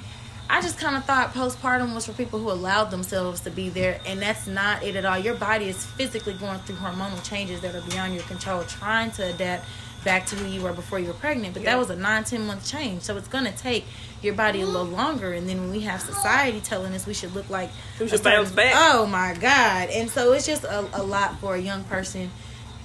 I 0.51 0.62
just 0.62 0.77
kind 0.77 0.98
of 0.98 1.05
thought 1.05 1.34
postpartum 1.34 1.96
was 1.96 2.05
for 2.05 2.12
people 2.12 2.38
who 2.39 2.51
allowed 2.51 2.91
themselves 2.91 3.39
to 3.41 3.50
be 3.50 3.70
there, 3.70 4.01
and 4.05 4.22
that's 4.22 4.48
not 4.48 4.84
it 4.84 4.97
at 4.97 5.06
all. 5.06 5.17
Your 5.17 5.36
body 5.36 5.69
is 5.69 5.86
physically 5.86 6.34
going 6.34 6.60
through 6.60 6.75
hormonal 6.75 7.23
changes 7.23 7.62
that 7.62 7.73
are 7.73 7.82
beyond 7.89 8.13
your 8.13 8.23
control, 8.23 8.62
trying 8.63 9.12
to 9.12 9.23
adapt 9.34 9.65
back 10.04 10.25
to 10.25 10.36
who 10.36 10.45
you 10.52 10.62
were 10.62 10.73
before 10.73 10.99
you 10.99 11.08
were 11.08 11.13
pregnant. 11.13 11.54
But 11.54 11.63
Yeah. 11.63 11.71
that 11.71 11.80
was 11.80 11.89
a 11.89 11.95
nine, 11.95 12.25
ten 12.25 12.45
month 12.45 12.69
change, 12.69 13.04
so 13.04 13.15
it's 13.15 13.30
gonna 13.30 13.54
take 13.54 13.86
your 14.21 14.34
body 14.34 14.60
a 14.60 14.65
little 14.65 14.84
longer. 14.88 15.32
And 15.32 15.47
then 15.47 15.62
when 15.62 15.71
we 15.71 15.82
have 15.82 16.02
society 16.02 16.60
telling 16.60 16.93
us 16.93 17.08
we 17.08 17.13
should 17.13 17.34
look 17.34 17.49
like 17.49 17.69
We 17.97 18.10
should 18.10 18.21
bounce 18.21 18.52
back. 18.52 18.73
Oh 18.75 19.06
my 19.06 19.34
god! 19.39 19.89
And 19.89 20.10
so 20.10 20.34
it's 20.34 20.45
just 20.45 20.65
a, 20.65 20.86
a 20.93 21.04
lot 21.04 21.39
for 21.39 21.56
a 21.56 21.60
young 21.60 21.84
person 21.86 22.30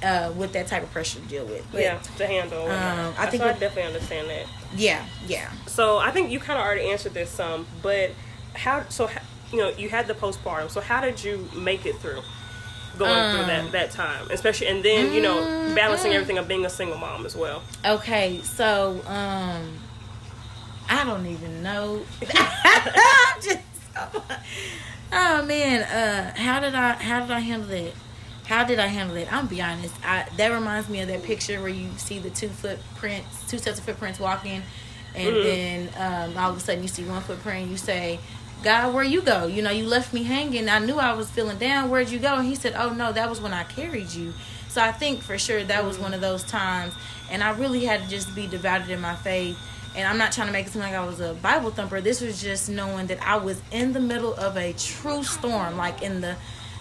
uh, 0.04 0.30
with 0.36 0.52
that 0.52 0.66
type 0.68 0.82
of 0.82 0.92
pressure 0.92 1.18
to 1.18 1.24
deal 1.26 1.46
with. 1.46 1.66
But 1.72 1.80
yeah, 1.80 1.98
to 2.18 2.26
handle. 2.26 2.64
Um, 2.66 3.14
I 3.18 3.24
I 3.24 3.30
think 3.30 3.42
so 3.42 3.48
I 3.48 3.52
definitely 3.54 3.94
understand 3.94 4.28
that. 4.30 4.46
Yeah, 4.76 5.04
yeah. 5.26 5.50
So 5.66 5.98
I 5.98 6.10
think 6.10 6.30
you 6.30 6.38
kind 6.38 6.58
of 6.58 6.64
already 6.64 6.90
answered 6.90 7.14
this 7.14 7.30
some, 7.30 7.66
but 7.82 8.10
how? 8.54 8.88
So 8.88 9.10
you 9.52 9.58
know, 9.58 9.68
you 9.70 9.88
had 9.88 10.06
the 10.06 10.14
postpartum. 10.14 10.70
So 10.70 10.80
how 10.80 11.00
did 11.00 11.22
you 11.22 11.48
make 11.54 11.86
it 11.86 11.96
through 11.96 12.22
going 12.98 13.30
through 13.32 13.42
Um, 13.42 13.46
that 13.46 13.72
that 13.72 13.90
time, 13.90 14.30
especially 14.30 14.68
and 14.68 14.82
then 14.82 15.12
you 15.12 15.20
know 15.20 15.36
mm, 15.36 15.74
balancing 15.74 16.12
mm. 16.12 16.16
everything 16.16 16.38
of 16.38 16.48
being 16.48 16.64
a 16.64 16.70
single 16.70 16.98
mom 16.98 17.26
as 17.26 17.36
well. 17.36 17.62
Okay, 17.84 18.40
so 18.42 19.00
um, 19.06 19.78
I 20.88 21.04
don't 21.04 21.26
even 21.26 21.62
know. 21.62 22.02
I'm 22.34 23.42
just, 23.42 23.58
oh 25.12 25.44
man, 25.46 25.82
uh, 25.82 26.34
how 26.36 26.60
did 26.60 26.74
I 26.74 26.92
how 26.94 27.20
did 27.20 27.30
I 27.30 27.40
handle 27.40 27.68
that? 27.68 27.92
How 28.46 28.64
did 28.64 28.78
I 28.78 28.86
handle 28.86 29.16
it? 29.16 29.26
I'm 29.32 29.38
gonna 29.44 29.48
be 29.48 29.62
honest. 29.62 29.94
I 30.04 30.26
that 30.36 30.48
reminds 30.52 30.88
me 30.88 31.00
of 31.00 31.08
that 31.08 31.22
picture 31.24 31.60
where 31.60 31.68
you 31.68 31.88
see 31.96 32.18
the 32.18 32.30
two 32.30 32.48
footprints, 32.48 33.26
two 33.48 33.58
sets 33.58 33.78
of 33.78 33.84
footprints 33.84 34.20
walking, 34.20 34.62
and 35.14 35.36
Mhm. 35.36 35.42
then 35.42 35.88
um, 35.96 36.38
all 36.38 36.50
of 36.50 36.56
a 36.56 36.60
sudden 36.60 36.82
you 36.82 36.88
see 36.88 37.02
one 37.04 37.22
footprint. 37.22 37.62
and 37.62 37.70
You 37.70 37.76
say, 37.76 38.20
"God, 38.62 38.94
where 38.94 39.02
you 39.02 39.20
go? 39.20 39.46
You 39.46 39.62
know, 39.62 39.70
you 39.70 39.86
left 39.86 40.12
me 40.12 40.22
hanging. 40.22 40.68
I 40.68 40.78
knew 40.78 40.98
I 40.98 41.12
was 41.12 41.28
feeling 41.28 41.58
down. 41.58 41.90
Where'd 41.90 42.08
you 42.10 42.20
go?" 42.20 42.36
And 42.36 42.46
he 42.46 42.54
said, 42.54 42.74
"Oh 42.78 42.90
no, 42.90 43.12
that 43.12 43.28
was 43.28 43.40
when 43.40 43.52
I 43.52 43.64
carried 43.64 44.12
you." 44.12 44.32
So 44.68 44.80
I 44.80 44.92
think 44.92 45.22
for 45.22 45.38
sure 45.38 45.64
that 45.64 45.84
was 45.84 45.98
one 45.98 46.14
of 46.14 46.20
those 46.20 46.44
times, 46.44 46.94
and 47.30 47.42
I 47.42 47.50
really 47.50 47.84
had 47.84 48.04
to 48.04 48.08
just 48.08 48.32
be 48.34 48.46
devoted 48.46 48.90
in 48.90 49.00
my 49.00 49.16
faith. 49.16 49.56
And 49.96 50.06
I'm 50.06 50.18
not 50.18 50.30
trying 50.30 50.48
to 50.48 50.52
make 50.52 50.66
it 50.66 50.72
seem 50.74 50.82
like 50.82 50.92
I 50.94 51.04
was 51.04 51.20
a 51.20 51.32
Bible 51.34 51.70
thumper. 51.70 52.02
This 52.02 52.20
was 52.20 52.40
just 52.42 52.68
knowing 52.68 53.06
that 53.06 53.18
I 53.26 53.38
was 53.38 53.60
in 53.72 53.94
the 53.94 54.00
middle 54.00 54.34
of 54.34 54.56
a 54.58 54.74
true 54.74 55.24
storm, 55.24 55.78
like 55.78 56.02
in 56.02 56.20
the 56.20 56.36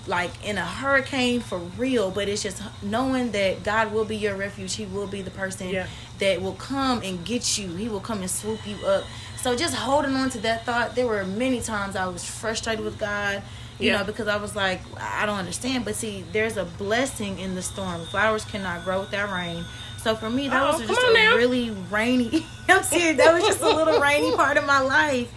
like 0.07 0.31
in 0.45 0.57
a 0.57 0.65
hurricane 0.65 1.39
for 1.41 1.57
real, 1.77 2.11
but 2.11 2.27
it's 2.29 2.43
just 2.43 2.61
knowing 2.83 3.31
that 3.31 3.63
God 3.63 3.91
will 3.91 4.05
be 4.05 4.15
your 4.15 4.35
refuge. 4.35 4.75
He 4.75 4.85
will 4.85 5.07
be 5.07 5.21
the 5.21 5.31
person 5.31 5.69
Yeah. 5.69 5.87
that 6.19 6.41
will 6.41 6.53
come 6.53 7.01
and 7.03 7.23
get 7.25 7.57
you. 7.57 7.69
He 7.75 7.89
will 7.89 7.99
come 7.99 8.19
and 8.21 8.29
swoop 8.29 8.59
you 8.67 8.75
up. 8.85 9.03
So 9.41 9.55
just 9.55 9.75
holding 9.75 10.15
on 10.15 10.29
to 10.31 10.39
that 10.39 10.65
thought, 10.65 10.95
there 10.95 11.07
were 11.07 11.23
many 11.23 11.61
times 11.61 11.95
I 11.95 12.07
was 12.07 12.23
frustrated 12.23 12.83
with 12.83 12.97
God, 12.99 13.41
you 13.79 13.91
Yeah. 13.91 13.97
know, 13.97 14.03
because 14.03 14.27
I 14.27 14.37
was 14.37 14.55
like, 14.55 14.81
I 14.99 15.25
don't 15.25 15.37
understand. 15.39 15.85
But 15.85 15.95
see, 15.95 16.23
there's 16.31 16.57
a 16.57 16.65
blessing 16.65 17.39
in 17.39 17.55
the 17.55 17.61
storm. 17.61 18.05
Flowers 18.05 18.45
cannot 18.45 18.83
grow 18.85 19.01
without 19.01 19.31
rain. 19.31 19.65
So 20.01 20.15
for 20.15 20.29
me, 20.29 20.47
that 20.49 20.61
Oh, 20.61 20.77
was 20.77 20.87
just 20.87 21.01
a 21.01 21.13
now. 21.13 21.35
really 21.35 21.71
rainy. 21.89 22.45
I'm 22.69 22.83
serious. 22.83 23.17
That 23.17 23.33
was 23.33 23.43
just 23.43 23.61
a 23.61 23.69
little 23.69 23.99
rainy 23.99 24.35
part 24.35 24.57
of 24.57 24.65
my 24.65 24.79
life. 24.79 25.31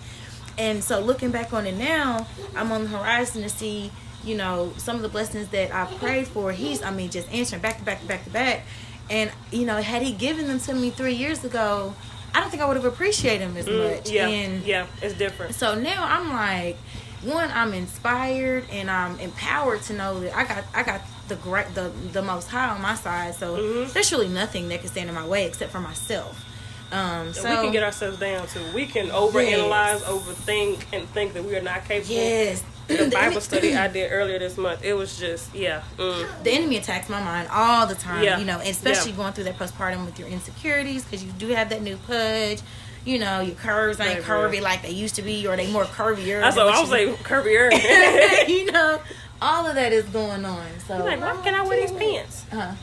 And 0.59 0.83
so 0.83 1.01
looking 1.01 1.31
back 1.31 1.53
on 1.53 1.67
it 1.67 1.77
now, 1.77 2.27
I'm 2.57 2.73
on 2.73 2.83
the 2.83 2.89
horizon 2.91 3.43
to 3.43 3.49
see, 3.49 3.91
you 4.29 4.37
know, 4.37 4.73
some 4.77 4.97
of 4.97 5.03
the 5.03 5.09
blessings 5.09 5.49
that 5.49 5.75
I 5.75 5.87
prayed 5.97 6.27
for. 6.29 6.53
He's, 6.53 6.83
I 6.83 6.91
mean, 6.91 7.11
just 7.11 7.33
answering 7.33 7.63
back 7.63 7.79
to 7.79 7.85
back 7.85 8.01
to 8.03 8.07
back 8.07 8.25
to 8.25 8.31
back. 8.31 8.63
And, 9.11 9.31
you 9.51 9.65
know, 9.65 9.81
had 9.81 10.03
he 10.03 10.13
given 10.13 10.47
them 10.49 10.61
to 10.61 10.75
me 10.75 10.91
three 10.91 11.15
years 11.15 11.43
ago, 11.43 11.95
I 12.35 12.41
don't 12.41 12.51
think 12.51 12.63
I 12.63 12.67
would 12.67 12.77
have 12.77 12.85
appreciated 12.85 13.41
him 13.41 13.57
as 13.57 13.67
Mm, 13.67 13.79
much. 13.79 14.11
yeah, 14.11 14.29
And 14.29 14.63
yeah, 14.63 14.87
it's 15.01 15.15
different. 15.15 15.55
so 15.55 15.75
now 15.75 16.05
I'm 16.05 16.31
like, 16.35 16.77
one, 17.23 17.51
I'm 17.53 17.73
inspired 17.73 18.65
and 18.71 18.91
I'm 18.91 19.19
empowered 19.19 19.81
to 19.85 19.95
know 19.95 20.21
that 20.21 20.37
I 20.37 20.45
got 20.45 20.65
I 20.75 20.83
got 20.83 21.01
the 21.29 21.37
great 21.37 21.75
the 21.75 21.91
the 22.13 22.23
most 22.23 22.49
high 22.49 22.69
on 22.69 22.83
my 22.83 22.95
side. 22.95 23.35
So 23.35 23.57
Mhm. 23.57 23.93
there's 23.95 24.13
really 24.13 24.29
nothing 24.29 24.69
that 24.69 24.81
can 24.81 24.89
stand 24.91 25.09
in 25.09 25.15
my 25.15 25.27
way 25.27 25.47
except 25.47 25.73
for 25.73 25.81
myself. 25.81 26.45
Um, 26.93 27.33
so 27.35 27.49
we 27.51 27.57
can 27.57 27.73
get 27.73 27.83
ourselves 27.83 28.19
down 28.19 28.47
to. 28.49 28.61
We 28.75 28.87
can 28.87 29.09
overanalyze, 29.09 30.01
overthink, 30.01 30.85
and 30.93 31.09
think 31.11 31.33
that 31.35 31.45
we 31.45 31.57
are 31.57 31.61
not 31.63 31.87
capable. 31.89 32.15
yes. 32.15 32.63
The 32.89 33.11
Bible 33.13 33.41
study 33.41 33.75
I 33.77 33.87
did 33.89 34.11
earlier 34.11 34.39
this 34.39 34.57
month, 34.57 34.83
it 34.85 34.95
was 34.95 35.19
just 35.19 35.55
yeah. 35.55 35.83
Mm. 35.99 36.43
the 36.43 36.51
enemy 36.51 36.77
attacks 36.79 37.09
my 37.09 37.23
mind 37.23 37.49
all 37.53 37.87
the 37.87 37.95
time. 37.95 38.25
Yeah. 38.25 38.39
You 38.39 38.45
know, 38.47 38.59
especially 38.61 39.11
Yeah. 39.13 39.17
going 39.19 39.33
through 39.35 39.45
that 39.45 39.59
postpartum 39.59 40.05
with 40.07 40.19
your 40.19 40.29
insecurities 40.29 41.05
because 41.05 41.23
you 41.23 41.31
do 41.33 41.49
have 41.49 41.69
that 41.71 41.83
new 41.83 41.97
pudge. 41.99 42.61
You 43.05 43.19
know, 43.19 43.41
your 43.41 43.55
curves 43.55 44.01
ain't 44.01 44.17
Baby. 44.17 44.25
curvy 44.27 44.61
like 44.63 44.83
they 44.83 44.91
used 44.91 45.15
to 45.17 45.23
be, 45.23 45.47
or 45.47 45.57
they 45.57 45.71
more 45.71 45.85
curvier. 45.85 46.41
That's 46.41 46.57
what 46.57 46.69
I 46.75 46.81
was 46.81 46.91
like, 46.91 47.09
curvier. 47.23 47.71
you 48.49 48.71
know, 48.73 49.01
all 49.41 49.67
of 49.67 49.75
that 49.77 49.93
is 49.93 50.05
going 50.07 50.45
on. 50.45 50.67
So, 50.87 51.05
like, 51.05 51.21
why 51.21 51.41
can 51.43 51.55
I 51.55 51.63
wear 51.63 51.81
these 51.81 51.93
pants? 51.97 52.45
uh, 52.53 52.75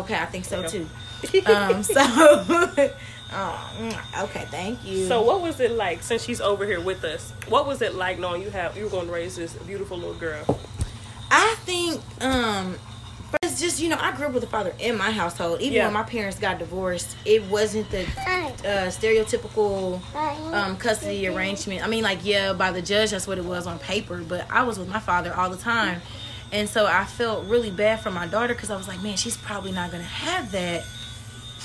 okay, 0.00 0.16
I 0.16 0.26
think 0.26 0.44
so 0.44 0.60
Okay. 0.60 0.68
too. 0.68 0.88
Um, 1.46 1.82
so, 1.84 2.02
oh, 3.32 3.72
mm, 3.78 4.24
okay, 4.24 4.46
thank 4.50 4.84
you. 4.84 5.06
So 5.06 5.22
what 5.22 5.40
was 5.40 5.60
it 5.60 5.72
like 5.72 6.02
since 6.02 6.22
she's 6.24 6.40
over 6.40 6.64
here 6.66 6.80
with 6.80 7.04
us? 7.04 7.32
What 7.48 7.66
was 7.66 7.82
it 7.82 7.94
like 7.94 8.18
knowing 8.18 8.42
you 8.42 8.50
have 8.50 8.76
you 8.76 8.84
were 8.84 8.90
going 8.90 9.06
to 9.06 9.12
raise 9.12 9.36
this 9.36 9.54
beautiful 9.54 9.96
little 9.96 10.14
girl? 10.14 10.44
I 11.30 11.54
think 11.64 12.00
um 12.20 12.76
because 13.30 13.58
just 13.60 13.80
you 13.80 13.88
know, 13.88 13.96
I 13.98 14.14
grew 14.14 14.26
up 14.26 14.34
with 14.34 14.44
a 14.44 14.46
father 14.46 14.74
in 14.78 14.98
my 14.98 15.10
household. 15.10 15.62
Even 15.62 15.76
Yeah. 15.76 15.84
when 15.86 15.94
my 15.94 16.02
parents 16.02 16.38
got 16.38 16.58
divorced, 16.58 17.16
it 17.24 17.42
wasn't 17.44 17.90
the 17.90 18.02
uh, 18.02 18.90
stereotypical 18.90 20.00
um, 20.52 20.76
custody 20.76 21.26
arrangement. 21.26 21.82
I 21.82 21.86
mean, 21.88 22.04
like 22.04 22.18
yeah, 22.24 22.52
by 22.52 22.70
the 22.72 22.82
judge, 22.82 23.10
that's 23.12 23.26
what 23.26 23.38
it 23.38 23.44
was 23.44 23.66
on 23.66 23.78
paper. 23.78 24.18
But 24.22 24.46
I 24.50 24.64
was 24.64 24.78
with 24.78 24.88
my 24.88 24.98
father 25.00 25.32
all 25.34 25.48
the 25.48 25.56
time, 25.56 26.02
and 26.52 26.68
so 26.68 26.84
I 26.86 27.04
felt 27.06 27.46
really 27.46 27.70
bad 27.70 28.00
for 28.00 28.10
my 28.10 28.26
daughter 28.26 28.52
because 28.54 28.68
I 28.68 28.76
was 28.76 28.86
like, 28.86 29.02
man, 29.02 29.16
she's 29.16 29.38
probably 29.38 29.72
not 29.72 29.90
gonna 29.90 30.02
have 30.04 30.52
that. 30.52 30.84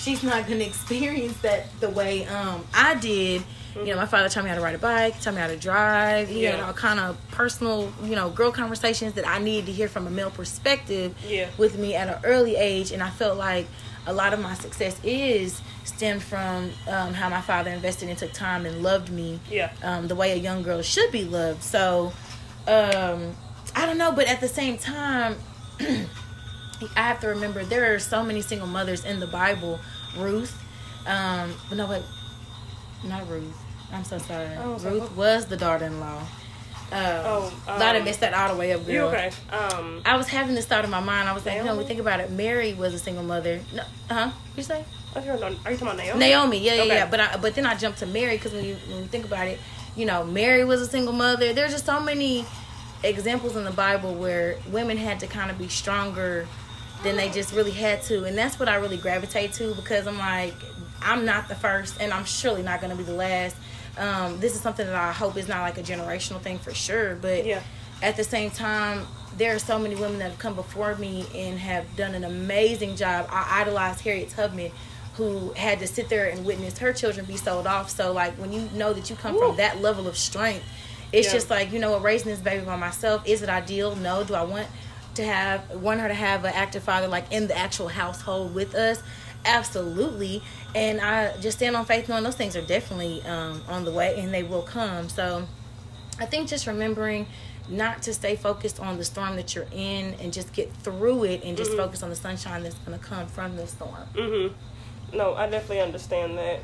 She's 0.07 0.23
not 0.23 0.47
gonna 0.47 0.63
experience 0.63 1.35
that 1.39 1.65
the 1.81 1.89
way 1.89 2.25
um, 2.27 2.63
I 2.73 2.95
did. 2.95 3.43
You 3.75 3.87
know, 3.87 3.97
my 3.97 4.05
father 4.05 4.29
taught 4.29 4.45
me 4.45 4.49
how 4.49 4.55
to 4.55 4.61
ride 4.61 4.73
a 4.75 4.77
bike, 4.77 5.19
taught 5.19 5.33
me 5.33 5.41
how 5.41 5.47
to 5.47 5.57
drive. 5.57 6.29
He 6.29 6.43
had 6.45 6.59
Yeah. 6.59 6.65
all 6.67 6.71
kind 6.71 6.97
of 6.97 7.17
personal, 7.31 7.91
you 8.01 8.15
know, 8.15 8.29
girl 8.29 8.53
conversations 8.53 9.15
that 9.15 9.27
I 9.27 9.39
needed 9.39 9.65
to 9.65 9.73
hear 9.73 9.89
from 9.89 10.07
a 10.07 10.09
male 10.09 10.29
perspective 10.31 11.13
Yeah. 11.27 11.47
with 11.57 11.77
me 11.77 11.93
at 11.93 12.07
an 12.07 12.21
early 12.23 12.55
age, 12.55 12.91
and 12.93 13.03
I 13.03 13.09
felt 13.09 13.37
like 13.37 13.67
a 14.05 14.13
lot 14.13 14.31
of 14.33 14.39
my 14.39 14.53
success 14.53 14.95
is 15.03 15.59
stemmed 15.83 16.23
from 16.23 16.71
um, 16.87 17.13
how 17.13 17.27
my 17.27 17.41
father 17.41 17.69
invested 17.71 18.07
and 18.07 18.17
took 18.17 18.31
time 18.31 18.65
and 18.65 18.81
loved 18.81 19.09
me 19.11 19.41
Yeah. 19.51 19.71
um, 19.83 20.07
the 20.07 20.15
way 20.15 20.31
a 20.31 20.37
young 20.37 20.63
girl 20.63 20.81
should 20.83 21.11
be 21.11 21.25
loved. 21.25 21.61
So, 21.63 22.13
um, 22.65 23.35
I 23.75 23.85
don't 23.85 23.97
know, 23.97 24.13
but 24.13 24.27
at 24.27 24.39
the 24.39 24.47
same 24.47 24.77
time, 24.77 25.35
I 25.81 27.01
have 27.01 27.19
to 27.21 27.27
remember 27.27 27.65
there 27.65 27.93
are 27.93 27.99
so 27.99 28.23
many 28.23 28.41
single 28.41 28.67
mothers 28.67 29.03
in 29.03 29.19
the 29.19 29.27
Bible. 29.27 29.79
Ruth, 30.17 30.61
um, 31.05 31.53
but 31.69 31.77
no, 31.77 31.87
wait, 31.87 32.03
not 33.03 33.27
Ruth. 33.29 33.57
I'm 33.91 34.03
so 34.03 34.17
sorry. 34.17 34.49
Oh, 34.57 34.77
so 34.77 34.89
Ruth 34.91 35.15
was 35.15 35.45
the 35.45 35.57
daughter-in-law. 35.57 36.21
Uh, 36.91 37.23
Oh, 37.25 37.53
I 37.67 37.97
um, 37.97 38.05
messed 38.05 38.21
that 38.21 38.33
all 38.33 38.53
the 38.53 38.59
way 38.59 38.71
up, 38.71 38.85
girl. 38.85 38.93
You 38.93 39.01
okay? 39.03 39.29
Um, 39.49 40.01
I 40.05 40.15
was 40.15 40.27
having 40.27 40.55
this 40.55 40.65
thought 40.65 40.85
in 40.85 40.89
my 40.91 41.01
mind. 41.01 41.27
I 41.27 41.33
was 41.33 41.45
like, 41.45 41.55
you 41.55 41.59
know, 41.59 41.65
Naomi? 41.65 41.83
we 41.83 41.87
think 41.87 41.99
about 41.99 42.19
it. 42.21 42.31
Mary 42.31 42.73
was 42.73 42.93
a 42.93 42.99
single 42.99 43.23
mother. 43.23 43.59
No, 43.73 43.83
huh? 44.09 44.31
You 44.55 44.63
say? 44.63 44.85
you 45.15 45.31
are 45.31 45.35
you 45.35 45.37
talking 45.37 45.81
about 45.81 45.97
Naomi? 45.97 46.19
Naomi, 46.19 46.57
yeah, 46.59 46.73
yeah, 46.75 46.81
Okay. 46.83 46.95
yeah. 46.95 47.09
But 47.09 47.19
I, 47.19 47.37
but 47.37 47.55
then 47.55 47.65
I 47.65 47.75
jumped 47.75 47.99
to 47.99 48.05
Mary 48.05 48.37
because 48.37 48.53
when 48.53 48.63
you 48.63 48.75
when 48.87 48.99
you 48.99 49.05
think 49.07 49.25
about 49.25 49.47
it, 49.47 49.59
you 49.95 50.05
know, 50.05 50.23
Mary 50.23 50.63
was 50.63 50.81
a 50.81 50.87
single 50.87 51.13
mother. 51.13 51.53
There's 51.53 51.71
just 51.71 51.85
so 51.85 51.99
many 51.99 52.45
examples 53.03 53.55
in 53.55 53.63
the 53.63 53.71
Bible 53.71 54.13
where 54.13 54.57
women 54.71 54.97
had 54.97 55.19
to 55.21 55.27
kind 55.27 55.51
of 55.51 55.57
be 55.57 55.67
stronger 55.67 56.47
than 57.03 57.15
they 57.15 57.29
just 57.29 57.53
really 57.53 57.71
had 57.71 58.01
to, 58.03 58.23
and 58.25 58.37
that's 58.37 58.59
what 58.59 58.67
I 58.69 58.75
really 58.75 58.97
gravitate 58.97 59.53
to 59.53 59.73
because 59.75 60.07
I'm 60.07 60.17
like, 60.17 60.53
I'm 61.01 61.25
not 61.25 61.47
the 61.47 61.55
first, 61.55 61.97
and 62.01 62.11
I'm 62.11 62.25
surely 62.25 62.63
not 62.63 62.81
going 62.81 62.91
to 62.91 62.97
be 62.97 63.03
the 63.03 63.13
last. 63.13 63.55
Um, 63.97 64.39
this 64.39 64.55
is 64.55 64.61
something 64.61 64.85
that 64.85 64.95
I 64.95 65.11
hope 65.11 65.37
is 65.37 65.47
not 65.47 65.61
like 65.61 65.77
a 65.77 65.83
generational 65.83 66.41
thing 66.41 66.59
for 66.59 66.73
sure, 66.73 67.15
but 67.15 67.45
Yeah. 67.45 67.61
at 68.01 68.15
the 68.17 68.23
same 68.23 68.51
time, 68.51 69.05
there 69.37 69.53
are 69.55 69.59
so 69.59 69.77
many 69.77 69.95
women 69.95 70.19
that 70.19 70.31
have 70.31 70.39
come 70.39 70.55
before 70.55 70.95
me 70.95 71.25
and 71.35 71.59
have 71.59 71.95
done 71.95 72.15
an 72.15 72.23
amazing 72.23 72.95
job. 72.95 73.27
I 73.31 73.61
idolize 73.61 74.01
Harriet 74.01 74.29
Tubman, 74.29 74.71
who 75.15 75.51
had 75.53 75.79
to 75.79 75.87
sit 75.87 76.09
there 76.09 76.27
and 76.27 76.45
witness 76.45 76.77
her 76.79 76.93
children 76.93 77.25
be 77.25 77.37
sold 77.37 77.65
off. 77.67 77.89
So, 77.89 78.11
like, 78.11 78.33
when 78.35 78.51
you 78.51 78.69
know 78.73 78.93
that 78.93 79.09
you 79.09 79.15
come 79.15 79.33
Woo. 79.35 79.39
from 79.49 79.57
that 79.57 79.81
level 79.81 80.07
of 80.07 80.17
strength, 80.17 80.63
it's 81.11 81.27
Yeah. 81.27 81.33
just 81.33 81.49
like, 81.49 81.71
you 81.71 81.79
know 81.79 81.91
what, 81.91 82.01
raising 82.03 82.29
this 82.29 82.39
baby 82.39 82.65
by 82.65 82.75
myself, 82.75 83.21
is 83.25 83.41
it 83.41 83.49
ideal? 83.49 83.95
No. 83.95 84.23
Do 84.23 84.33
I 84.35 84.43
want 84.43 84.67
to 85.17 85.25
have, 85.25 85.69
want 85.81 85.99
her 85.99 86.07
to 86.07 86.13
have 86.13 86.45
an 86.45 86.53
active 86.55 86.83
father, 86.83 87.07
like, 87.07 87.31
in 87.31 87.47
the 87.47 87.57
actual 87.57 87.89
household 87.89 88.55
with 88.55 88.73
us? 88.73 89.03
Absolutely. 89.45 90.41
And 90.73 90.99
I 90.99 91.37
just 91.39 91.57
stand 91.57 91.75
on 91.75 91.85
faith 91.85 92.09
knowing 92.09 92.23
those 92.23 92.35
things 92.35 92.55
are 92.55 92.61
definitely 92.61 93.21
um, 93.23 93.61
on 93.67 93.85
the 93.85 93.91
way 93.91 94.19
and 94.19 94.33
they 94.33 94.43
will 94.43 94.63
come. 94.63 95.09
So, 95.09 95.47
I 96.19 96.25
think 96.25 96.49
just 96.49 96.65
remembering 96.65 97.27
not 97.69 98.01
to 98.03 98.13
stay 98.13 98.35
focused 98.35 98.79
on 98.79 98.97
the 98.97 99.03
storm 99.03 99.35
that 99.35 99.53
you're 99.53 99.67
in 99.71 100.15
and 100.15 100.33
just 100.33 100.53
get 100.53 100.73
through 100.77 101.25
it 101.25 101.43
and 101.43 101.57
just 101.57 101.71
focus 101.73 102.01
on 102.01 102.09
the 102.09 102.15
sunshine 102.15 102.63
that's 102.63 102.75
going 102.79 102.97
to 102.97 103.05
come 103.05 103.27
from 103.27 103.55
the 103.57 103.67
storm. 103.67 104.07
Mm-hmm. 104.13 105.17
No, 105.17 105.35
I 105.35 105.49
definitely 105.49 105.81
understand 105.81 106.37
that. 106.37 106.59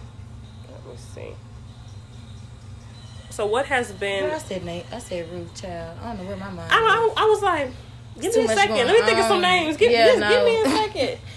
Let 0.70 0.86
me 0.88 0.98
see. 0.98 1.34
So 3.30 3.46
what 3.46 3.66
has 3.66 3.92
been? 3.92 4.26
Girl, 4.26 4.36
I 4.36 4.38
said 4.38 4.64
Nate. 4.64 4.86
I 4.92 5.00
said 5.00 5.32
Ruth 5.32 5.60
Child. 5.60 5.98
I 6.02 6.08
don't 6.08 6.20
know 6.20 6.26
where 6.26 6.38
my 6.38 6.52
mind. 6.52 6.72
I. 6.72 6.78
I, 6.78 7.24
I 7.24 7.26
was 7.26 7.42
like, 7.42 7.72
give 8.20 8.36
me 8.36 8.44
a 8.46 8.48
second. 8.48 8.76
Let 8.76 8.94
me 8.94 9.02
think 9.02 9.20
of 9.20 9.26
some 9.26 9.42
names. 9.42 9.78
Give, 9.78 9.92
Yeah, 9.92 10.08
just 10.16 10.30
give 10.30 10.46
me 10.46 10.62
a 10.62 10.66
second. 10.70 11.20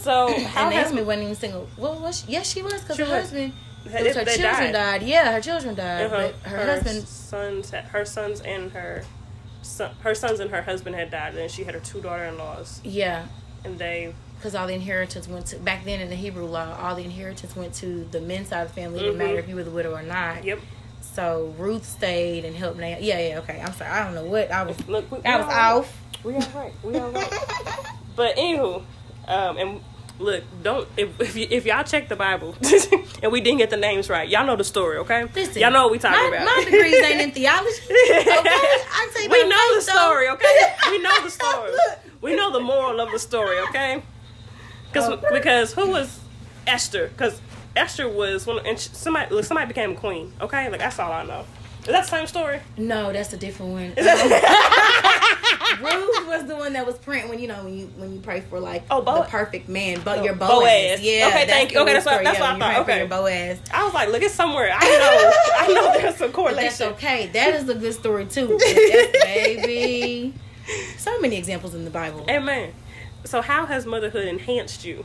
So 0.00 0.32
how 0.46 0.70
and 0.70 0.74
Naomi 0.74 1.02
wasn't 1.02 1.22
even 1.24 1.34
single. 1.34 1.68
Well, 1.76 1.98
was 2.00 2.20
she? 2.24 2.32
Yes, 2.32 2.50
she 2.50 2.62
was 2.62 2.80
because 2.80 2.96
her 2.96 3.04
was. 3.04 3.12
husband. 3.12 3.52
They- 3.84 3.98
it 4.00 4.06
was 4.06 4.16
her 4.16 4.24
they 4.24 4.36
children 4.36 4.72
died. 4.72 5.00
died. 5.00 5.02
Yeah, 5.02 5.32
her 5.32 5.40
children 5.42 5.74
died. 5.74 6.06
Uh-huh. 6.06 6.30
But 6.42 6.50
her, 6.50 6.66
husband. 6.66 7.02
sons, 7.06 7.70
her 7.70 8.04
sons 8.06 8.40
and 8.40 8.72
her 8.72 9.04
son, 9.60 9.90
her 10.00 10.14
sons 10.14 10.40
and 10.40 10.50
her 10.50 10.62
husband 10.62 10.96
had 10.96 11.10
died, 11.10 11.28
and 11.30 11.36
then 11.38 11.48
she 11.50 11.64
had 11.64 11.74
her 11.74 11.80
two 11.80 12.00
daughter-in-laws, 12.00 12.80
Yeah, 12.82 13.26
and 13.64 13.78
they 13.78 14.14
because 14.36 14.54
all 14.54 14.66
the 14.66 14.72
inheritance 14.74 15.28
went 15.28 15.46
to 15.46 15.58
back 15.58 15.84
then 15.84 16.00
in 16.00 16.08
the 16.08 16.16
Hebrew 16.16 16.46
law. 16.46 16.74
All 16.80 16.94
the 16.94 17.04
inheritance 17.04 17.54
went 17.54 17.74
to 17.74 18.04
the 18.10 18.20
men's 18.22 18.48
side 18.48 18.62
of 18.62 18.68
the 18.68 18.80
family. 18.80 19.00
It 19.00 19.02
didn't 19.02 19.16
Mhm. 19.16 19.18
matter 19.26 19.38
if 19.38 19.48
you 19.50 19.56
were 19.56 19.64
the 19.64 19.70
widow 19.70 19.94
or 19.94 20.02
not. 20.02 20.44
yep. 20.44 20.60
So 21.00 21.54
Ruth 21.58 21.84
stayed 21.84 22.44
and 22.44 22.54
helped 22.54 22.78
Naomi. 22.78 23.04
Yeah, 23.06 23.18
yeah. 23.28 23.38
Okay, 23.40 23.60
I'm 23.60 23.72
sorry. 23.72 23.90
I 23.90 24.04
don't 24.04 24.14
know 24.14 24.24
what 24.24 24.50
I 24.50 24.62
was. 24.64 24.88
Look, 24.88 25.10
we, 25.10 25.18
I 25.24 25.36
was 25.36 25.46
off. 25.54 26.00
We 26.24 26.34
all 26.34 26.40
right. 26.54 26.72
We 26.82 26.96
all 26.98 27.10
right. 27.10 27.32
But 28.16 28.36
anywho, 28.36 28.82
um, 29.26 29.56
and 29.58 29.80
look, 30.18 30.42
don't 30.62 30.88
if 30.96 31.20
if, 31.20 31.34
y- 31.36 31.46
if 31.50 31.64
y'all 31.66 31.84
check 31.84 32.08
the 32.08 32.16
Bible 32.16 32.56
and 33.22 33.30
we 33.32 33.40
didn't 33.40 33.58
get 33.58 33.70
the 33.70 33.76
names 33.76 34.08
right, 34.10 34.28
y'all 34.28 34.44
know 34.46 34.56
the 34.56 34.64
story, 34.64 34.98
okay? 34.98 35.24
Listen, 35.34 35.60
y'all 35.62 35.70
know 35.70 35.84
what 35.84 35.92
we 35.92 35.98
talking 35.98 36.30
my, 36.30 36.36
about. 36.36 36.46
My 36.46 36.64
degrees 36.64 36.94
ain't 37.04 37.20
in 37.20 37.30
theology. 37.32 37.70
Okay, 37.90 38.20
I 38.20 39.10
tell 39.12 39.22
you 39.22 39.28
we 39.30 39.48
know 39.48 39.74
the 39.74 39.80
faith, 39.80 39.94
story, 39.94 40.28
okay? 40.30 40.74
We 40.90 40.98
know 41.00 41.22
the 41.22 41.30
story. 41.40 41.72
We 42.20 42.34
know 42.36 42.50
the 42.52 42.60
moral 42.60 43.00
of 43.00 43.10
the 43.12 43.18
story, 43.18 43.58
okay? 43.68 44.02
Because 44.88 45.08
Okay. 45.10 45.26
because 45.32 45.72
who 45.74 45.88
was 45.90 46.18
Esther? 46.66 47.08
Because 47.08 47.40
Esther 47.78 48.08
was 48.08 48.46
one, 48.46 48.64
and 48.66 48.78
somebody 48.78 49.34
look, 49.34 49.44
somebody 49.44 49.68
became 49.68 49.92
a 49.92 49.94
queen, 49.94 50.32
okay? 50.40 50.68
Like 50.70 50.80
that's 50.80 50.98
all 50.98 51.12
I 51.12 51.24
know. 51.24 51.44
Is 51.80 51.86
that 51.86 52.02
the 52.04 52.08
same 52.10 52.26
story? 52.26 52.60
No, 52.76 53.12
that's 53.12 53.32
a 53.32 53.36
different 53.38 53.72
one. 53.72 53.84
Um, 53.84 53.94
Ruth 55.80 56.26
was 56.26 56.46
the 56.46 56.56
one 56.56 56.72
that 56.74 56.84
was 56.86 56.98
print 56.98 57.28
when 57.28 57.38
you 57.38 57.46
know 57.48 57.62
when 57.64 57.78
you 57.78 57.86
when 57.96 58.12
you 58.12 58.20
pray 58.20 58.40
for 58.40 58.58
like 58.60 58.82
Oh, 58.90 59.00
Bo- 59.00 59.22
the 59.22 59.28
perfect 59.28 59.68
man, 59.68 60.00
but 60.04 60.18
Oh, 60.18 60.24
your 60.24 60.34
Boaz. 60.34 60.50
Boaz. 60.50 61.00
Yeah. 61.02 61.28
Okay, 61.28 61.46
thank 61.46 61.72
you. 61.72 61.80
Okay, 61.80 61.92
that's 61.92 62.04
what- 62.04 62.24
that's 62.24 62.38
yeah, 62.38 62.52
what 62.54 62.62
I 62.62 62.74
thought. 62.74 62.88
Okay. 62.88 63.06
Boaz. 63.06 63.60
I 63.72 63.84
was 63.84 63.94
like, 63.94 64.08
look, 64.08 64.22
it's 64.22 64.34
somewhere. 64.34 64.70
I 64.74 64.80
know. 64.98 65.32
I 65.56 65.72
know 65.72 65.92
there's 66.00 66.16
some 66.16 66.32
But 66.32 66.56
that's 66.56 66.78
correlation. 66.78 66.86
okay. 66.94 67.26
That 67.32 67.54
is 67.54 67.68
a 67.68 67.74
good 67.74 67.94
story 67.94 68.26
too. 68.26 68.58
Yes, 68.60 69.12
baby. 69.24 70.34
So 70.98 71.18
many 71.20 71.36
examples 71.36 71.74
in 71.74 71.84
the 71.84 71.90
Bible. 71.90 72.26
Amen. 72.28 72.72
So 73.24 73.40
how 73.40 73.66
has 73.66 73.86
motherhood 73.86 74.26
enhanced 74.26 74.84
you? 74.84 75.04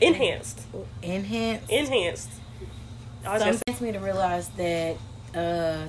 Enhanced. 0.00 0.60
Enhanced. 1.02 1.70
Enhanced. 1.70 2.30
I 3.26 3.38
Some 3.38 3.48
just- 3.48 3.62
makes 3.66 3.80
me 3.80 3.92
to 3.92 3.98
realize 3.98 4.48
that 4.50 4.96
uh 5.34 5.86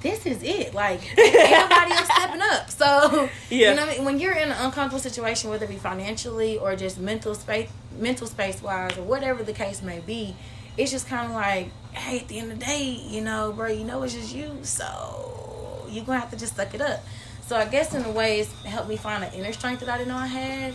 this 0.00 0.26
is 0.26 0.42
it. 0.42 0.74
Like 0.74 1.00
nobody 1.16 1.92
else 1.92 2.08
stepping 2.14 2.42
up. 2.42 2.70
So 2.70 3.28
Yeah. 3.50 3.70
you 3.70 3.76
know 3.76 3.86
what 3.86 3.92
I 3.94 3.96
mean? 3.96 4.04
when 4.04 4.20
you're 4.20 4.32
in 4.34 4.50
an 4.50 4.56
uncomfortable 4.64 4.98
situation, 5.00 5.50
whether 5.50 5.64
it 5.64 5.70
be 5.70 5.76
financially 5.76 6.58
or 6.58 6.76
just 6.76 6.98
mental 6.98 7.34
space 7.34 7.68
mental 7.98 8.26
space 8.26 8.62
wise 8.62 8.96
or 8.98 9.02
whatever 9.02 9.42
the 9.42 9.52
case 9.54 9.82
may 9.82 10.00
be, 10.00 10.36
it's 10.76 10.90
just 10.90 11.08
kinda 11.08 11.32
like, 11.32 11.70
hey, 11.92 12.20
at 12.20 12.28
the 12.28 12.38
end 12.38 12.52
of 12.52 12.58
the 12.58 12.64
day, 12.66 12.82
you 12.84 13.22
know, 13.22 13.52
bro, 13.52 13.68
you 13.68 13.84
know 13.84 14.02
it's 14.02 14.12
just 14.12 14.34
you, 14.34 14.58
so 14.62 15.86
you're 15.88 16.04
gonna 16.04 16.20
have 16.20 16.30
to 16.30 16.36
just 16.36 16.56
suck 16.56 16.74
it 16.74 16.80
up. 16.82 17.02
So 17.46 17.56
I 17.56 17.64
guess 17.64 17.94
in 17.94 18.04
a 18.04 18.10
way 18.10 18.40
it's 18.40 18.52
helped 18.64 18.88
me 18.88 18.96
find 18.96 19.24
an 19.24 19.32
inner 19.32 19.52
strength 19.52 19.80
that 19.80 19.88
I 19.88 19.96
didn't 19.98 20.08
know 20.08 20.16
I 20.18 20.26
had. 20.26 20.74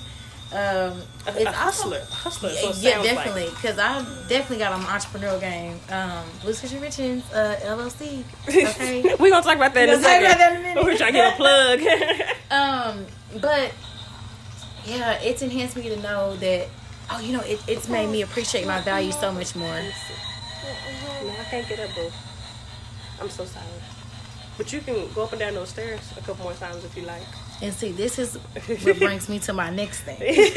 Um, 0.52 1.02
a, 1.28 1.38
it's 1.38 1.46
a 1.46 1.52
hustler. 1.52 2.00
A 2.00 2.14
hustler. 2.14 2.50
is 2.50 2.64
what 2.64 2.78
yeah, 2.82 3.02
definitely. 3.02 3.50
Because 3.52 3.80
I 3.80 4.04
definitely 4.28 4.58
got 4.58 4.74
on 4.74 4.82
my 4.84 4.98
entrepreneurial 4.98 5.40
game. 5.40 5.80
Um, 5.90 6.26
Blues 6.42 6.60
Christian 6.60 6.82
Richards, 6.82 7.32
uh, 7.34 7.58
LLC. 7.64 8.24
Okay. 8.50 9.02
We're 9.20 9.30
gonna 9.30 9.44
talk 9.44 9.56
about 9.56 9.74
that 9.74 9.88
in 9.88 9.96
a 9.96 9.98
We're 9.98 10.02
gonna 10.02 10.02
talk 10.02 10.04
second. 10.04 10.26
about 10.26 10.38
that 10.38 10.52
in 10.52 10.58
a 10.58 10.62
minute. 10.62 10.84
We're 10.84 10.98
trying 10.98 11.14
to 11.14 11.20
get 11.20 11.34
a 11.34 11.38
plug. 11.38 11.80
um, 12.52 13.06
but 13.40 13.74
yeah, 14.86 15.22
it's 15.22 15.42
enhanced 15.42 15.78
me 15.78 15.84
to 15.84 16.00
know 16.02 16.36
that. 16.38 16.68
Oh, 17.14 17.20
you 17.20 17.34
know, 17.34 17.42
it, 17.42 17.62
it's 17.68 17.90
made 17.90 18.10
me 18.10 18.22
appreciate 18.22 18.66
my 18.66 18.80
value 18.82 19.12
so 19.12 19.32
much 19.32 19.56
more. 19.56 19.68
no, 19.68 21.30
I 21.30 21.44
can't 21.50 21.68
get 21.68 21.80
up, 21.80 21.94
boo. 21.96 22.10
I'm 23.20 23.30
so 23.30 23.46
sorry. 23.46 23.66
But 24.58 24.72
you 24.72 24.80
can 24.82 25.12
go 25.14 25.24
up 25.24 25.32
and 25.32 25.40
down 25.40 25.54
those 25.54 25.70
stairs 25.70 26.02
a 26.18 26.22
couple 26.22 26.44
more 26.44 26.54
times 26.54 26.84
if 26.84 26.96
you 26.96 27.04
like. 27.04 27.22
And 27.62 27.74
see, 27.74 27.92
this 27.92 28.18
is 28.18 28.36
what 28.84 28.98
brings 28.98 29.30
me 29.30 29.40
to 29.40 29.54
my 29.54 29.70
next 29.70 30.02
thing. 30.02 30.20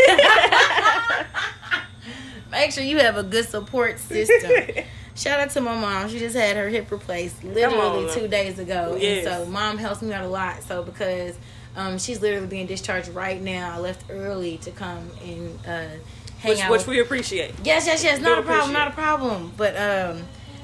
Make 2.51 2.73
sure 2.73 2.85
you 2.85 2.99
have 2.99 3.17
a 3.17 3.23
good 3.23 3.47
support 3.49 3.99
system. 3.99 4.85
Shout 5.17 5.41
out 5.41 5.51
to 5.51 5.61
my 5.61 5.79
mom. 5.79 6.09
She 6.09 6.19
just 6.19 6.37
had 6.37 6.57
her 6.57 6.69
hip 6.69 6.91
replaced 6.91 7.43
literally 7.45 8.13
two 8.13 8.29
days 8.29 8.59
ago. 8.59 8.97
Yes. 8.99 9.27
And 9.27 9.45
so 9.47 9.51
mom 9.51 9.79
helps 9.79 10.03
me 10.03 10.13
out 10.13 10.25
a 10.25 10.29
lot. 10.29 10.63
So 10.63 10.83
because 10.83 11.37
um, 11.77 11.99
she's 11.99 12.21
literally 12.23 12.47
being 12.47 12.67
discharged 12.67 13.09
right 13.09 13.41
now, 13.41 13.75
I 13.75 13.79
left 13.79 14.05
early 14.11 14.59
to 14.59 14.71
come 14.71 15.11
and 15.25 15.59
uh, 15.67 15.69
hang 16.39 16.51
Which, 16.53 16.61
out. 16.61 16.71
which 16.71 16.87
we 16.87 17.01
appreciate. 17.01 17.55
yes, 17.65 17.87
yes, 17.87 18.03
yes. 18.05 18.21
Not 18.21 18.39
a 18.39 18.43
problem. 18.43 18.73
Not 18.73 18.89
a 18.89 18.93
problem. 18.93 19.53
But 19.57 19.77
um, 19.77 20.23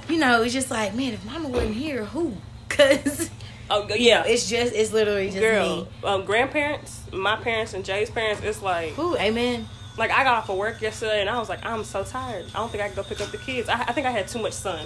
you 0.08 0.18
know, 0.18 0.42
it's 0.42 0.52
just 0.52 0.70
like, 0.70 0.94
man, 0.94 1.12
if 1.14 1.24
mama 1.24 1.48
wasn't 1.48 1.74
here, 1.74 2.04
who? 2.04 2.34
Cause 2.68 3.30
Oh 3.70 3.86
yeah, 3.94 4.24
It's 4.26 4.48
just 4.48 4.74
it's 4.74 4.92
literally 4.92 5.28
just 5.28 5.40
girl. 5.40 5.84
me. 5.84 5.88
Um, 6.04 6.24
grandparents, 6.24 7.02
my 7.12 7.36
parents 7.36 7.72
and 7.74 7.84
Jay's 7.84 8.10
parents. 8.10 8.42
It's 8.42 8.62
like 8.62 8.98
Ooh, 8.98 9.16
amen. 9.16 9.68
like 9.96 10.10
I 10.10 10.24
got 10.24 10.38
off 10.38 10.48
of 10.48 10.56
work 10.58 10.80
yesterday 10.82 11.20
and 11.20 11.30
I 11.30 11.38
was 11.38 11.48
like, 11.48 11.64
I'm 11.64 11.84
so 11.84 12.02
tired. 12.04 12.46
I 12.54 12.58
don't 12.58 12.70
think 12.70 12.82
I 12.82 12.88
can 12.88 12.96
go 12.96 13.02
pick 13.04 13.20
up 13.20 13.30
the 13.30 13.38
kids. 13.38 13.68
I, 13.68 13.74
I 13.82 13.92
think 13.92 14.06
I 14.06 14.10
had 14.10 14.26
too 14.28 14.40
much 14.40 14.54
sun, 14.54 14.84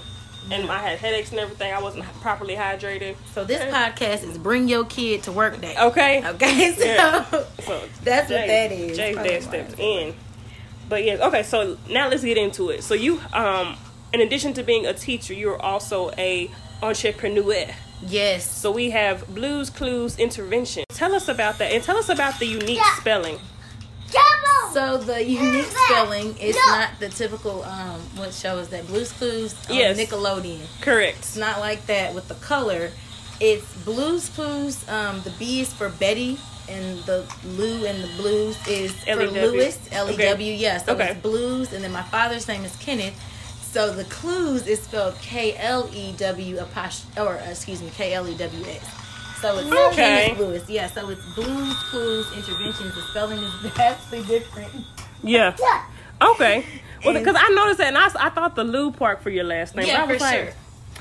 and 0.51 0.71
I 0.71 0.79
had 0.79 0.99
headaches 0.99 1.31
and 1.31 1.41
everything. 1.41 1.73
I 1.73 1.81
wasn't 1.81 2.05
properly 2.21 2.55
hydrated. 2.57 3.17
So 3.33 3.45
this 3.45 3.63
podcast 3.75 4.29
is 4.29 4.37
bring 4.37 4.69
your 4.69 4.85
kid 4.85 5.23
to 5.25 5.33
work 5.33 5.61
day. 5.61 5.75
Okay. 5.81 6.27
Okay, 6.29 6.73
so 6.75 6.85
Yeah. 6.85 7.25
So 7.65 7.81
that's 8.03 8.29
what 8.31 8.47
that 8.47 8.71
is. 8.73 8.97
Jay's 8.97 9.17
dad 9.17 9.43
stepped 9.43 9.79
in. 9.79 10.15
But 10.91 11.05
yeah, 11.05 11.27
okay. 11.29 11.43
So 11.43 11.79
now 11.89 12.09
let's 12.11 12.23
get 12.23 12.37
into 12.37 12.69
it. 12.69 12.83
So 12.85 12.93
you, 12.93 13.19
um, 13.33 13.77
in 14.13 14.21
addition 14.21 14.53
to 14.55 14.63
being 14.63 14.85
a 14.85 14.93
teacher, 14.93 15.33
you're 15.33 15.61
also 15.61 16.11
a 16.19 16.51
entrepreneur. 16.83 17.67
Yes. 18.07 18.49
So 18.51 18.71
we 18.71 18.91
have 18.91 19.27
Blews 19.35 19.71
Klews 19.71 20.19
Intervention. 20.19 20.85
Tell 20.91 21.15
us 21.15 21.29
about 21.29 21.59
that, 21.59 21.73
and 21.73 21.83
tell 21.83 21.97
us 21.97 22.09
about 22.09 22.39
the 22.39 22.47
unique 22.47 22.79
Yeah. 22.79 22.97
spelling. 22.97 23.39
So 24.73 24.97
the 24.99 25.23
unique 25.25 25.67
spelling 25.87 26.37
is 26.39 26.57
not 26.67 26.99
the 26.99 27.09
typical 27.09 27.63
um 27.63 28.01
what 28.17 28.35
show 28.35 28.59
is 28.59 28.69
that 28.71 28.87
Blues 28.89 29.13
Clues 29.13 29.55
on 29.71 29.77
Yes. 29.77 29.97
Nickelodeon. 29.97 30.59
Correct. 30.81 31.19
It's 31.19 31.35
Correct. 31.35 31.37
not 31.37 31.61
like 31.61 31.87
that 31.87 32.13
with 32.13 32.27
the 32.27 32.35
color. 32.35 32.91
It's 33.39 33.65
Blews 33.85 34.29
Klews. 34.31 34.89
Um, 34.89 35.21
the 35.23 35.31
B 35.31 35.61
is 35.61 35.73
for 35.73 35.89
Betty, 35.91 36.39
and 36.69 36.99
the 37.05 37.25
Lou 37.45 37.85
and 37.85 38.03
the 38.03 38.09
Blews 38.17 38.57
is 38.67 38.93
for 38.93 39.11
L-E-W. 39.11 39.43
Lewis. 39.43 39.79
L 39.93 40.11
E 40.11 40.17
W. 40.17 40.53
Yeah. 40.53 40.79
So 40.79 40.95
Okay. 40.95 41.11
it's 41.11 41.21
Blews, 41.21 41.73
and 41.73 41.85
then 41.85 41.93
my 41.93 42.03
father's 42.03 42.49
name 42.49 42.65
is 42.65 42.75
Kenneth. 42.77 43.15
So 43.75 43.93
the 43.93 44.05
Klews 44.05 44.69
is 44.69 44.81
spelled 44.81 45.17
K 45.21 45.57
L 45.57 45.91
E 45.93 46.13
W 46.19 46.59
apostrophe, 46.61 47.21
or 47.21 47.39
uh, 47.41 47.51
excuse 47.51 47.83
me, 47.83 47.91
K 47.97 48.15
L 48.15 48.29
E 48.29 48.37
W 48.37 48.65
S. 48.67 48.89
So 49.41 49.59
it's 49.59 49.69
Okay. 49.93 50.33
Lewis. 50.39 50.71
Yeah. 50.71 50.87
So 50.87 51.09
it's 51.11 51.25
Blews 51.35 51.75
Klews 51.91 52.33
Interventions. 52.37 52.95
The 52.95 53.03
spelling 53.11 53.41
is 53.41 53.53
vastly 53.75 54.23
different. 54.23 54.71
Yeah. 55.25 55.57
Yeah. 55.61 55.85
Okay. 56.23 56.65
Well, 57.05 57.15
because 57.15 57.35
I 57.37 57.49
noticed 57.49 57.79
that, 57.79 57.89
and 57.89 57.99
I, 57.99 58.07
I 58.27 58.31
thought 58.31 58.55
the 58.55 58.63
Lou 58.63 58.93
part 58.93 59.23
for 59.25 59.31
your 59.31 59.43
last 59.43 59.75
name. 59.75 59.89
Yeah, 59.89 60.05
I 60.05 60.07
was 60.07 60.19
for 60.19 60.23
like, 60.23 60.35
sure. 60.45 60.53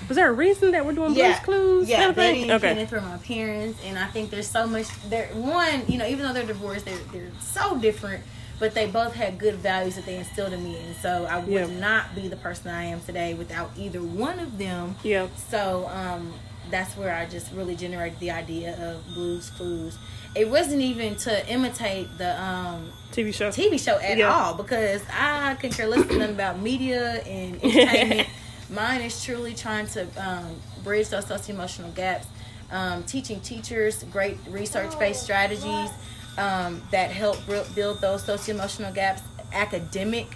Was 0.07 0.15
there 0.17 0.29
a 0.29 0.33
reason 0.33 0.71
that 0.71 0.83
we're 0.83 0.93
doing 0.93 1.13
yeah, 1.13 1.39
Blews 1.45 1.45
Klews? 1.85 1.89
Yeah, 1.89 1.97
kind 1.99 2.09
of 2.09 2.15
Betty 2.15 2.33
thing? 2.33 2.43
and 2.49 2.51
Okay. 2.53 2.73
Kenneth 2.73 2.91
were 2.91 3.01
my 3.01 3.17
parents, 3.17 3.79
and 3.85 3.99
I 3.99 4.07
think 4.07 4.31
there's 4.31 4.47
so 4.47 4.65
much. 4.65 4.87
There, 5.09 5.27
one, 5.27 5.83
you 5.87 5.99
know, 5.99 6.07
even 6.07 6.25
though 6.25 6.33
they're 6.33 6.43
divorced, 6.43 6.85
they're 6.85 6.97
they're 7.13 7.29
so 7.39 7.77
different, 7.77 8.23
but 8.59 8.73
they 8.73 8.87
both 8.87 9.13
had 9.13 9.37
good 9.37 9.55
values 9.55 9.95
that 9.95 10.05
they 10.05 10.17
instilled 10.17 10.53
in 10.53 10.63
me, 10.63 10.77
and 10.77 10.95
so 10.97 11.25
I 11.29 11.37
would 11.39 11.49
Yeah. 11.49 11.65
not 11.79 12.15
be 12.15 12.27
the 12.27 12.35
person 12.37 12.69
I 12.71 12.85
am 12.85 13.01
today 13.01 13.33
without 13.33 13.71
either 13.77 14.01
one 14.01 14.39
of 14.39 14.57
them. 14.57 14.95
Yeah. 15.03 15.27
So 15.49 15.89
um, 15.93 16.33
that's 16.69 16.95
where 16.95 17.13
I 17.13 17.25
just 17.25 17.51
really 17.51 17.75
generated 17.75 18.19
the 18.19 18.31
idea 18.31 18.75
of 18.81 19.05
Blews 19.13 19.49
Klews. 19.51 19.97
It 20.35 20.49
wasn't 20.49 20.81
even 20.81 21.15
to 21.17 21.47
imitate 21.47 22.07
the 22.17 22.41
um, 22.41 22.91
TV 23.11 23.33
show. 23.33 23.49
TV 23.49 23.79
show 23.83 23.97
at 23.99 24.17
Yeah. 24.17 24.33
all 24.33 24.55
because 24.55 25.01
I 25.11 25.55
could 25.55 25.71
care 25.73 25.87
less 25.87 26.05
than 26.07 26.19
nothing 26.19 26.35
about 26.35 26.59
media 26.59 27.21
and 27.23 27.61
entertainment. 27.63 28.27
Mine 28.69 29.01
is 29.01 29.23
truly 29.23 29.53
trying 29.53 29.85
to 29.87 30.07
um, 30.17 30.55
bridge 30.83 31.09
those 31.09 31.27
socio 31.27 31.53
emotional 31.53 31.91
gaps, 31.91 32.25
um, 32.71 33.03
teaching 33.03 33.39
teachers 33.41 34.03
great 34.05 34.37
research 34.49 34.97
based 34.97 35.21
strategies 35.21 35.91
um, 36.37 36.81
that 36.91 37.11
help 37.11 37.37
build 37.75 38.01
those 38.01 38.23
socio 38.23 38.55
emotional 38.55 38.91
gaps, 38.93 39.21
academic 39.51 40.27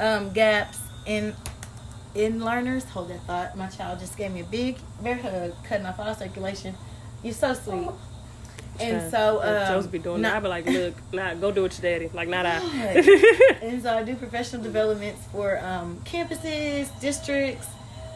um, 0.00 0.32
gaps 0.32 0.78
in 1.06 1.34
in 2.14 2.44
learners. 2.44 2.84
Hold 2.84 3.08
that 3.10 3.20
thought. 3.26 3.56
My 3.56 3.68
child 3.68 3.98
just 4.00 4.16
gave 4.16 4.32
me 4.32 4.40
a 4.40 4.44
big 4.44 4.78
bear 5.02 5.16
hug, 5.16 5.54
cutting 5.64 5.86
off 5.86 5.98
all 5.98 6.14
circulation. 6.14 6.74
You're 7.22 7.34
so 7.34 7.54
sweet. 7.54 7.88
And 8.80 9.10
so, 9.10 9.38
Uh, 9.38 9.66
um, 9.68 9.72
Joe's 9.74 9.86
be 9.86 9.98
doing 10.00 10.22
that. 10.22 10.34
I 10.36 10.40
be 10.40 10.48
like, 10.48 10.66
look, 10.66 10.94
nah, 11.12 11.34
go 11.34 11.52
do 11.52 11.64
it 11.64 11.80
your 11.80 11.92
daddy. 11.92 12.10
Like, 12.12 12.28
not 12.28 12.44
I. 12.44 12.56
and 13.62 13.80
so 13.82 13.96
I 13.96 14.02
do 14.02 14.16
professional 14.16 14.62
developments 14.62 15.24
for 15.30 15.58
um, 15.64 16.00
campuses, 16.04 16.88
districts. 17.00 17.68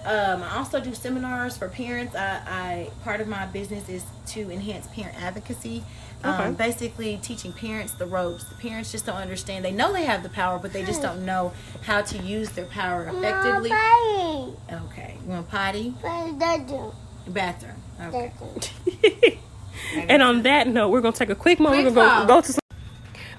Um, 0.05 0.43
I 0.43 0.57
also 0.57 0.81
do 0.81 0.95
seminars 0.95 1.57
for 1.57 1.69
parents. 1.69 2.15
I, 2.17 2.41
I 2.47 2.91
part 3.05 3.21
of 3.21 3.29
my 3.29 3.47
business 3.47 3.89
is 3.89 4.05
to 4.29 4.51
enhance 4.51 4.87
parent 4.89 5.21
advocacy. 5.23 5.85
Okay. 6.25 6.45
Um, 6.45 6.55
basically, 6.55 7.19
teaching 7.23 7.53
parents 7.53 7.93
the 7.93 8.07
ropes. 8.07 8.45
The 8.45 8.57
parents 8.57 8.91
just 8.91 9.07
don't 9.07 9.17
understand. 9.17 9.65
They 9.65 9.71
know 9.71 9.93
they 9.93 10.05
have 10.05 10.23
the 10.25 10.29
power, 10.29 10.59
but 10.59 10.73
they 10.73 10.85
just 10.85 11.01
don't 11.01 11.25
know 11.25 11.53
how 11.83 12.03
to 12.03 12.19
use 12.19 12.51
their 12.51 12.65
power 12.67 13.05
effectively. 13.05 13.71
Mommy, 13.71 14.57
Okay, 14.73 15.17
you 15.23 15.31
want 15.31 15.49
potty? 15.49 15.95
but 16.03 16.39
that 16.41 16.67
do- 16.67 16.93
Bathroom. 17.29 17.77
Okay. 18.03 18.33
that 19.03 19.37
and 20.09 20.23
on 20.23 20.43
that 20.43 20.67
note, 20.67 20.89
we're 20.89 21.01
gonna 21.01 21.15
take 21.15 21.31
a 21.31 21.35
quick 21.37 21.61
moment. 21.61 21.83
Quick 21.85 21.95
we're 21.97 22.05
gonna 22.05 22.27
go, 22.27 22.35
go 22.35 22.41
to 22.41 22.53
some. 22.53 22.61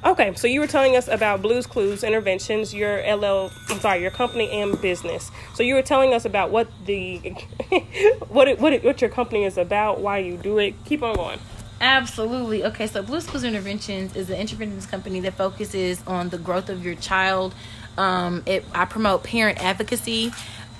Okay, 0.05 0.33
so 0.35 0.47
you 0.47 0.61
were 0.61 0.67
telling 0.67 0.95
us 0.95 1.09
about 1.09 1.41
Blews 1.41 1.67
Klews 1.67 2.05
Interventions, 2.05 2.73
your 2.73 2.99
LL, 2.99 3.51
I'm 3.67 3.79
sorry, 3.81 4.01
your 4.01 4.11
company 4.11 4.49
and 4.49 4.79
business. 4.81 5.29
So 5.55 5.61
you 5.63 5.75
were 5.75 5.81
telling 5.81 6.13
us 6.13 6.23
about 6.23 6.51
what 6.51 6.69
the, 6.85 7.17
what 8.29 8.47
it, 8.47 8.59
what 8.61 8.71
it, 8.71 8.83
what 8.85 9.01
your 9.01 9.09
company 9.09 9.43
is 9.43 9.57
about, 9.57 9.99
why 9.99 10.19
you 10.19 10.37
do 10.37 10.57
it. 10.57 10.75
Keep 10.85 11.03
on 11.03 11.15
going. 11.15 11.39
Absolutely. 11.81 12.63
Okay, 12.65 12.87
so 12.87 13.01
Blews 13.01 13.25
Klews 13.25 13.43
Interventions 13.43 14.15
is 14.15 14.29
an 14.29 14.37
interventions 14.37 14.85
company 14.85 15.21
that 15.21 15.33
focuses 15.33 16.05
on 16.05 16.29
the 16.29 16.37
growth 16.37 16.69
of 16.69 16.83
your 16.83 16.95
child. 16.95 17.53
Um, 17.97 18.43
it, 18.45 18.65
I 18.73 18.85
promote 18.85 19.23
parent 19.23 19.63
advocacy. 19.63 20.31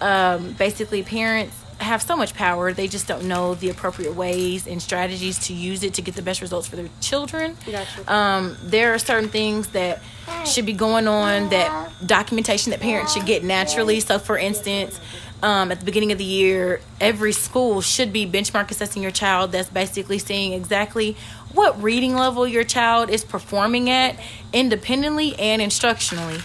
Um, 0.02 0.54
basically, 0.54 1.04
parents 1.04 1.56
have 1.80 2.02
so 2.02 2.16
much 2.16 2.34
power, 2.34 2.74
they 2.74 2.88
just 2.88 3.08
don't 3.08 3.26
know 3.26 3.56
the 3.56 3.70
appropriate 3.70 4.14
ways 4.14 4.68
and 4.68 4.82
strategies 4.82 5.40
to 5.40 5.54
use 5.54 5.84
it 5.84 5.94
to 5.96 6.02
get 6.02 6.16
the 6.16 6.22
best 6.22 6.42
results 6.42 6.68
for 6.68 6.76
their 6.76 6.90
children. 7.02 7.56
Gotcha. 7.66 8.14
Um, 8.14 8.58
there 8.64 8.94
are 8.94 9.00
certain 9.00 9.30
things 9.30 9.70
that 9.70 10.02
should 10.46 10.66
be 10.66 10.74
going 10.74 11.08
on 11.08 11.50
that 11.50 11.92
documentation 12.06 12.72
that 12.72 12.80
parents 12.80 13.14
should 13.14 13.26
get 13.26 13.44
naturally. 13.44 14.00
So, 14.00 14.20
for 14.20 14.38
instance, 14.38 15.00
um, 15.42 15.72
at 15.72 15.80
the 15.80 15.86
beginning 15.86 16.12
of 16.12 16.18
the 16.18 16.26
year, 16.26 16.82
every 17.00 17.32
school 17.32 17.82
should 17.82 18.12
be 18.12 18.26
benchmark 18.26 18.72
assessing 18.72 19.02
your 19.02 19.12
child. 19.12 19.52
That's 19.52 19.70
basically 19.70 20.20
seeing 20.20 20.54
exactly 20.54 21.16
what 21.54 21.82
reading 21.82 22.16
level 22.16 22.48
your 22.48 22.64
child 22.64 23.10
is 23.10 23.24
performing 23.24 23.90
at 23.90 24.20
independently 24.54 25.38
and 25.40 25.62
instructionally. 25.62 26.42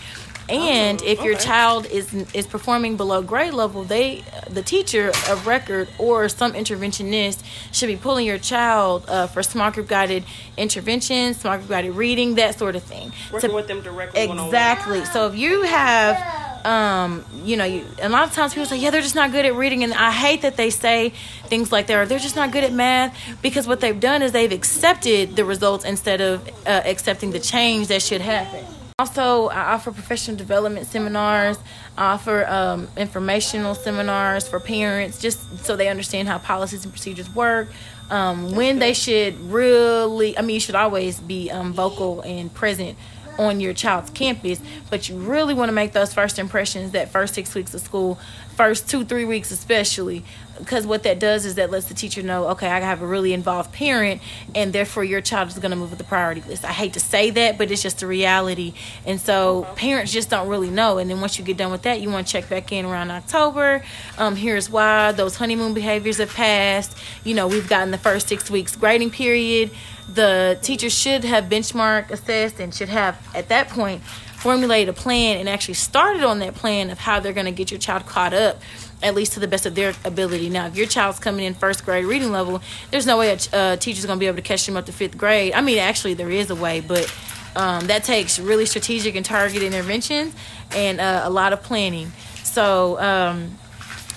And 0.49 1.01
Oh, 1.03 1.07
if 1.07 1.23
your 1.23 1.37
child 1.37 1.87
is 1.87 2.13
is 2.35 2.47
performing 2.47 2.97
below 2.97 3.23
grade 3.23 3.55
level, 3.55 3.83
they 3.85 4.23
the 4.51 4.63
teacher 4.63 5.09
of 5.31 5.47
record 5.47 5.89
or 5.99 6.29
some 6.29 6.53
interventionist 6.53 7.43
should 7.73 7.87
be 7.87 7.97
pulling 7.97 8.27
your 8.27 8.39
child 8.39 9.05
uh, 9.09 9.27
for 9.27 9.43
small 9.43 9.71
group 9.71 9.89
guided 9.89 10.25
interventions, 10.59 11.39
small 11.41 11.57
group 11.57 11.69
guided 11.71 11.95
reading, 11.95 12.35
that 12.35 12.59
sort 12.59 12.77
of 12.77 12.83
thing. 12.83 13.13
Working 13.33 13.51
To- 13.51 13.57
with 13.57 13.67
them 13.69 13.81
directly. 13.83 14.23
Exactly. 14.23 15.05
So 15.07 15.27
if 15.29 15.37
you 15.37 15.63
have, 15.63 16.65
um, 16.67 17.25
you 17.45 17.57
know, 17.57 17.65
you, 17.65 17.85
a 18.03 18.09
lot 18.09 18.25
of 18.29 18.35
times 18.35 18.53
people 18.55 18.67
say, 18.67 18.79
yeah, 18.79 18.91
they're 18.91 19.03
just 19.03 19.15
not 19.15 19.33
good 19.33 19.45
at 19.47 19.55
reading, 19.55 19.83
and 19.83 19.93
I 19.95 20.11
hate 20.11 20.43
that 20.43 20.57
they 20.57 20.71
say 20.71 21.11
things 21.47 21.73
like 21.73 21.87
that, 21.89 21.97
or 21.97 22.07
they're 22.07 22.19
just 22.19 22.37
not 22.37 22.53
good 22.53 22.65
at 22.65 22.73
math, 22.73 23.17
because 23.43 23.67
what 23.67 23.81
they've 23.81 23.99
done 23.99 24.23
is 24.23 24.33
they've 24.33 24.53
accepted 24.53 25.37
the 25.37 25.45
results 25.45 25.85
instead 25.85 26.21
of 26.21 26.47
uh, 26.67 26.83
accepting 26.85 27.31
the 27.33 27.41
change 27.41 27.89
that 27.89 28.03
should 28.03 28.21
happen. 28.21 28.65
Also, 29.01 29.49
I 29.49 29.73
offer 29.73 29.91
professional 29.91 30.37
development 30.37 30.87
seminars. 30.87 31.59
I 31.99 32.13
offer 32.13 32.47
um, 32.47 32.87
informational 32.97 33.75
seminars 33.75 34.47
for 34.47 34.61
parents, 34.61 35.21
just 35.21 35.65
so 35.65 35.75
they 35.75 35.89
understand 35.89 36.29
how 36.29 36.39
policies 36.39 36.85
and 36.85 36.95
procedures 36.95 37.29
work. 37.35 37.71
Um, 38.09 38.55
when 38.55 38.79
they 38.79 38.95
should 38.95 39.37
really, 39.51 40.39
I 40.39 40.43
mean, 40.43 40.55
you 40.55 40.61
should 40.61 40.77
always 40.77 41.19
be 41.19 41.51
um, 41.51 41.73
vocal 41.73 42.21
and 42.21 42.55
present 42.55 42.97
on 43.37 43.59
your 43.59 43.73
child's 43.73 44.11
campus, 44.11 44.61
but 44.91 45.09
you 45.09 45.19
really 45.19 45.55
want 45.55 45.71
to 45.71 45.73
make 45.73 45.93
those 45.93 46.15
first 46.15 46.39
impressions 46.39 46.93
that 46.93 47.09
first 47.11 47.35
six 47.35 47.53
weeks 47.53 47.75
of 47.75 47.81
school, 47.81 48.17
first 48.55 48.89
two, 48.89 49.05
three 49.05 49.25
weeks 49.25 49.51
especially, 49.51 50.25
because 50.59 50.87
what 50.87 51.03
that 51.03 51.19
does 51.19 51.45
is 51.45 51.57
that 51.57 51.71
lets 51.71 51.87
the 51.87 51.95
teacher 51.95 52.23
know, 52.23 52.49
okay, 52.49 52.69
I 52.69 52.81
have 52.81 53.03
a 53.03 53.07
really 53.07 53.33
involved 53.33 53.73
parent, 53.73 54.23
and 54.55 54.73
therefore 54.73 55.05
your 55.05 55.21
child 55.21 55.49
is 55.49 55.59
going 55.59 55.71
to 55.71 55.77
move 55.77 55.91
with 55.91 55.99
the 55.99 56.05
priority 56.05 56.43
list. 56.43 56.65
I 56.65 56.73
hate 56.73 56.93
to 56.95 57.01
say 57.01 57.31
that, 57.31 57.59
but 57.59 57.71
it's 57.71 57.83
just 57.83 58.03
a 58.03 58.07
reality. 58.07 58.75
And 59.07 59.21
so 59.21 59.67
parents 59.77 60.13
just 60.13 60.31
don't 60.31 60.49
really 60.49 60.71
know. 60.71 60.99
And 60.99 61.11
then 61.11 61.21
once 61.21 61.39
you 61.39 61.45
get 61.45 61.57
done 61.57 61.73
with 61.73 61.83
that, 61.83 62.01
you 62.01 62.11
want 62.11 62.27
to 62.27 62.33
check 62.33 62.49
back 62.49 62.73
in 62.73 62.85
around 62.85 63.11
October. 63.11 63.83
Um, 64.19 64.37
here's 64.37 64.71
why 64.71 65.13
those 65.13 65.37
honeymoon 65.37 65.75
behaviors 65.75 66.19
have 66.19 66.33
passed. 66.33 66.97
You 67.25 67.35
know, 67.35 67.47
we've 67.47 67.69
gotten 67.69 67.91
the 67.91 67.99
first 67.99 68.29
six 68.29 68.51
weeks 68.51 68.77
grading 68.77 69.11
period. 69.11 69.71
The 70.09 70.59
teacher 70.63 70.91
should 70.91 71.25
have 71.25 71.45
benchmark 71.45 72.11
assessed 72.11 72.61
and 72.61 72.75
should 72.75 72.91
have, 72.91 73.19
at 73.35 73.49
that 73.49 73.69
point, 73.69 74.03
formulated 74.45 74.91
a 74.91 74.93
plan 74.93 75.39
and 75.39 75.49
actually 75.49 75.73
started 75.73 76.23
on 76.23 76.39
that 76.41 76.55
plan 76.55 76.91
of 76.91 76.99
how 76.99 77.19
they're 77.19 77.33
going 77.33 77.47
to 77.47 77.53
get 77.53 77.71
your 77.71 77.81
child 77.81 78.05
caught 78.05 78.35
up 78.35 78.59
at 79.03 79.15
least 79.15 79.33
to 79.35 79.41
the 79.41 79.49
best 79.49 79.67
of 79.67 79.75
their 79.75 79.93
ability. 80.05 80.49
Now, 80.49 80.67
if 80.67 80.77
your 80.77 80.87
child's 80.87 81.19
coming 81.19 81.45
in 81.45 81.55
first 81.55 81.85
grade 81.85 82.05
reading 82.05 82.33
level, 82.33 82.63
there's 82.91 83.07
no 83.07 83.19
way 83.19 83.31
a 83.31 83.37
ch- 83.37 83.53
uh, 83.53 83.77
teacher's 83.77 84.07
going 84.07 84.19
to 84.19 84.21
be 84.21 84.27
able 84.27 84.37
to 84.37 84.43
catch 84.43 84.65
them 84.67 84.77
up 84.77 84.87
to 84.87 84.93
fifth 84.93 85.19
grade. 85.19 85.53
I 85.53 85.61
mean, 85.61 85.79
actually, 85.79 86.15
there 86.15 86.31
is 86.31 86.51
a 86.51 86.55
way, 86.55 86.81
but 86.81 87.13
um, 87.57 87.87
that 87.87 88.05
takes 88.05 88.39
really 88.39 88.67
strategic 88.67 89.15
and 89.15 89.25
targeted 89.25 89.63
interventions 89.63 90.35
and 90.75 91.01
uh, 91.01 91.23
a 91.25 91.31
lot 91.31 91.53
of 91.53 91.63
planning. 91.63 92.13
So, 92.43 92.99
um, 93.01 93.59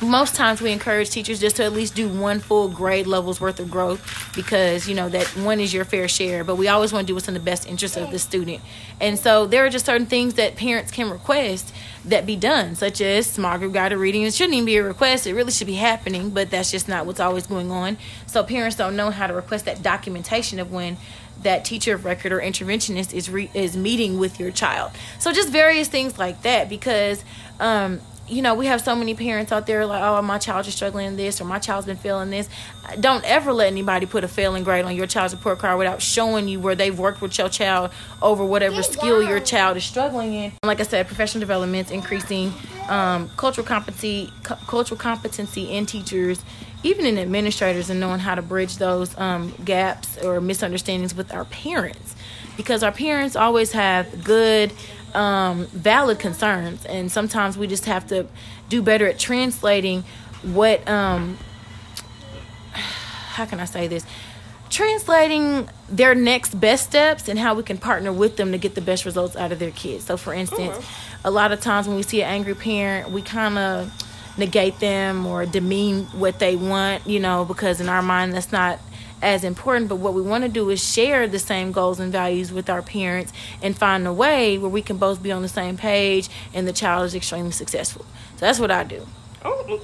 most 0.02 0.36
times 0.36 0.62
we 0.62 0.72
encourage 0.72 1.10
teachers 1.10 1.40
just 1.40 1.56
to 1.56 1.64
at 1.64 1.74
least 1.74 1.96
do 1.96 2.08
one 2.08 2.40
full 2.40 2.68
grade 2.68 3.08
level's 3.08 3.42
worth 3.42 3.60
of 3.60 3.72
growth 3.72 4.32
because 4.36 4.88
you 4.88 4.94
know 4.94 5.10
that 5.10 5.26
one 5.38 5.60
is 5.60 5.74
your 5.74 5.86
fair 5.86 6.08
share 6.08 6.44
but 6.44 6.56
we 6.56 6.68
always 6.68 6.94
want 6.94 7.08
to 7.08 7.12
do 7.12 7.16
what's 7.16 7.28
in 7.28 7.34
the 7.34 7.40
best 7.40 7.68
interest 7.68 7.98
of 7.98 8.12
the 8.12 8.20
student. 8.20 8.62
And 9.02 9.18
so 9.18 9.48
there 9.48 9.66
are 9.66 9.70
just 9.70 9.86
certain 9.86 10.06
things 10.06 10.36
that 10.36 10.56
parents 10.56 10.92
can 10.92 11.10
request 11.10 11.74
that 12.06 12.26
be 12.26 12.36
done 12.36 12.76
such 12.76 13.02
as 13.02 13.26
small 13.28 13.58
group 13.58 13.74
guided 13.74 13.98
reading. 13.98 14.22
It 14.22 14.34
shouldn't 14.34 14.54
even 14.54 14.66
be 14.66 14.78
a 14.78 14.84
request 14.84 15.26
it 15.26 15.34
really 15.34 15.52
should 15.52 15.68
be 15.68 15.76
happening 15.76 16.30
but 16.30 16.52
that's 16.52 16.70
just 16.70 16.88
not 16.88 17.06
what's 17.06 17.20
always 17.20 17.48
going 17.48 17.72
on. 17.72 17.98
So 18.28 18.44
parents 18.44 18.76
don't 18.76 18.96
know 18.96 19.10
how 19.10 19.26
to 19.26 19.34
request 19.34 19.66
that 19.66 19.82
documentation 19.82 20.60
of 20.60 20.72
when 20.72 20.98
that 21.44 21.66
teacher 21.66 21.94
of 21.94 22.06
record 22.06 22.32
or 22.32 22.40
interventionist 22.40 23.14
is 23.14 23.30
re- 23.30 23.50
is 23.54 23.78
meeting 23.78 24.20
with 24.20 24.40
your 24.40 24.52
child. 24.52 24.92
So 25.20 25.32
just 25.32 25.50
various 25.50 25.88
things 25.88 26.18
like 26.18 26.42
that 26.44 26.70
because 26.70 27.24
um, 27.60 28.02
you 28.30 28.42
know, 28.42 28.56
we 28.56 28.66
have 28.66 28.82
so 28.82 28.96
many 28.96 29.16
parents 29.16 29.52
out 29.52 29.66
there 29.68 29.86
like, 29.86 30.02
oh, 30.02 30.22
my 30.22 30.38
child 30.38 30.68
is 30.68 30.74
struggling 30.74 31.08
in 31.08 31.16
this 31.16 31.40
or 31.40 31.46
my 31.46 31.60
child's 31.60 31.88
been 31.88 31.96
failing 31.98 32.30
this. 32.30 32.50
Don't 33.00 33.24
ever 33.26 33.54
let 33.54 33.68
anybody 33.68 34.06
put 34.06 34.24
a 34.24 34.28
failing 34.28 34.64
grade 34.64 34.86
on 34.86 34.96
your 34.96 35.08
child's 35.08 35.34
report 35.34 35.60
card 35.60 35.78
without 35.78 36.02
showing 36.02 36.48
you 36.48 36.60
where 36.60 36.76
they've 36.76 36.98
worked 36.98 37.22
with 37.22 37.38
your 37.38 37.50
child 37.50 37.92
over 38.22 38.44
whatever 38.46 38.84
skill 38.84 39.22
your 39.24 39.40
child 39.40 39.78
is 39.78 39.84
struggling 39.84 40.34
in. 40.34 40.52
Like 40.64 40.80
I 40.80 40.84
said, 40.84 41.08
professional 41.08 41.40
development 41.40 41.92
increasing, 41.92 42.54
um, 42.90 43.30
cultural 43.38 43.66
competency, 43.66 44.32
cu- 44.44 44.56
cultural 44.68 44.98
competency 45.00 45.72
in 45.72 45.86
teachers, 45.86 46.42
even 46.84 47.06
in 47.06 47.18
administrators, 47.18 47.90
and 47.90 48.00
knowing 48.00 48.20
how 48.20 48.36
to 48.36 48.42
bridge 48.42 48.78
those 48.78 49.18
um, 49.18 49.54
gaps 49.64 50.18
or 50.24 50.40
misunderstandings 50.42 51.16
with 51.16 51.34
our 51.34 51.46
parents, 51.46 52.16
because 52.56 52.84
our 52.84 52.92
parents 52.92 53.36
always 53.36 53.72
have 53.72 54.24
good 54.24 54.72
um, 55.14 55.66
valid 55.68 56.20
concerns, 56.20 56.86
and 56.86 57.12
sometimes 57.12 57.58
we 57.58 57.68
just 57.68 57.86
have 57.86 58.08
to 58.08 58.28
do 58.70 58.82
better 58.82 59.08
at 59.08 59.20
translating 59.20 60.04
what. 60.44 60.88
Um, 60.88 61.38
how 62.74 63.46
can 63.46 63.60
I 63.60 63.66
say 63.66 63.88
this? 63.88 64.04
Translating 64.70 65.70
their 65.88 66.16
next 66.16 66.60
best 66.60 66.88
steps 66.88 67.30
and 67.30 67.38
how 67.38 67.54
we 67.54 67.62
can 67.62 67.78
partner 67.78 68.12
with 68.12 68.36
them 68.36 68.52
to 68.52 68.58
get 68.58 68.74
the 68.74 68.82
best 68.82 69.06
results 69.06 69.36
out 69.36 69.52
of 69.52 69.60
their 69.60 69.72
kids. 69.72 70.06
So, 70.06 70.18
for 70.18 70.34
instance, 70.34 70.84
a 71.24 71.30
lot 71.30 71.52
of 71.52 71.62
times 71.62 71.88
when 71.88 71.96
we 71.96 72.04
see 72.04 72.24
an 72.24 72.30
angry 72.30 72.56
parent, 72.56 73.12
we 73.12 73.22
kind 73.22 73.58
of 73.58 73.92
negate 74.38 74.80
them 74.80 75.26
or 75.26 75.46
demean 75.46 76.06
what 76.06 76.40
they 76.40 76.56
want, 76.56 77.06
you 77.08 77.20
know, 77.20 77.46
because 77.46 77.80
in 77.80 77.90
our 77.90 78.02
mind 78.02 78.34
that's 78.34 78.52
not 78.52 78.80
as 79.22 79.44
important. 79.44 79.90
But 79.90 79.96
what 79.98 80.14
we 80.14 80.22
want 80.22 80.44
to 80.44 80.50
do 80.50 80.70
is 80.70 80.84
share 80.84 81.28
the 81.28 81.40
same 81.40 81.72
goals 81.72 82.00
and 82.00 82.12
values 82.12 82.52
with 82.52 82.70
our 82.70 82.82
parents 82.82 83.34
and 83.62 83.78
find 83.78 84.08
a 84.08 84.14
way 84.14 84.58
where 84.58 84.70
we 84.70 84.82
can 84.82 84.98
both 84.98 85.22
be 85.24 85.32
on 85.32 85.42
the 85.42 85.48
same 85.50 85.78
page 85.78 86.30
and 86.54 86.68
the 86.68 86.74
child 86.74 87.06
is 87.06 87.16
extremely 87.16 87.52
successful. 87.52 88.06
So 88.38 88.46
that's 88.46 88.60
what 88.60 88.72
I 88.72 88.84
do. 88.84 89.06
Oh, 89.46 89.82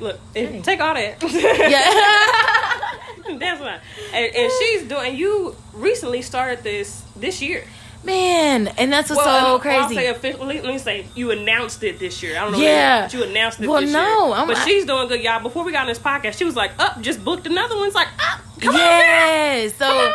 look, 0.00 0.18
hey. 0.34 0.60
take 0.62 0.80
all 0.80 0.94
that. 0.94 1.22
Yeah. 1.22 2.90
That's 3.38 3.60
fine. 3.60 3.80
And, 4.12 4.34
and 4.34 4.52
she's 4.60 4.82
doing. 4.88 5.16
You 5.16 5.56
recently 5.72 6.22
started 6.22 6.62
this 6.64 7.02
this 7.16 7.40
year. 7.40 7.64
Man, 8.04 8.66
and 8.66 8.92
that's 8.92 9.10
what's 9.10 9.24
Well, 9.24 9.40
so 9.40 9.46
uh, 9.46 9.48
I'll 9.52 9.58
crazy. 9.60 9.94
say 9.94 10.08
officially. 10.08 10.60
Let 10.60 10.72
me 10.72 10.78
say 10.78 11.06
you 11.14 11.30
announced 11.30 11.84
it 11.84 12.00
this 12.00 12.20
year. 12.20 12.36
I 12.36 12.42
don't 12.42 12.52
know. 12.54 12.58
Yeah. 12.58 13.06
if 13.06 13.14
you 13.14 13.22
announced 13.22 13.60
it 13.60 13.68
Well, 13.68 13.80
this 13.80 13.92
no, 13.92 14.00
year. 14.26 14.36
I'm- 14.38 14.48
but 14.48 14.56
I- 14.56 14.64
she's 14.64 14.84
doing 14.84 15.06
good, 15.06 15.22
y'all. 15.22 15.40
Before 15.40 15.62
we 15.64 15.70
got 15.70 15.82
on 15.82 15.86
this 15.86 16.00
podcast, 16.00 16.36
she 16.36 16.44
was 16.44 16.56
like, 16.56 16.72
"Up, 16.80 17.00
just 17.00 17.24
booked 17.24 17.46
another 17.46 17.76
one." 17.76 17.86
It's 17.86 17.94
like, 17.94 18.08
"Up, 18.18 18.21
come 18.62 18.74
yes. 18.74 19.74
So 19.74 19.86
on. 19.86 20.12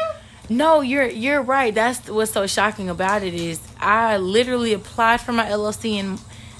no, 0.50 0.82
you're 0.82 1.08
you're 1.08 1.42
right. 1.42 1.74
That's 1.74 2.10
what's 2.10 2.32
so 2.32 2.48
shocking 2.48 2.90
about 2.90 3.24
it 3.24 3.34
is 3.34 3.60
I 3.80 4.18
literally 4.18 4.74
applied 4.74 5.22
for 5.22 5.34
my 5.34 5.46
LLC 5.46 5.96
in 5.96 6.18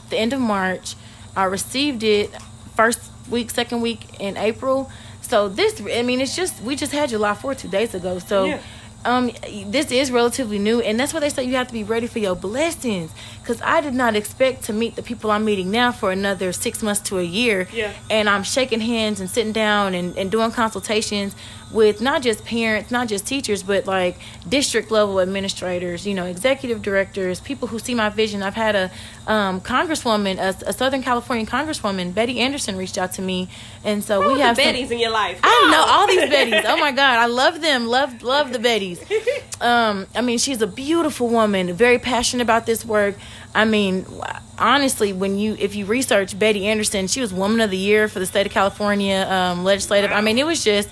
the 0.10 0.18
end 0.18 0.34
of 0.34 0.40
March. 0.40 0.96
I 1.36 1.46
received 1.46 2.04
it 2.04 2.32
first 2.76 3.00
week, 3.30 3.52
second 3.52 3.82
week 3.82 4.20
in 4.20 4.38
April. 4.38 4.92
So 5.22 5.50
this, 5.50 5.82
I 5.82 6.04
mean, 6.04 6.22
it's 6.22 6.36
just 6.36 6.62
we 6.62 6.76
just 6.76 6.94
had 6.94 7.10
July 7.10 7.34
4th 7.34 7.60
two 7.60 7.70
days 7.70 7.94
ago. 7.94 8.20
So. 8.20 8.46
Yeah. 8.46 8.62
Um, 9.06 9.32
this 9.68 9.90
is 9.92 10.12
relatively 10.12 10.60
new, 10.60 10.82
and 10.82 11.00
that's 11.00 11.14
why 11.14 11.22
they 11.22 11.30
say 11.30 11.44
you 11.46 11.56
have 11.56 11.68
to 11.68 11.74
be 11.74 11.84
ready 11.84 12.08
for 12.08 12.20
your 12.20 12.36
blessings. 12.36 13.10
Because 13.40 13.62
I 13.62 13.80
did 13.80 13.94
not 13.94 14.18
expect 14.18 14.64
to 14.64 14.74
meet 14.74 14.98
the 14.98 15.04
people 15.04 15.32
I'm 15.32 15.46
meeting 15.46 15.72
now 15.72 15.94
for 15.94 16.12
another 16.12 16.52
six 16.52 16.84
months 16.84 17.00
to 17.02 17.20
a 17.20 17.24
year. 17.24 17.70
Yeah. 17.72 17.94
And 18.10 18.28
I'm 18.28 18.44
shaking 18.44 18.82
hands 18.82 19.22
and 19.22 19.30
sitting 19.30 19.54
down 19.54 19.94
and, 19.94 20.18
and 20.18 20.30
doing 20.30 20.52
consultations 20.52 21.36
with 21.72 22.00
not 22.00 22.22
just 22.22 22.46
parents, 22.46 22.92
not 22.92 23.08
just 23.10 23.28
teachers, 23.28 23.62
but 23.62 23.86
like 23.86 24.18
district 24.48 24.90
level 24.90 25.20
administrators, 25.20 26.08
you 26.08 26.14
know, 26.14 26.24
executive 26.26 26.82
directors, 26.82 27.42
people 27.42 27.68
who 27.68 27.78
see 27.78 27.94
my 27.94 28.08
vision. 28.10 28.42
I've 28.42 28.56
had 28.56 28.76
a 28.76 28.92
um, 29.30 29.60
congresswoman, 29.60 30.38
a, 30.38 30.56
a 30.70 30.72
Southern 30.74 31.04
California 31.04 31.46
congresswoman, 31.46 32.14
Betty 32.14 32.40
Anderson, 32.40 32.78
reached 32.78 32.98
out 32.98 33.12
to 33.14 33.22
me, 33.22 33.50
and 33.84 34.02
so 34.04 34.22
Who 34.22 34.34
we 34.36 34.40
have 34.40 34.56
some- 34.56 34.66
Bettys 34.66 34.92
in 34.92 35.00
your 35.00 35.12
life. 35.12 35.40
I 35.44 35.70
know 35.70 35.84
all 35.86 36.08
these 36.08 36.22
Bettys. 36.30 36.64
Oh 36.66 36.78
my 36.78 36.92
God, 37.02 37.18
I 37.20 37.26
love 37.26 37.62
them. 37.62 37.86
Love 37.88 38.24
love 38.24 38.54
the 38.54 38.60
Bettys. 38.60 39.00
Um, 39.62 40.08
I 40.16 40.22
mean, 40.22 40.38
she's 40.38 40.62
a 40.62 40.68
beautiful 40.68 41.28
woman, 41.28 41.74
very 41.74 42.00
passionate 42.00 42.44
about 42.44 42.66
this 42.66 42.86
work. 42.86 43.16
I 43.54 43.66
mean, 43.66 44.06
honestly, 44.58 45.12
when 45.14 45.38
you 45.38 45.56
if 45.60 45.76
you 45.76 45.86
research 45.86 46.38
Betty 46.38 46.68
Anderson, 46.68 47.08
she 47.08 47.20
was 47.22 47.34
Woman 47.34 47.60
of 47.60 47.72
the 47.72 47.78
Year 47.78 48.08
for 48.08 48.20
the 48.20 48.26
state 48.26 48.46
of 48.46 48.52
California 48.54 49.28
um, 49.30 49.64
legislative. 49.64 50.12
I 50.12 50.22
mean, 50.22 50.38
it 50.38 50.46
was 50.46 50.64
just 50.64 50.90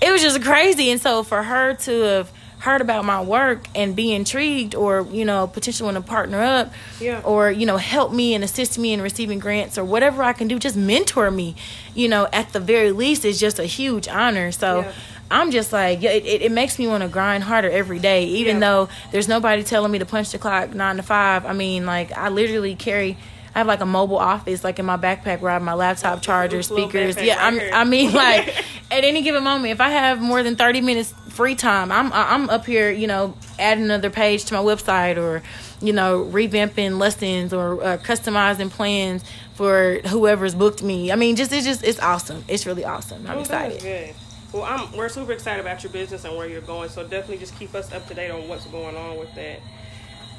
it 0.00 0.10
was 0.12 0.22
just 0.22 0.42
crazy. 0.42 0.90
And 0.90 1.00
so 1.00 1.22
for 1.22 1.42
her 1.42 1.74
to 1.74 2.00
have 2.02 2.32
heard 2.58 2.80
about 2.80 3.04
my 3.04 3.20
work 3.22 3.66
and 3.74 3.94
be 3.94 4.12
intrigued 4.14 4.74
or 4.74 5.06
you 5.12 5.24
know 5.26 5.46
potentially 5.46 5.84
want 5.92 5.96
to 6.04 6.10
partner 6.10 6.40
up 6.40 6.72
Yeah. 6.98 7.20
or 7.22 7.50
you 7.50 7.66
know 7.66 7.76
help 7.76 8.12
me 8.12 8.34
and 8.34 8.42
assist 8.42 8.78
me 8.78 8.94
in 8.94 9.02
receiving 9.02 9.38
grants 9.38 9.76
or 9.76 9.84
whatever 9.84 10.22
i 10.22 10.32
can 10.32 10.48
do 10.48 10.58
just 10.58 10.74
mentor 10.74 11.30
me 11.30 11.54
you 11.94 12.08
know 12.08 12.26
at 12.32 12.54
the 12.54 12.58
very 12.58 12.92
least 12.92 13.26
is 13.26 13.38
just 13.38 13.58
a 13.58 13.66
huge 13.66 14.08
honor 14.08 14.50
so 14.52 14.80
Yeah. 14.80 14.92
i'm 15.30 15.50
just 15.50 15.70
like 15.72 16.02
it, 16.02 16.24
it, 16.24 16.42
it 16.42 16.50
makes 16.50 16.78
me 16.78 16.88
want 16.88 17.02
to 17.02 17.08
grind 17.10 17.44
harder 17.44 17.70
every 17.70 17.98
day 17.98 18.24
even 18.24 18.56
Yeah. 18.56 18.60
though 18.60 18.88
there's 19.12 19.28
nobody 19.28 19.62
telling 19.62 19.92
me 19.92 19.98
to 19.98 20.06
punch 20.06 20.30
the 20.32 20.38
clock 20.38 20.74
nine 20.74 20.96
to 20.96 21.02
five 21.02 21.44
i 21.44 21.52
mean 21.52 21.84
like 21.84 22.10
i 22.12 22.30
literally 22.30 22.74
carry 22.74 23.18
I 23.54 23.60
have 23.60 23.68
like 23.68 23.80
a 23.80 23.86
mobile 23.86 24.18
office, 24.18 24.62
like 24.62 24.78
in 24.78 24.84
my 24.84 24.98
backpack, 24.98 25.40
where 25.40 25.50
I 25.50 25.54
have 25.54 25.62
my 25.62 25.72
laptop 25.72 26.20
charger, 26.20 26.62
speakers. 26.62 27.16
Yeah, 27.16 27.42
right. 27.42 27.70
I 27.72 27.84
mean, 27.84 28.12
like 28.12 28.54
at 28.90 29.04
any 29.04 29.22
given 29.22 29.42
moment, 29.44 29.72
if 29.72 29.80
I 29.80 29.90
have 29.90 30.20
more 30.20 30.42
than 30.42 30.56
thirty 30.56 30.80
minutes 30.80 31.12
free 31.28 31.54
time, 31.54 31.90
I'm 31.90 32.12
I'm 32.12 32.48
up 32.50 32.66
here, 32.66 32.90
you 32.90 33.06
know, 33.06 33.34
adding 33.58 33.84
another 33.84 34.10
page 34.10 34.44
to 34.46 34.54
my 34.54 34.60
website 34.60 35.16
or, 35.16 35.42
you 35.80 35.92
know, 35.92 36.24
revamping 36.24 36.98
lessons 36.98 37.52
or 37.52 37.82
uh, 37.82 37.96
customizing 37.98 38.70
plans 38.70 39.24
for 39.54 39.98
whoever's 40.06 40.54
booked 40.54 40.82
me. 40.82 41.10
I 41.10 41.16
mean, 41.16 41.36
just 41.36 41.52
it's 41.52 41.66
just 41.66 41.82
it's 41.84 41.98
awesome. 42.00 42.44
It's 42.48 42.66
really 42.66 42.84
awesome. 42.84 43.26
I'm 43.26 43.38
Oh, 43.38 43.40
excited. 43.40 43.82
good. 43.82 44.14
Well, 44.52 44.62
I'm 44.62 44.96
we're 44.96 45.08
super 45.08 45.32
excited 45.32 45.60
about 45.60 45.82
your 45.82 45.92
business 45.92 46.24
and 46.24 46.36
where 46.36 46.48
you're 46.48 46.60
going. 46.60 46.88
So 46.88 47.02
definitely 47.02 47.38
just 47.38 47.58
keep 47.58 47.74
us 47.74 47.92
up 47.92 48.06
to 48.08 48.14
date 48.14 48.30
on 48.30 48.46
what's 48.48 48.66
going 48.66 48.96
on 48.96 49.18
with 49.18 49.34
that. 49.34 49.60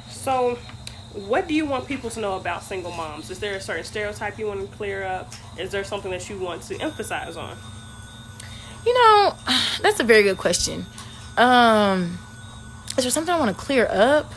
So, 0.08 0.58
what 1.12 1.46
do 1.46 1.54
you 1.54 1.66
want 1.66 1.86
people 1.86 2.08
to 2.10 2.20
know 2.20 2.36
about 2.36 2.62
single 2.62 2.90
moms? 2.92 3.30
Is 3.30 3.38
there 3.38 3.56
a 3.56 3.60
certain 3.60 3.84
stereotype 3.84 4.38
you 4.38 4.46
want 4.46 4.68
to 4.68 4.76
clear 4.76 5.04
up? 5.04 5.32
Is 5.58 5.70
there 5.70 5.84
something 5.84 6.10
that 6.10 6.28
you 6.30 6.38
want 6.38 6.62
to 6.62 6.80
emphasize 6.80 7.36
on? 7.36 7.56
You 8.86 8.94
know, 8.94 9.34
that's 9.82 10.00
a 10.00 10.04
very 10.04 10.22
good 10.22 10.38
question. 10.38 10.86
Um, 11.36 12.18
is 12.96 13.04
there 13.04 13.10
something 13.10 13.32
I 13.32 13.38
want 13.38 13.56
to 13.56 13.62
clear 13.62 13.86
up? 13.90 14.32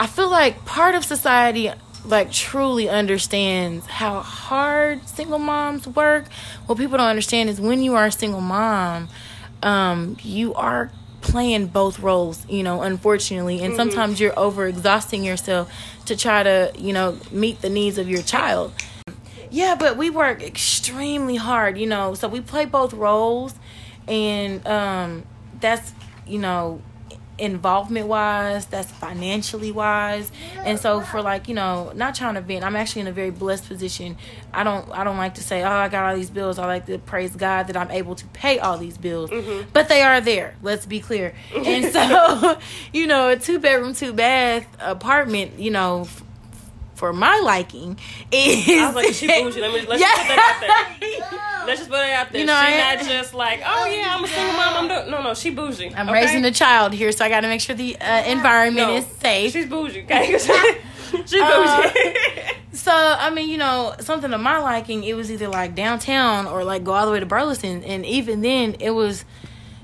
I 0.00 0.06
feel 0.06 0.30
like 0.30 0.64
part 0.64 0.94
of 0.94 1.04
society 1.04 1.70
like 2.04 2.30
truly 2.30 2.88
understands 2.88 3.86
how 3.86 4.20
hard 4.20 5.06
single 5.08 5.38
moms 5.38 5.86
work. 5.86 6.30
What 6.66 6.78
people 6.78 6.98
don't 6.98 7.06
understand 7.06 7.48
is 7.48 7.60
when 7.60 7.82
you 7.82 7.94
are 7.94 8.06
a 8.06 8.12
single 8.12 8.40
mom, 8.40 9.08
um, 9.62 10.16
you 10.22 10.54
are 10.54 10.90
playing 11.22 11.68
both 11.68 12.00
roles, 12.00 12.46
you 12.48 12.62
know, 12.62 12.82
unfortunately. 12.82 13.62
And 13.62 13.74
sometimes 13.74 14.20
you're 14.20 14.38
over 14.38 14.66
exhausting 14.66 15.24
yourself 15.24 15.72
to 16.06 16.16
try 16.16 16.42
to, 16.42 16.72
you 16.76 16.92
know, 16.92 17.18
meet 17.30 17.62
the 17.62 17.70
needs 17.70 17.96
of 17.96 18.08
your 18.08 18.22
child. 18.22 18.72
Yeah, 19.54 19.76
but 19.78 19.96
we 19.96 20.10
work 20.10 20.42
extremely 20.42 21.36
hard, 21.36 21.78
you 21.78 21.86
know. 21.86 22.14
So 22.14 22.26
we 22.26 22.40
play 22.40 22.64
both 22.64 22.92
roles, 22.92 23.54
and 24.08 24.66
um, 24.66 25.22
that's 25.60 25.92
you 26.26 26.40
know, 26.40 26.82
involvement 27.38 28.08
wise, 28.08 28.66
that's 28.66 28.90
financially 28.90 29.70
wise, 29.70 30.32
and 30.64 30.80
so 30.80 31.02
for 31.02 31.22
like 31.22 31.46
you 31.46 31.54
know, 31.54 31.92
not 31.94 32.16
trying 32.16 32.34
to 32.34 32.40
vent. 32.40 32.64
I'm 32.64 32.74
actually 32.74 33.02
in 33.02 33.06
a 33.06 33.12
very 33.12 33.30
blessed 33.30 33.68
position. 33.68 34.16
I 34.52 34.64
don't 34.64 34.90
I 34.90 35.04
don't 35.04 35.18
like 35.18 35.34
to 35.34 35.42
say, 35.44 35.62
oh, 35.62 35.70
I 35.70 35.88
got 35.88 36.10
all 36.10 36.16
these 36.16 36.30
bills. 36.30 36.58
I 36.58 36.66
like 36.66 36.86
to 36.86 36.98
praise 36.98 37.36
God 37.36 37.68
that 37.68 37.76
I'm 37.76 37.92
able 37.92 38.16
to 38.16 38.26
pay 38.28 38.58
all 38.58 38.76
these 38.76 38.98
bills, 38.98 39.30
but 39.72 39.88
they 39.88 40.02
are 40.02 40.20
there. 40.20 40.56
Let's 40.62 40.84
be 40.84 40.98
clear. 40.98 41.32
And 41.54 41.92
so, 41.92 42.58
you 42.92 43.06
know, 43.06 43.28
a 43.28 43.36
two 43.36 43.60
bedroom, 43.60 43.94
two 43.94 44.12
bath 44.12 44.66
apartment, 44.80 45.60
you 45.60 45.70
know. 45.70 46.08
For 47.04 47.12
my 47.12 47.38
liking, 47.44 47.98
is 48.32 48.66
I 48.66 48.86
was 48.86 48.94
like, 48.96 49.12
she 49.12 49.26
bougie. 49.26 49.60
Let 49.60 49.74
me 49.74 49.86
let's 49.86 50.00
just 50.00 50.16
put 50.22 50.28
that 50.36 50.88
out 50.88 51.00
there. 51.00 51.66
Let's 51.66 51.80
just 51.80 51.90
put 51.90 51.98
it 52.00 52.12
out 52.12 52.32
there. 52.32 52.40
You 52.40 52.46
know, 52.46 52.58
she 52.58 52.72
I- 52.74 52.94
not 52.96 53.04
just 53.06 53.34
like, 53.34 53.60
oh 53.62 53.84
yeah, 53.84 54.14
I'm 54.16 54.24
a 54.24 54.26
single 54.26 54.54
mom. 54.54 54.74
I'm 54.74 54.88
doing 54.88 55.10
no, 55.10 55.22
no. 55.22 55.34
She 55.34 55.50
bougie. 55.50 55.94
I'm 55.94 56.08
okay? 56.08 56.22
raising 56.22 56.46
a 56.46 56.50
child 56.50 56.94
here, 56.94 57.12
so 57.12 57.22
I 57.26 57.28
got 57.28 57.40
to 57.40 57.48
make 57.48 57.60
sure 57.60 57.76
the 57.76 57.94
uh, 58.00 58.24
environment 58.24 58.88
No, 58.88 58.96
is 58.96 59.06
safe. 59.20 59.52
She's 59.52 59.66
bougie. 59.66 60.04
Okay, 60.04 60.38
she 61.26 61.38
bougie. 61.38 61.38
Uh, 61.42 62.52
So 62.72 62.90
I 62.90 63.28
mean, 63.28 63.50
you 63.50 63.58
know, 63.58 63.94
something 64.00 64.32
of 64.32 64.40
my 64.40 64.58
liking, 64.60 65.04
it 65.04 65.12
was 65.14 65.30
either 65.30 65.48
like 65.48 65.74
downtown 65.74 66.46
or 66.46 66.64
like 66.64 66.84
go 66.84 66.92
all 66.94 67.04
the 67.04 67.12
way 67.12 67.20
to 67.20 67.26
Burleson, 67.26 67.84
and 67.84 68.06
even 68.06 68.40
then, 68.40 68.76
it 68.80 68.92
was 68.92 69.26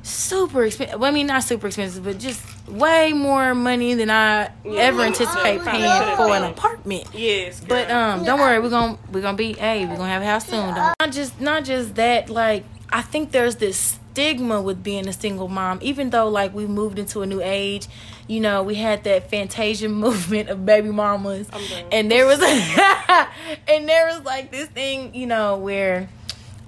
super 0.02 0.64
expensive. 0.64 0.98
Well, 1.00 1.10
I 1.10 1.14
mean, 1.14 1.26
not 1.26 1.42
super 1.44 1.66
expensive, 1.66 2.04
but 2.04 2.18
just 2.18 2.42
way 2.68 3.12
more 3.12 3.54
money 3.54 3.94
than 3.94 4.10
I 4.10 4.50
ever 4.64 5.02
anticipate 5.02 5.62
paying 5.64 6.16
for 6.16 6.30
an 6.32 6.44
apartment. 6.44 7.06
Yes. 7.12 7.60
But 7.60 7.88
girl. 7.88 7.96
um, 7.98 8.24
don't 8.24 8.38
worry, 8.40 8.58
we're 8.60 8.70
gonna 8.70 8.98
we're 9.12 9.20
gonna 9.22 9.36
be 9.36 9.52
hey, 9.54 9.86
we're 9.86 9.96
gonna 9.96 10.08
have 10.08 10.22
a 10.22 10.26
house 10.26 10.46
soon. 10.46 10.74
Don't- 10.74 10.94
Not 11.00 11.12
just 11.12 11.40
not 11.40 11.64
just 11.64 11.94
that, 11.96 12.30
like 12.30 12.64
I 12.90 13.02
think 13.02 13.32
there's 13.32 13.56
this 13.56 13.98
stigma 14.12 14.60
with 14.60 14.82
being 14.82 15.06
a 15.08 15.12
single 15.12 15.48
mom, 15.48 15.78
even 15.82 16.10
though 16.10 16.28
like 16.28 16.54
we 16.54 16.66
moved 16.66 16.98
into 16.98 17.22
a 17.22 17.26
new 17.26 17.40
age. 17.42 17.86
You 18.26 18.38
know, 18.40 18.62
we 18.62 18.76
had 18.76 19.02
that 19.04 19.28
Fantasia 19.30 19.88
movement 20.06 20.48
of 20.50 20.64
baby 20.64 20.90
mamas, 20.90 21.48
and 21.90 22.10
there 22.10 22.26
was 22.26 22.40
and 23.68 23.88
there 23.88 24.06
was 24.06 24.22
like 24.24 24.50
this 24.52 24.68
thing, 24.68 25.14
you 25.14 25.26
know, 25.26 25.56
where 25.58 26.08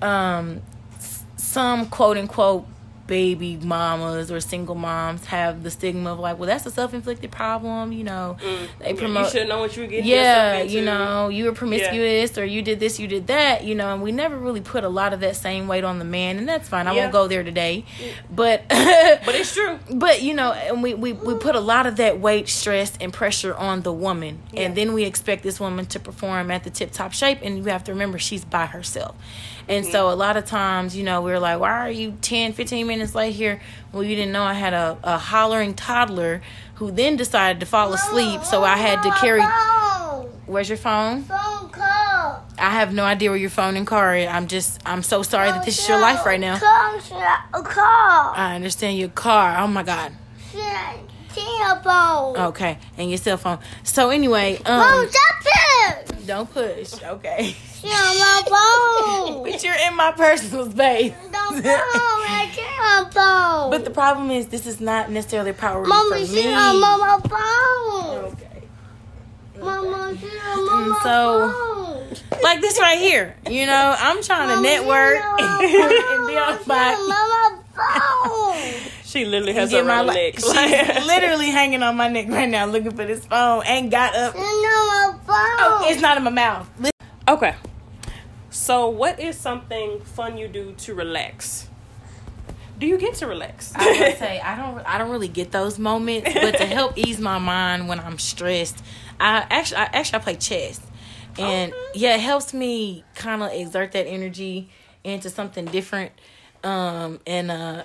um 0.01 0.61
some 1.37 1.87
quote 1.87 2.17
unquote 2.19 2.67
baby 3.13 3.59
mamas 3.63 4.31
or 4.31 4.41
single 4.41 4.75
moms 4.75 5.27
have 5.27 5.63
the 5.63 5.71
stigma 5.71 6.13
of 6.15 6.19
like, 6.19 6.39
well, 6.39 6.47
that's 6.47 6.65
a 6.65 6.71
self 6.71 6.95
inflicted 6.95 7.31
problem. 7.31 7.93
You 7.93 8.05
know, 8.05 8.37
they 8.41 8.47
Mm. 8.47 8.69
Yeah, 8.95 8.95
promote 8.95 9.25
You 9.27 9.31
should 9.41 9.49
know 9.51 9.59
what 9.61 9.77
you 9.77 9.83
were 9.83 9.89
getting. 9.89 10.07
yeah, 10.07 10.63
you 10.63 10.81
know, 10.83 11.29
you 11.29 11.45
were 11.45 11.53
promiscuous 11.53 12.39
or 12.39 12.45
you 12.47 12.63
did 12.63 12.81
this, 12.81 12.99
you 12.99 13.07
did 13.07 13.27
that, 13.27 13.65
you 13.65 13.75
know, 13.75 13.93
and 13.93 14.03
we 14.03 14.13
never 14.13 14.37
really 14.39 14.63
put 14.63 14.83
a 14.85 14.89
lot 14.89 15.13
of 15.13 15.21
that 15.21 15.37
same 15.37 15.69
weight 15.69 15.85
on 15.85 15.99
the 15.99 16.07
man, 16.07 16.39
and 16.39 16.49
that's 16.49 16.71
fine. 16.71 16.87
I 16.87 16.95
Yeah. 16.95 17.01
won't 17.03 17.13
go 17.13 17.29
there 17.29 17.45
today, 17.45 17.85
but 18.31 18.63
But 18.71 19.35
it's 19.35 19.53
true. 19.55 19.79
but 19.91 20.23
you 20.23 20.33
know, 20.33 20.53
and 20.53 20.83
we, 20.83 20.95
we 20.95 21.13
we 21.13 21.35
put 21.35 21.55
a 21.55 21.61
lot 21.61 21.87
of 21.87 21.97
that 21.97 22.19
weight, 22.19 22.49
stress, 22.49 22.93
and 22.99 23.13
pressure 23.13 23.55
on 23.55 23.83
the 23.83 23.93
woman, 23.93 24.39
and 24.57 24.75
then 24.75 24.95
we 24.95 25.05
expect 25.05 25.43
this 25.43 25.61
woman 25.61 25.85
to 25.87 26.01
perform 26.01 26.51
at 26.51 26.65
the 26.65 26.71
tip 26.71 26.93
top 26.93 27.13
shape, 27.13 27.41
and 27.43 27.59
you 27.59 27.65
have 27.65 27.85
to 27.85 27.93
remember 27.93 28.19
she's 28.19 28.45
by 28.47 28.65
herself. 28.67 29.15
And 29.69 29.87
so 29.87 30.11
a 30.11 30.15
lot 30.15 30.37
of 30.37 30.45
times, 30.45 30.97
you 30.97 31.05
know, 31.05 31.23
we're 31.23 31.39
like, 31.39 31.61
why 31.61 31.71
are 31.71 31.91
you 31.91 32.17
10, 32.23 32.53
15 32.53 32.87
minutes 32.87 33.15
late 33.15 33.35
here? 33.35 33.61
Well, 33.93 34.03
you 34.03 34.17
didn't 34.17 34.33
know 34.33 34.43
I 34.43 34.55
had 34.55 34.73
a, 34.73 34.99
a 35.03 35.19
hollering 35.19 35.75
toddler 35.75 36.43
who 36.77 36.91
then 36.91 37.17
decided 37.17 37.61
to 37.61 37.67
fall 37.67 37.93
asleep, 37.93 38.43
so 38.45 38.65
I 38.65 38.77
had 38.77 39.03
to 39.03 39.11
carry. 39.13 39.41
Phone. 39.41 40.29
Where's 40.47 40.69
your 40.69 40.79
phone? 40.79 41.23
Phone 41.23 41.71
call. 41.71 42.45
I 42.59 42.71
have 42.71 42.93
no 42.93 43.05
idea 43.05 43.31
where 43.31 43.39
your 43.39 43.51
phone 43.51 43.77
and 43.77 43.87
car 43.87 44.17
is. 44.17 44.29
I'm 44.29 44.49
just, 44.49 44.81
I'm 44.85 45.03
so 45.03 45.23
sorry 45.23 45.51
that 45.51 45.65
this 45.65 45.79
is 45.79 45.89
your 45.89 46.01
life 46.01 46.27
right 46.27 46.41
now. 46.41 46.59
Call. 46.59 47.63
Call. 47.63 48.33
I 48.35 48.55
understand 48.55 48.99
your 48.99 49.09
car. 49.09 49.59
Oh 49.59 49.69
my 49.69 49.83
God. 49.83 50.13
Telephone. 51.35 52.37
Okay. 52.49 52.79
And 52.99 53.09
your 53.11 53.19
cell 53.19 53.37
phone. 53.37 53.59
So 53.83 54.11
anyway, 54.11 54.57
Phone. 54.57 54.81
um. 54.81 55.09
Don't 56.33 56.51
push. 56.51 56.95
Okay. 57.03 57.55
On 57.85 58.19
my 58.19 58.43
phone. 58.47 59.43
But 59.53 59.63
you're 59.63 59.75
in 59.87 59.97
my 59.97 60.13
personal 60.13 60.71
space. 60.71 61.13
Don't 61.33 61.63
phone. 61.63 61.65
I 61.65 62.49
can't 62.51 63.13
phone. 63.13 63.71
But 63.71 63.85
the 63.85 63.91
problem 63.91 64.31
is, 64.31 64.47
this 64.47 64.67
is 64.67 64.81
not 64.81 65.11
necessarily 65.11 65.51
a 65.51 65.55
priority 65.55 65.89
Mommy, 65.91 66.25
for 66.27 66.33
me. 66.33 66.55
on 66.55 66.81
mama 66.81 67.21
phone. 67.29 68.33
Okay. 68.33 68.63
Mama, 69.59 70.17
mama 70.57 70.99
so-. 71.03 72.07
Like 72.43 72.61
this 72.61 72.79
right 72.81 72.99
here. 72.99 73.37
You 73.51 73.67
know, 73.67 73.95
I'm 73.99 74.23
trying 74.23 74.49
to 74.57 74.63
network 74.63 75.19
and 75.39 76.27
be 76.27 76.37
on 76.39 76.59
my. 76.67 77.43
On 79.17 79.25
mama 79.25 79.25
phone. 79.25 79.25
She 79.25 79.25
literally 79.27 79.53
has 79.55 79.71
Get 79.71 79.81
her 79.81 79.89
my 79.89 80.03
li- 80.03 80.15
neck. 80.15 80.35
She's 80.35 81.07
literally 81.07 81.51
hanging 81.51 81.83
on 81.83 81.97
my 81.97 82.09
neck 82.09 82.29
right 82.29 82.49
now, 82.49 82.67
looking 82.67 82.91
for 82.93 83.05
this 83.05 83.25
phone. 83.27 83.63
and 83.67 83.91
got 83.91 84.15
up. 84.15 84.35
She 84.35 84.41
on 84.41 85.13
my 85.13 85.19
phone. 85.27 85.93
It's 85.93 86.01
not 86.01 86.17
in 86.17 86.25
my 86.25 86.31
mouth. 86.31 86.69
okay. 87.29 87.55
So, 88.51 88.89
what 88.91 89.19
is 89.19 89.37
something 89.39 90.01
fun 90.01 90.37
you 90.37 90.47
do 90.49 90.73
to 90.79 90.95
relax? 90.95 91.69
Do 92.79 92.87
you 92.87 92.99
get 92.99 93.15
to 93.17 93.27
relax? 93.27 93.73
I 93.77 93.89
was 93.89 93.99
gonna 93.99 94.17
say 94.17 94.41
I 94.41 94.57
don't 94.57 94.79
I 94.87 94.99
don't 94.99 95.11
really 95.11 95.29
get 95.29 95.53
those 95.53 95.79
moments, 95.79 96.29
but 96.35 96.57
to 96.59 96.67
help 96.67 96.99
ease 96.99 97.21
my 97.21 97.39
mind 97.39 97.89
when 97.89 98.01
I'm 98.01 98.19
stressed, 98.19 98.83
I 99.21 99.47
actually 99.49 99.77
I 99.79 99.85
actually 99.85 100.17
I 100.17 100.23
play 100.23 100.35
chess, 100.37 100.81
and 101.39 101.73
yeah, 101.95 102.17
it 102.17 102.21
helps 102.21 102.53
me 102.53 103.05
kind 103.15 103.43
of 103.43 103.53
exert 103.53 103.93
that 103.93 104.07
energy 104.07 104.69
into 105.05 105.31
something 105.31 105.65
different. 105.67 106.11
Um, 106.65 107.21
and 107.27 107.51
uh, 107.53 107.85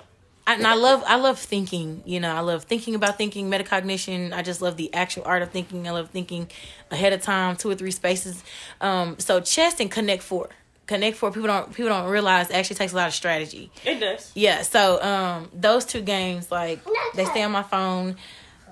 and 0.54 0.66
I 0.66 0.74
love 0.74 1.02
I 1.06 1.16
love 1.16 1.38
thinking. 1.38 2.02
You 2.06 2.20
know, 2.20 2.34
I 2.34 2.40
love 2.40 2.64
thinking 2.64 2.94
about 2.94 3.18
thinking, 3.18 3.50
metacognition. 3.50 4.32
I 4.32 4.42
just 4.42 4.62
love 4.62 4.76
the 4.76 4.92
actual 4.94 5.22
art 5.26 5.42
of 5.42 5.50
thinking. 5.50 5.86
I 5.86 5.90
love 5.92 6.10
thinking 6.10 6.48
ahead 6.90 7.12
of 7.12 7.22
time, 7.22 7.56
two 7.56 7.70
or 7.70 7.74
three 7.74 7.90
spaces. 7.90 8.42
Um, 8.80 9.18
so 9.18 9.40
chess 9.40 9.80
and 9.80 9.90
Connect 9.90 10.22
Four. 10.22 10.48
Connect 10.86 11.16
Four 11.18 11.32
people 11.32 11.48
don't 11.48 11.74
people 11.74 11.90
don't 11.90 12.08
realize 12.08 12.48
it 12.48 12.56
actually 12.56 12.76
takes 12.76 12.92
a 12.94 12.96
lot 12.96 13.08
of 13.08 13.14
strategy. 13.14 13.70
it 13.84 14.00
does. 14.00 14.32
Yeah, 14.34 14.62
so 14.62 15.02
um 15.02 15.50
those 15.52 15.84
two 15.84 16.00
games 16.00 16.50
like 16.50 16.80
they 17.14 17.26
stay 17.26 17.42
on 17.42 17.52
my 17.52 17.62
phone. 17.62 18.16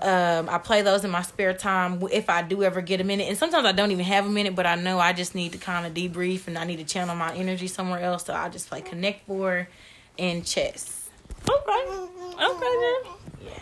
Um 0.00 0.48
I 0.48 0.56
play 0.56 0.80
those 0.80 1.04
in 1.04 1.10
my 1.10 1.20
spare 1.20 1.52
time 1.52 2.02
if 2.10 2.30
I 2.30 2.40
do 2.40 2.62
ever 2.62 2.80
get 2.80 3.02
a 3.02 3.04
minute. 3.04 3.28
And 3.28 3.36
sometimes 3.36 3.66
I 3.66 3.72
don't 3.72 3.90
even 3.90 4.06
have 4.06 4.24
a 4.24 4.30
minute, 4.30 4.54
but 4.54 4.66
I 4.66 4.76
know 4.76 4.98
I 4.98 5.12
just 5.12 5.34
need 5.34 5.52
to 5.52 5.58
kind 5.58 5.84
of 5.84 5.92
debrief 5.92 6.46
and 6.46 6.56
I 6.56 6.64
need 6.64 6.78
to 6.78 6.84
channel 6.84 7.14
my 7.14 7.34
energy 7.34 7.66
somewhere 7.66 8.00
else. 8.00 8.24
So 8.24 8.32
I 8.32 8.48
just 8.48 8.70
play 8.70 8.80
Connect 8.80 9.26
Four 9.26 9.68
and 10.18 10.42
chess. 10.46 10.95
Okay. 11.48 12.44
Okay 12.44 12.74
then. 12.80 13.12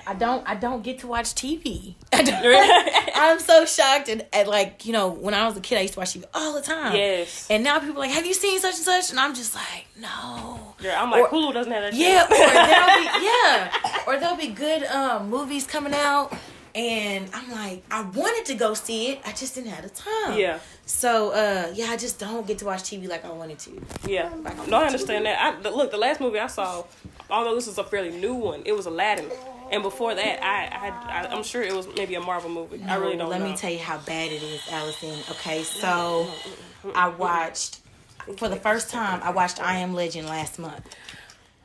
I 0.06 0.14
don't 0.14 0.46
I 0.48 0.54
don't 0.54 0.82
get 0.82 0.98
to 1.00 1.06
watch 1.06 1.34
TV. 1.34 1.94
I'm 2.12 3.38
so 3.38 3.64
shocked 3.64 4.08
and, 4.08 4.24
at 4.32 4.46
like, 4.46 4.84
you 4.86 4.92
know, 4.92 5.08
when 5.08 5.32
I 5.34 5.46
was 5.46 5.56
a 5.56 5.60
kid 5.60 5.78
I 5.78 5.82
used 5.82 5.94
to 5.94 6.00
watch 6.00 6.14
TV 6.14 6.24
all 6.34 6.52
the 6.52 6.60
time. 6.60 6.94
Yes. 6.94 7.46
And 7.50 7.64
now 7.64 7.78
people 7.78 7.96
are 7.96 8.00
like, 8.00 8.10
Have 8.10 8.26
you 8.26 8.34
seen 8.34 8.60
such 8.60 8.74
and 8.76 8.84
such? 8.84 9.10
And 9.10 9.18
I'm 9.18 9.34
just 9.34 9.54
like, 9.54 9.86
No. 9.98 10.74
Yeah, 10.80 11.02
I'm 11.02 11.10
like 11.10 11.22
Or- 11.24 11.28
Hulu 11.28 11.54
doesn't 11.54 11.72
have 11.72 11.82
that. 11.82 11.94
Yeah, 11.94 12.24
or 12.24 12.28
there'll 12.36 12.98
be 12.98 13.04
yeah, 13.24 14.04
or 14.06 14.20
there'll 14.20 14.36
be 14.36 14.48
good 14.48 14.84
um 14.84 15.30
movies 15.30 15.66
coming 15.66 15.94
out, 15.94 16.32
and 16.74 17.28
I'm 17.32 17.50
like, 17.50 17.84
I 17.90 18.02
wanted 18.02 18.46
to 18.46 18.54
go 18.54 18.74
see 18.74 19.08
it, 19.12 19.20
I 19.24 19.32
just 19.32 19.54
didn't 19.54 19.70
have 19.70 19.84
the 19.84 19.90
time. 19.90 20.38
Yeah. 20.38 20.58
So 20.86 21.30
uh, 21.30 21.72
yeah, 21.74 21.86
I 21.86 21.96
just 21.96 22.18
don't 22.18 22.46
get 22.46 22.58
to 22.58 22.64
watch 22.66 22.82
TV 22.82 23.08
like 23.08 23.24
I 23.24 23.30
wanted 23.30 23.58
to. 23.60 23.82
Yeah, 24.06 24.30
no, 24.68 24.78
I 24.78 24.86
understand 24.86 25.26
that. 25.26 25.40
I 25.40 25.60
the- 25.60 25.70
look, 25.70 25.90
the 25.90 25.96
last 25.98 26.20
movie 26.20 26.38
I 26.38 26.46
saw, 26.48 26.84
although 27.30 27.54
this 27.54 27.66
is 27.68 27.78
a 27.78 27.84
fairly 27.84 28.10
new 28.10 28.34
one, 28.34 28.62
it 28.66 28.72
was 28.72 28.86
Aladdin, 28.86 29.30
and 29.70 29.82
before 29.82 30.14
that, 30.14 30.42
I, 30.44 30.66
I, 30.88 31.22
I 31.26 31.34
I'm 31.34 31.42
sure 31.42 31.62
it 31.62 31.72
was 31.74 31.86
maybe 31.96 32.14
a 32.16 32.20
Marvel 32.20 32.50
movie. 32.50 32.82
I 32.82 32.96
really 32.96 33.16
don't 33.16 33.30
Let 33.30 33.40
know. 33.40 33.50
me 33.50 33.56
tell 33.56 33.70
you 33.70 33.78
how 33.78 33.98
bad 33.98 34.30
it 34.32 34.42
is, 34.42 34.60
Allison. 34.70 35.18
Okay, 35.30 35.62
so 35.62 36.28
I 36.94 37.08
watched 37.08 37.80
for 38.36 38.48
the 38.48 38.56
first 38.56 38.90
time. 38.90 39.20
I 39.22 39.30
watched 39.30 39.60
I 39.60 39.76
Am 39.78 39.94
Legend 39.94 40.28
last 40.28 40.58
month. 40.58 40.82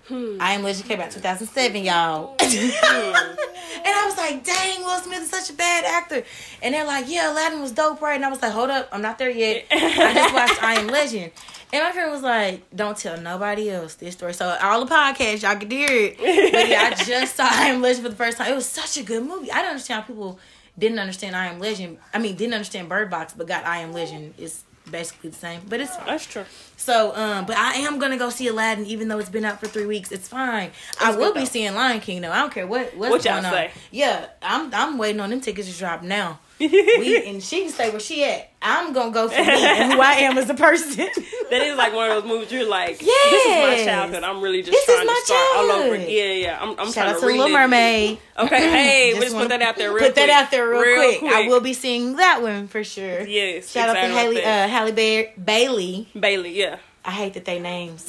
Hmm. 0.10 0.38
I 0.40 0.54
Am 0.54 0.64
Legend 0.64 0.90
came 0.90 1.00
out 1.00 1.12
2007, 1.12 1.84
y'all. 1.84 2.36
Hmm. 2.40 2.46
and 3.86 3.88
I 3.88 4.06
was 4.06 4.18
like, 4.18 4.44
dang, 4.44 4.82
Will 4.84 5.00
Smith 5.00 5.22
is 5.22 5.30
such 5.30 5.52
a 5.52 5.54
bad 5.54 5.86
actor. 5.86 6.24
And 6.64 6.74
they're 6.74 6.86
like, 6.86 7.06
yeah, 7.08 7.32
Aladdin 7.32 7.62
was 7.62 7.72
dope, 7.72 8.02
right? 8.02 8.16
And 8.16 8.26
I 8.26 8.30
was 8.30 8.42
like, 8.42 8.52
hold 8.52 8.72
up, 8.72 8.90
I'm 8.92 9.04
not 9.04 9.20
there 9.20 9.30
yet. 9.30 9.68
I 9.72 10.14
just 10.16 10.34
watched 10.34 10.64
I 10.64 10.80
Am 10.80 10.88
Legend. 10.88 11.32
And 11.72 11.84
my 11.84 11.92
friend 11.92 12.12
was 12.12 12.24
like, 12.24 12.64
don't 12.76 12.98
tell 12.98 13.22
nobody 13.22 13.70
else 13.70 13.94
this 13.96 14.16
story. 14.16 14.34
So 14.34 14.58
all 14.60 14.84
the 14.84 14.92
podcasts, 14.92 15.44
y'all 15.44 15.56
can 15.56 15.70
hear 15.70 15.88
it. 15.92 16.18
But 16.18 16.68
yeah, 16.68 16.92
I 16.92 17.04
just 17.04 17.36
saw 17.36 17.48
I 17.48 17.68
Am 17.68 17.80
Legend 17.80 18.06
for 18.06 18.10
the 18.10 18.16
first 18.16 18.40
time. 18.40 18.52
It 18.52 18.56
was 18.56 18.66
such 18.66 18.98
a 18.98 19.04
good 19.04 19.24
movie. 19.24 19.52
I 19.52 19.60
don't 19.62 19.70
understand 19.70 20.02
how 20.02 20.08
people 20.08 20.40
didn't 20.76 20.98
understand 20.98 21.36
I 21.36 21.48
Am 21.48 21.60
Legend. 21.60 22.00
I 22.12 22.18
mean, 22.18 22.36
didn't 22.36 22.56
understand 22.56 22.90
Bird 22.90 23.12
Box, 23.12 23.34
but 23.38 23.48
got 23.48 23.66
I 23.66 23.80
Am 23.80 23.94
Legend. 23.94 24.34
It's 24.40 24.64
basically 24.90 25.30
the 25.30 25.36
same. 25.38 25.62
But 25.70 25.80
it's 25.82 25.96
That's 25.98 26.26
true. 26.26 26.46
so, 26.78 27.16
um, 27.16 27.46
but 27.46 27.58
I 27.58 27.74
am 27.76 28.00
gonna 28.00 28.18
go 28.18 28.30
see 28.30 28.48
Aladdin, 28.48 28.86
even 28.86 29.08
though 29.08 29.20
it's 29.20 29.30
been 29.30 29.46
out 29.46 29.60
for 29.60 29.68
three 29.68 29.86
weeks. 29.86 30.12
It's 30.12 30.28
fine. 30.28 30.72
I 31.02 31.16
will 31.16 31.34
be 31.34 31.40
though. 31.42 31.46
seeing 31.46 31.76
Lion 31.76 32.00
King 32.00 32.22
though. 32.22 32.32
I 32.32 32.40
don't 32.40 32.54
care 32.54 32.68
what 32.68 32.96
what's 32.96 33.12
What 33.12 33.26
y'all 33.26 33.34
going 33.42 33.46
on. 33.46 33.52
say? 33.52 33.72
Yeah, 33.92 34.28
I'm 34.42 34.74
I'm 34.74 34.98
waiting 34.98 35.22
on 35.22 35.30
them 35.30 35.42
tickets 35.42 35.72
to 35.72 35.78
drop 35.78 36.04
now. 36.04 36.40
We 36.60 37.24
and 37.30 37.42
she 37.42 37.62
can 37.64 37.72
stay 37.72 37.90
where 37.90 38.00
she 38.00 38.24
at. 38.24 38.50
I'm 38.62 38.92
gonna 38.94 39.12
go 39.12 39.30
for 39.30 39.36
me 39.42 39.48
and 39.48 39.94
who 39.94 40.02
I 40.02 40.14
am 40.16 40.38
as 40.38 40.50
a 40.50 40.54
person. 40.54 41.08
That 41.50 41.64
is 41.64 41.76
like 41.78 41.96
one 41.96 42.12
of 42.12 42.22
those 42.22 42.30
movies 42.32 42.52
you're 42.52 42.70
like, 42.70 43.00
this 43.00 43.08
is 43.08 43.48
my 43.48 43.84
childhood. 43.84 44.24
I'm 44.24 44.40
really 44.40 44.60
just 44.62 44.72
This 44.72 44.88
is 44.88 44.94
trying 44.94 45.08
my 45.08 45.14
to 45.14 45.26
start 45.26 45.48
all 45.56 45.72
over. 45.72 45.96
childhood. 45.96 46.08
Yeah, 46.12 46.32
yeah. 46.34 46.60
I'm, 46.62 46.70
I'm 46.80 46.86
Shout 46.92 46.94
trying 46.94 47.08
out 47.08 47.14
to 47.16 47.20
to 47.22 47.26
Little 47.26 47.46
relive. 47.48 47.52
Mermaid. 47.54 48.18
Okay, 48.38 48.70
hey, 48.70 49.14
we 49.16 49.20
Just 49.22 49.26
just 49.34 49.36
put 49.36 49.50
that 49.50 49.62
out 49.64 49.76
there 49.76 49.90
real 49.90 49.98
Put 50.06 50.14
quick. 50.14 50.28
that 50.28 50.30
out 50.30 50.52
there 50.52 50.70
real, 50.70 51.18
quick. 51.20 51.24
I 51.32 51.48
will 51.48 51.60
be 51.62 51.74
seeing 51.74 52.18
that 52.18 52.44
one 52.44 52.68
for 52.68 52.84
sure. 52.84 53.22
Yes, 53.26 53.72
Shout 53.72 53.90
out 53.90 53.94
to 54.00 54.14
Haley 54.14 54.44
uh, 54.46 54.68
Halle 54.68 54.92
Ba- 54.92 55.32
Bailey. 55.44 56.08
Bailey, 56.20 56.52
yeah. 56.60 56.78
I 57.04 57.12
hate 57.12 57.34
that 57.34 57.46
they 57.46 57.58
names. 57.60 58.06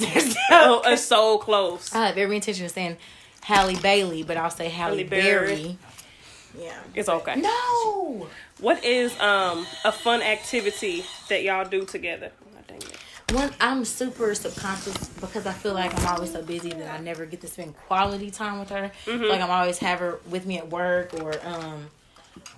Oh, 0.50 0.82
it's 0.84 1.02
so 1.04 1.38
close. 1.38 1.94
I 1.94 2.08
have 2.08 2.18
every 2.18 2.36
intention 2.36 2.66
of 2.66 2.72
saying 2.72 2.98
Halle 3.42 3.76
Bailey, 3.76 4.22
but 4.22 4.36
I'll 4.36 4.50
say 4.50 4.68
Halle, 4.68 4.96
Halle 4.98 5.04
Berry. 5.08 5.46
Berry. 5.46 5.78
Yeah. 6.58 6.78
It's 6.94 7.08
okay. 7.08 7.36
No. 7.40 8.28
What 8.60 8.84
is 8.84 9.18
um 9.20 9.66
a 9.84 9.92
fun 9.92 10.22
activity 10.22 11.04
that 11.28 11.42
y'all 11.42 11.68
do 11.68 11.84
together? 11.84 12.32
Oh, 12.44 12.58
dang 12.66 12.78
it. 12.78 12.96
One, 13.32 13.52
I'm 13.60 13.84
super 13.84 14.34
subconscious 14.34 15.08
because 15.20 15.46
I 15.46 15.52
feel 15.52 15.72
like 15.74 15.96
I'm 16.00 16.06
always 16.06 16.32
so 16.32 16.42
busy 16.42 16.70
that 16.70 16.92
I 16.92 17.00
never 17.02 17.26
get 17.26 17.40
to 17.42 17.46
spend 17.46 17.76
quality 17.76 18.30
time 18.30 18.58
with 18.58 18.70
her. 18.70 18.90
Like 19.06 19.40
I'm 19.40 19.50
always 19.50 19.78
have 19.78 20.00
her 20.00 20.18
with 20.28 20.46
me 20.46 20.58
at 20.58 20.68
work 20.68 21.14
or 21.14 21.34
um 21.46 21.86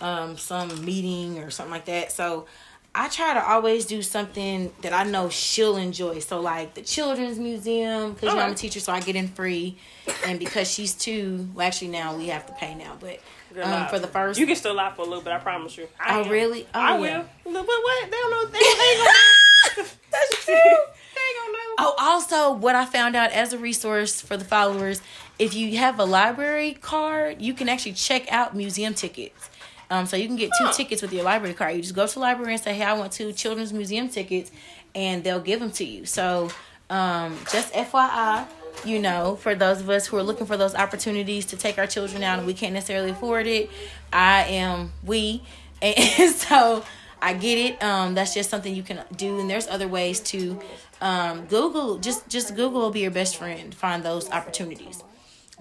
um 0.00 0.36
some 0.38 0.84
meeting 0.84 1.38
or 1.38 1.50
something 1.50 1.72
like 1.72 1.84
that. 1.86 2.12
So 2.12 2.46
I 2.94 3.08
try 3.08 3.32
to 3.34 3.42
always 3.42 3.86
do 3.86 4.02
something 4.02 4.70
that 4.82 4.92
I 4.92 5.04
know 5.04 5.30
she'll 5.30 5.76
enjoy. 5.76 6.18
So 6.18 6.40
like 6.40 6.74
the 6.74 6.82
children's 6.82 7.38
museum, 7.38 8.12
because 8.12 8.30
you 8.30 8.36
know 8.38 8.42
I'm 8.44 8.52
a 8.52 8.54
teacher, 8.54 8.80
so 8.80 8.92
I 8.92 9.00
get 9.00 9.16
in 9.16 9.28
free, 9.28 9.78
and 10.26 10.38
because 10.38 10.70
she's 10.70 10.94
two, 10.94 11.48
well 11.54 11.66
actually 11.66 11.88
now 11.88 12.16
we 12.16 12.26
have 12.28 12.46
to 12.46 12.52
pay 12.54 12.74
now, 12.74 12.96
but 12.98 13.08
Good 13.10 13.20
um, 13.60 13.86
for 13.88 13.98
the 13.98 14.06
first. 14.08 14.38
You 14.38 14.46
can 14.46 14.56
still 14.56 14.74
lie 14.74 14.92
for 14.94 15.02
a 15.02 15.04
little 15.04 15.22
bit, 15.22 15.32
I 15.32 15.38
promise 15.38 15.76
you. 15.76 15.88
I 16.00 16.18
Oh, 16.18 16.24
am. 16.24 16.30
really? 16.30 16.66
Oh, 16.74 16.80
I 16.80 16.92
yeah. 16.92 17.18
will. 17.18 17.24
But 17.44 17.52
what? 17.66 18.10
They 18.10 18.16
don't 18.16 18.30
know. 18.30 18.46
They, 18.46 18.58
they 18.58 18.66
ain't 18.66 18.98
gonna 18.98 19.10
know. 19.82 19.84
That's 20.10 20.44
true. 20.44 20.54
They 20.54 20.60
ain't 20.60 21.38
gonna 21.40 21.52
know. 21.52 21.74
Oh, 21.78 21.94
also, 21.98 22.52
what 22.52 22.74
I 22.76 22.84
found 22.84 23.16
out 23.16 23.30
as 23.32 23.52
a 23.52 23.58
resource 23.58 24.20
for 24.20 24.36
the 24.36 24.44
followers, 24.44 25.00
if 25.38 25.54
you 25.54 25.76
have 25.78 25.98
a 25.98 26.04
library 26.04 26.72
card, 26.74 27.40
you 27.42 27.54
can 27.54 27.68
actually 27.68 27.94
check 27.94 28.30
out 28.32 28.54
museum 28.56 28.94
tickets. 28.94 29.48
Um, 29.90 30.06
so 30.06 30.16
you 30.16 30.26
can 30.26 30.36
get 30.36 30.48
two 30.58 30.64
Huh. 30.66 30.72
tickets 30.72 31.02
with 31.02 31.12
your 31.12 31.24
library 31.24 31.54
card. 31.54 31.74
You 31.76 31.82
just 31.82 31.94
go 31.94 32.06
to 32.06 32.14
the 32.14 32.20
library 32.20 32.54
and 32.54 32.62
say, 32.62 32.72
"Hey, 32.74 32.84
I 32.84 32.94
want 32.94 33.12
two 33.12 33.32
children's 33.32 33.72
museum 33.72 34.08
tickets," 34.08 34.50
and 34.94 35.22
they'll 35.22 35.40
give 35.40 35.60
them 35.60 35.70
to 35.72 35.84
you. 35.84 36.06
So, 36.06 36.50
um, 36.88 37.38
just 37.52 37.72
FYI, 37.74 38.46
you 38.84 38.98
know, 38.98 39.36
for 39.36 39.54
those 39.54 39.80
of 39.80 39.90
us 39.90 40.06
who 40.06 40.16
are 40.16 40.22
looking 40.22 40.46
for 40.46 40.56
those 40.56 40.74
opportunities 40.74 41.46
to 41.46 41.56
take 41.56 41.78
our 41.78 41.86
children 41.86 42.22
out 42.22 42.38
and 42.38 42.46
we 42.46 42.54
can't 42.54 42.72
necessarily 42.72 43.10
afford 43.10 43.46
it, 43.46 43.70
I 44.12 44.44
am 44.44 44.92
we, 45.04 45.42
and 45.82 46.34
so 46.34 46.84
I 47.20 47.34
get 47.34 47.58
it. 47.58 47.82
Um, 47.82 48.14
that's 48.14 48.34
just 48.34 48.50
something 48.50 48.74
you 48.74 48.82
can 48.82 49.02
do, 49.14 49.38
and 49.38 49.48
there's 49.48 49.68
other 49.68 49.88
ways 49.88 50.20
to 50.20 50.60
um, 51.00 51.46
Google. 51.46 51.98
Just 51.98 52.28
just 52.28 52.54
Google 52.56 52.80
will 52.80 52.90
be 52.90 53.00
your 53.00 53.10
best 53.10 53.36
friend. 53.36 53.74
Find 53.74 54.02
those 54.02 54.30
opportunities. 54.30 55.02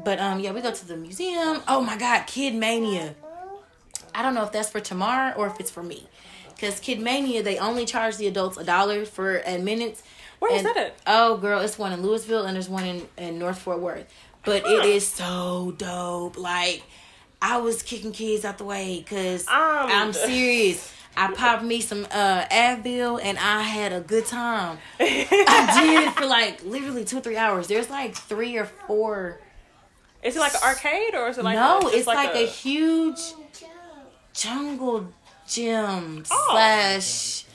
But 0.03 0.20
um, 0.20 0.39
yeah, 0.39 0.51
we 0.51 0.62
go 0.62 0.72
to 0.72 0.88
the 0.88 0.97
museum. 0.97 1.62
Oh 1.68 1.82
my 1.82 1.97
God, 1.97 2.26
Kid 2.26 2.55
Mania. 2.55 3.16
I 4.14 4.22
don't 4.22 4.34
know 4.34 4.43
if 4.43 4.51
that's 4.51 4.70
for 4.70 4.80
tomorrow 4.80 5.34
or 5.36 5.47
if 5.47 5.59
it's 5.59 5.72
for 5.72 5.84
me. 5.84 6.07
Because 6.49 6.80
Kid 6.80 6.99
Mania, 6.99 7.41
they 7.43 7.57
only 7.57 7.86
charge 7.86 8.18
the 8.18 8.28
adults 8.28 8.57
a 8.57 8.64
dollar 8.64 9.05
for 9.05 9.39
a 9.39 9.57
minute. 9.57 10.01
Where 10.42 10.52
is 10.54 10.58
And- 10.66 10.68
that 10.68 10.78
at? 10.78 10.96
Oh, 11.08 11.38
girl, 11.38 11.62
it's 11.62 11.78
one 11.78 11.94
in 11.94 12.02
Lewisville 12.02 12.46
and 12.46 12.56
there's 12.56 12.68
one 12.68 12.84
in, 12.84 13.08
in 13.18 13.38
North 13.39 13.60
Fort 13.60 13.80
Worth. 13.80 14.12
But 14.44 14.64
Huh. 14.66 14.70
it 14.78 14.86
is 14.86 15.08
so 15.08 15.74
dope. 15.78 16.36
Like, 16.38 16.82
I 17.42 17.58
was 17.58 17.84
kicking 17.84 18.12
kids 18.12 18.44
out 18.44 18.58
the 18.58 18.64
way 18.64 18.98
because 19.00 19.48
Um, 19.48 19.54
I'm 19.56 20.14
serious. 20.32 20.92
I 21.16 21.32
popped 21.34 21.64
me 21.64 21.80
some 21.82 22.08
uh, 22.10 22.46
Advil 22.52 23.20
and 23.22 23.38
I 23.38 23.62
had 23.62 23.94
a 23.94 24.00
good 24.00 24.26
time. 24.26 24.80
I 25.00 25.80
did 26.06 26.14
for 26.14 26.26
like 26.26 26.64
literally 26.66 27.06
two 27.06 27.18
or 27.18 27.22
three 27.22 27.38
hours. 27.38 27.68
There's 27.68 27.89
like 27.89 28.16
three 28.16 28.58
or 28.58 28.66
four. 28.66 29.39
Is 30.24 30.36
it 30.38 30.39
like 30.39 30.54
an 30.54 30.62
arcade 30.64 31.14
or 31.14 31.28
is 31.28 31.38
it 31.38 31.44
like 31.44 31.56
no, 31.58 31.80
a, 31.80 31.82
just 31.82 31.96
it's 31.96 32.08
like, 32.08 32.34
a, 32.36 32.46
huge 32.48 33.20
jungle 34.34 35.08
gym 35.48 36.24
Oh. 36.32 36.48
slash. 36.52 37.46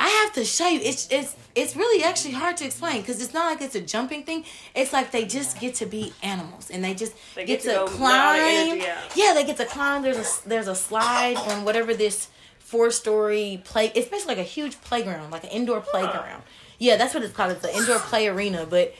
I 0.00 0.08
have 0.08 0.32
to 0.34 0.44
show 0.44 0.68
you. 0.68 0.80
It's 0.80 1.08
it's 1.10 1.34
it's 1.56 1.74
really 1.74 2.04
actually 2.04 2.34
hard 2.34 2.56
to 2.58 2.64
explain 2.64 3.00
because 3.00 3.20
it's 3.20 3.34
not 3.34 3.50
like 3.50 3.60
it's 3.60 3.74
a 3.74 3.80
jumping 3.80 4.22
thing. 4.22 4.44
It's 4.74 4.92
like 4.92 5.10
they 5.10 5.24
just 5.24 5.58
get 5.58 5.74
to 5.76 5.86
be 5.86 6.12
animals 6.22 6.70
and 6.70 6.84
they 6.84 6.94
just 6.94 7.14
They 7.34 7.44
get, 7.44 7.62
get 7.62 7.62
to 7.62 7.68
to, 7.68 7.74
go 7.74 8.04
let 8.04 8.20
all 8.20 8.34
the 8.34 8.80
climb. 8.80 9.06
Yeah, 9.16 9.34
they 9.34 9.44
get 9.44 9.56
to 9.56 9.64
climb. 9.64 10.02
There's 10.02 10.16
a 10.16 10.48
there's 10.48 10.68
a 10.68 10.76
slide 10.76 11.36
on 11.36 11.64
whatever 11.64 11.94
this 11.94 12.28
four 12.60 12.90
story 12.92 13.60
play. 13.64 13.90
It's 13.94 14.08
basically 14.08 14.36
like 14.36 14.44
a 14.44 14.48
huge 14.48 14.80
playground, 14.82 15.32
like 15.32 15.42
an 15.42 15.50
indoor 15.50 15.80
playground. 15.80 16.44
Yeah, 16.78 16.96
that's 16.96 17.12
what 17.12 17.24
it's 17.24 17.34
called. 17.34 17.52
It's 17.52 17.64
an 17.64 17.74
indoor 17.74 17.98
play 17.98 18.28
arena, 18.28 18.66
but 18.70 18.94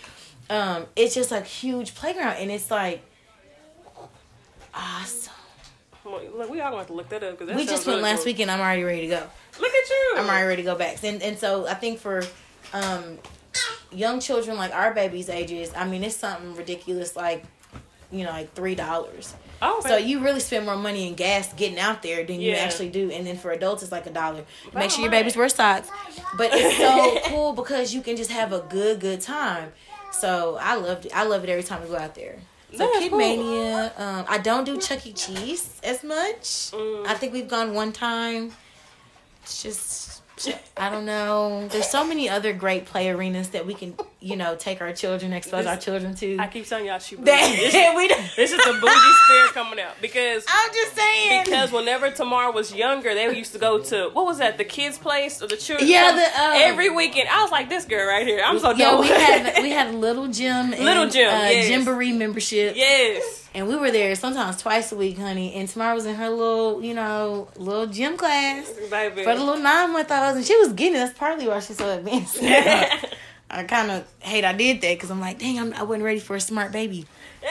um, 0.51 0.87
it's 0.97 1.15
just 1.15 1.31
a 1.31 1.43
huge 1.43 1.95
playground, 1.95 2.39
and 2.39 2.51
it's 2.51 2.71
like 2.73 3.03
awesome. 4.75 5.33
Look, 6.11 6.51
we 6.51 6.61
all 6.61 6.71
gonna 6.71 6.79
have 6.79 6.87
to 6.89 6.93
look 6.93 7.09
that 7.11 7.23
up 7.23 7.39
because 7.39 7.55
We 7.55 7.67
just 7.67 7.87
went 7.87 8.03
last 8.03 8.25
weekend. 8.25 8.51
I'm 8.51 8.61
already 8.61 8.83
ready 8.85 9.03
to 9.03 9.07
go. 9.09 9.27
Look 9.61 9.73
at 9.73 9.89
you. 9.91 10.15
I'm 10.17 10.27
already 10.29 10.47
ready 10.47 10.63
to 10.63 10.67
go 10.67 10.75
back. 10.75 11.03
And 11.05 11.23
and 11.23 11.39
so 11.39 11.67
I 11.67 11.75
think 11.75 11.99
for 12.01 12.23
um 12.73 13.19
young 13.91 14.21
children 14.21 14.57
like 14.57 14.73
our 14.75 14.93
babies' 14.95 15.29
ages, 15.29 15.73
I 15.77 15.87
mean 15.87 16.05
it's 16.05 16.17
something 16.17 16.55
ridiculous 16.57 17.17
like 17.17 17.45
you 18.11 18.25
know 18.25 18.31
like 18.31 18.55
three 18.55 18.75
dollars. 18.75 19.35
Oh, 19.61 19.81
So 19.85 19.97
you 19.97 20.21
really 20.21 20.39
spend 20.39 20.67
more 20.67 20.77
money 20.77 21.09
in 21.09 21.15
gas 21.15 21.53
getting 21.55 21.81
out 21.81 22.01
there 22.01 22.25
than 22.25 22.41
you 22.41 22.53
actually 22.53 22.91
do. 22.91 23.11
And 23.11 23.27
then 23.27 23.37
for 23.37 23.51
adults, 23.51 23.83
it's 23.83 23.91
like 23.91 24.07
a 24.07 24.11
dollar. 24.11 24.45
Make 24.73 24.91
sure 24.93 25.03
your 25.03 25.11
babies 25.11 25.37
wear 25.37 25.49
socks. 25.49 25.91
But 26.37 26.51
it's 26.53 26.77
so 26.77 27.19
cool 27.29 27.53
because 27.55 27.93
you 27.93 28.01
can 28.01 28.17
just 28.17 28.31
have 28.31 28.53
a 28.53 28.61
good 28.61 29.01
good 29.01 29.21
time. 29.21 29.73
So 30.13 30.59
I 30.61 30.77
loved 30.77 31.07
it. 31.07 31.13
I 31.15 31.25
love 31.25 31.43
it 31.45 31.51
every 31.51 31.65
time 31.65 31.83
we 31.83 31.89
go 31.89 31.97
out 31.97 32.15
there. 32.15 32.39
So 32.73 32.79
That's 32.79 32.99
Kid 32.99 33.11
cool. 33.11 33.19
Mania. 33.19 33.93
Um, 33.97 34.25
I 34.29 34.39
don't 34.39 34.65
do 34.65 34.79
Chuck 34.79 35.07
E. 35.07 35.13
Cheese 35.13 35.81
as 35.83 36.05
much. 36.05 36.73
Mm. 36.73 37.07
I 37.07 37.15
think 37.15 37.33
we've 37.33 37.49
gone 37.49 37.73
one 37.75 37.93
time. 37.93 38.53
It's 39.43 39.63
just 39.63 40.23
I 40.77 40.91
don't 40.91 41.07
know. 41.07 41.69
There's 41.69 41.89
so 41.89 42.05
many 42.07 42.29
other 42.29 42.53
great 42.53 42.87
play 42.87 43.09
arenas 43.11 43.51
that 43.51 43.67
we 43.67 43.75
can, 43.75 43.95
you 44.21 44.35
know, 44.35 44.57
take 44.57 44.81
our 44.81 44.93
children, 44.93 45.33
expose 45.33 45.65
This- 45.65 45.67
our 45.69 45.77
children 45.77 46.15
to. 46.17 46.39
I 46.39 46.49
keep 46.49 46.67
telling 46.67 46.87
y'all 46.87 46.99
she. 46.99 47.15
bougie. 47.17 47.27
That 47.27 47.95
we 47.97 48.09
this 48.37 48.51
is 48.51 48.59
the 48.59 48.73
bougie 48.81 49.13
spirit 49.25 49.53
coming 49.55 49.79
out 49.81 49.95
because 50.03 50.45
I'm 50.49 50.71
just 50.73 50.97
saying. 50.97 51.45
because 51.45 51.71
whenever 51.71 52.11
Tamar 52.11 52.51
was 52.51 52.75
younger, 52.75 53.15
they 53.15 53.33
used 53.37 53.53
to 53.53 53.59
go 53.61 53.79
to 53.81 54.11
what 54.13 54.27
was 54.27 54.39
that? 54.39 54.59
The 54.59 54.65
kids' 54.65 54.99
place 54.99 55.41
or 55.41 55.47
the 55.47 55.57
children? 55.57 55.89
Yeah, 55.89 56.13
the, 56.13 56.41
um, 56.43 56.53
every 56.57 56.91
weekend. 56.91 57.29
I 57.29 57.43
was 57.43 57.53
like, 57.53 57.69
this 57.69 57.85
girl 57.85 58.07
right 58.09 58.27
here. 58.27 58.43
I'm 58.45 58.59
so 58.59 58.73
Yeah, 58.73 58.91
dope. 58.91 59.01
we 59.03 59.09
had 59.09 59.63
we 59.63 59.71
had 59.81 59.95
little 59.95 60.27
gym, 60.27 60.73
and, 60.73 60.85
Little 60.85 61.09
gym, 61.09 61.29
uh, 61.29 61.39
yes. 61.49 61.69
Gymboree 61.71 62.13
membership, 62.17 62.75
yes. 62.77 63.49
and 63.55 63.69
we 63.69 63.77
were 63.77 63.91
there 63.93 64.15
sometimes 64.17 64.61
twice 64.61 64.91
a 64.91 64.97
week, 64.97 65.17
honey. 65.19 65.55
And 65.55 65.69
Tamara 65.69 65.95
was 65.95 66.07
in 66.07 66.17
her 66.17 66.29
little, 66.29 66.83
you 66.83 66.95
know, 66.95 67.49
little 67.57 67.87
gym 67.87 68.17
class 68.17 68.69
Baby. 68.91 69.23
for 69.23 69.35
the 69.37 69.45
little 69.45 69.63
nine 69.63 69.93
month 69.93 70.11
olds, 70.11 70.37
and 70.39 70.45
she 70.45 70.57
was 70.57 70.73
getting 70.73 70.97
it. 70.97 70.99
That's 71.05 71.17
partly 71.19 71.47
why 71.47 71.61
she's 71.61 71.77
so 71.79 71.89
advanced. 71.99 72.41
I 73.51 73.63
kind 73.65 73.91
of 73.91 74.07
hate 74.21 74.45
I 74.45 74.53
did 74.53 74.81
that 74.83 74.95
because 74.95 75.11
I'm 75.11 75.21
like, 75.21 75.39
dang, 75.39 75.59
I'm, 75.59 75.73
I 75.75 75.83
wasn't 75.83 76.05
ready 76.05 76.21
for 76.21 76.37
a 76.37 76.41
smart 76.41 76.73
baby. 76.73 77.07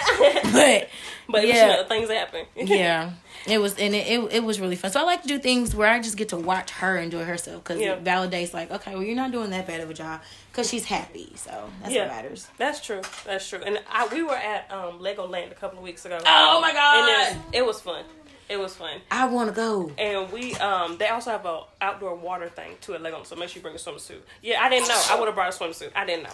But 0.53 0.89
but 1.29 1.47
yeah. 1.47 1.83
things 1.83 2.09
happen. 2.09 2.45
yeah, 2.55 3.11
it 3.47 3.57
was 3.59 3.77
and 3.77 3.93
it, 3.93 4.07
it 4.07 4.19
it 4.33 4.43
was 4.43 4.59
really 4.59 4.75
fun. 4.75 4.91
So 4.91 4.99
I 4.99 5.03
like 5.03 5.21
to 5.23 5.27
do 5.27 5.39
things 5.39 5.75
where 5.75 5.89
I 5.89 5.99
just 5.99 6.17
get 6.17 6.29
to 6.29 6.37
watch 6.37 6.71
her 6.71 6.97
enjoy 6.97 7.23
herself 7.25 7.63
because 7.63 7.81
Yeah. 7.81 7.93
it 7.93 8.03
validates 8.03 8.53
like, 8.53 8.71
okay, 8.71 8.93
well, 8.95 9.03
you're 9.03 9.15
not 9.15 9.31
doing 9.31 9.49
that 9.51 9.67
bad 9.67 9.81
of 9.81 9.89
a 9.89 9.93
job 9.93 10.21
because 10.51 10.69
she's 10.69 10.85
happy. 10.85 11.31
So 11.35 11.69
that's 11.81 11.93
Yeah. 11.93 12.07
what 12.07 12.15
matters. 12.15 12.47
That's 12.57 12.81
true. 12.85 13.01
That's 13.25 13.47
true. 13.49 13.59
And 13.65 13.79
I 13.91 14.07
we 14.07 14.23
were 14.23 14.35
at 14.35 14.71
um 14.71 14.99
Legoland 14.99 15.51
a 15.51 15.55
couple 15.55 15.77
of 15.79 15.83
weeks 15.83 16.05
ago. 16.05 16.17
Oh 16.25 16.61
my 16.61 16.71
and 16.71 17.37
it, 17.53 17.57
it 17.59 17.65
was 17.65 17.81
fun. 17.81 18.03
It 18.49 18.57
was 18.57 18.75
fun. 18.75 19.01
I 19.11 19.27
want 19.27 19.49
to 19.49 19.55
go. 19.55 19.91
And 19.97 20.31
we 20.31 20.53
um 20.55 20.97
they 20.97 21.07
also 21.07 21.31
have 21.31 21.45
a 21.45 21.63
outdoor 21.81 22.15
water 22.15 22.47
thing 22.49 22.75
too 22.81 22.93
at 22.95 23.01
Legoland, 23.01 23.25
so 23.25 23.35
make 23.35 23.49
sure 23.49 23.57
you 23.57 23.61
bring 23.61 23.75
a 23.75 23.77
swimsuit. 23.77 24.21
Yeah, 24.41 24.61
I 24.61 24.69
didn't 24.69 24.87
know. 24.87 25.01
I 25.09 25.19
would 25.19 25.25
have 25.25 25.35
brought 25.35 25.53
a 25.53 25.57
swimsuit. 25.57 25.91
I 25.95 26.05
didn't 26.05 26.23
know. 26.23 26.29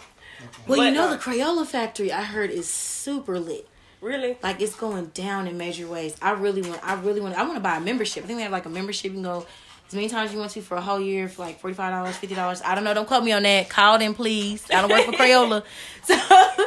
Well, 0.67 0.83
you 0.83 0.91
know 0.91 1.07
uh, 1.07 1.11
the 1.11 1.17
Crayola 1.17 1.65
factory 1.65 2.11
I 2.11 2.23
heard 2.23 2.49
is 2.49 2.67
super 2.69 3.39
lit. 3.39 3.67
Really? 4.01 4.37
Like 4.43 4.61
it's 4.61 4.75
going 4.75 5.07
down 5.07 5.47
in 5.47 5.57
major 5.57 5.87
ways. 5.87 6.15
I 6.21 6.31
really 6.31 6.61
want. 6.61 6.85
I 6.85 6.95
really 6.95 7.21
want. 7.21 7.35
I 7.35 7.43
want 7.43 7.55
to 7.55 7.61
buy 7.61 7.77
a 7.77 7.79
membership. 7.79 8.25
I 8.25 8.27
think 8.27 8.37
they 8.37 8.43
have 8.43 8.51
like 8.51 8.65
a 8.65 8.69
membership. 8.69 9.05
You 9.05 9.11
can 9.11 9.23
go 9.23 9.45
as 9.93 9.95
many 9.95 10.09
times 10.09 10.33
you 10.33 10.39
want 10.39 10.49
to 10.49 10.61
for 10.61 10.75
a 10.75 10.81
whole 10.81 10.99
year 10.99 11.29
for 11.29 11.43
like 11.43 11.59
forty 11.59 11.75
five 11.75 11.91
dollars, 11.91 12.17
fifty 12.17 12.33
dollars. 12.35 12.63
I 12.65 12.73
don't 12.73 12.83
know. 12.83 12.95
Don't 12.95 13.07
quote 13.07 13.23
me 13.23 13.31
on 13.31 13.43
that. 13.43 13.69
Call 13.69 13.99
them, 13.99 14.15
please. 14.15 14.65
I 14.73 14.81
don't 14.81 14.89
work 14.89 15.05
for 15.05 15.11
Crayola. 15.11 15.63
So 16.03 16.15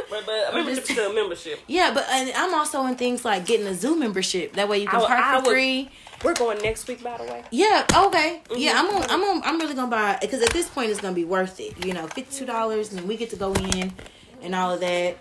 But 0.09 0.25
but 0.25 0.53
a 0.53 0.55
membership 0.55 0.97
a 0.97 1.13
membership. 1.13 1.59
yeah, 1.67 1.91
but 1.93 2.07
and 2.09 2.31
I'm 2.37 2.55
also 2.55 2.87
in 2.87 2.95
things 2.95 3.25
like 3.25 3.45
getting 3.45 3.67
a 3.67 3.75
zoo 3.75 3.97
membership. 3.97 4.53
That 4.55 4.69
way 4.69 4.79
you 4.79 4.87
can 4.87 5.03
I 5.03 5.07
park 5.07 5.21
I 5.21 5.41
for 5.41 5.47
would- 5.49 5.53
free. 5.55 5.91
We're 6.25 6.33
going 6.35 6.59
next 6.63 6.87
week, 6.89 7.03
by 7.03 7.19
the 7.19 7.25
way. 7.25 7.43
Yeah. 7.51 7.85
Okay. 8.07 8.41
Mm-hmm. 8.49 8.55
Yeah. 8.57 8.73
I'm 8.77 8.87
on. 8.95 9.03
I'm 9.11 9.23
on. 9.23 9.43
I'm 9.45 9.59
really 9.59 9.75
gonna 9.75 9.91
buy 9.91 10.17
because 10.21 10.41
at 10.41 10.51
this 10.51 10.69
point 10.69 10.91
it's 10.91 11.01
gonna 11.01 11.15
be 11.15 11.25
worth 11.27 11.59
it. 11.61 11.85
You 11.85 11.93
know, 11.95 12.07
fifty 12.07 12.35
two 12.39 12.47
dollars, 12.47 12.93
and 12.93 13.07
we 13.09 13.17
get 13.17 13.31
to 13.31 13.37
go 13.37 13.53
in 13.53 13.93
and 14.41 14.55
all 14.55 14.73
of 14.73 14.81
that. 14.81 15.17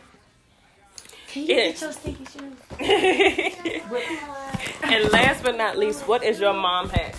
Can 1.27 1.41
you 1.43 1.55
Yes. 1.55 1.79
get 1.79 1.81
your 1.81 1.91
stinky 1.91 2.25
shoes? 2.25 2.53
and 4.83 5.11
last 5.11 5.43
but 5.43 5.57
not 5.57 5.77
least, 5.77 6.07
what 6.07 6.23
is 6.23 6.39
your 6.39 6.53
mom 6.53 6.89
hack? 6.89 7.15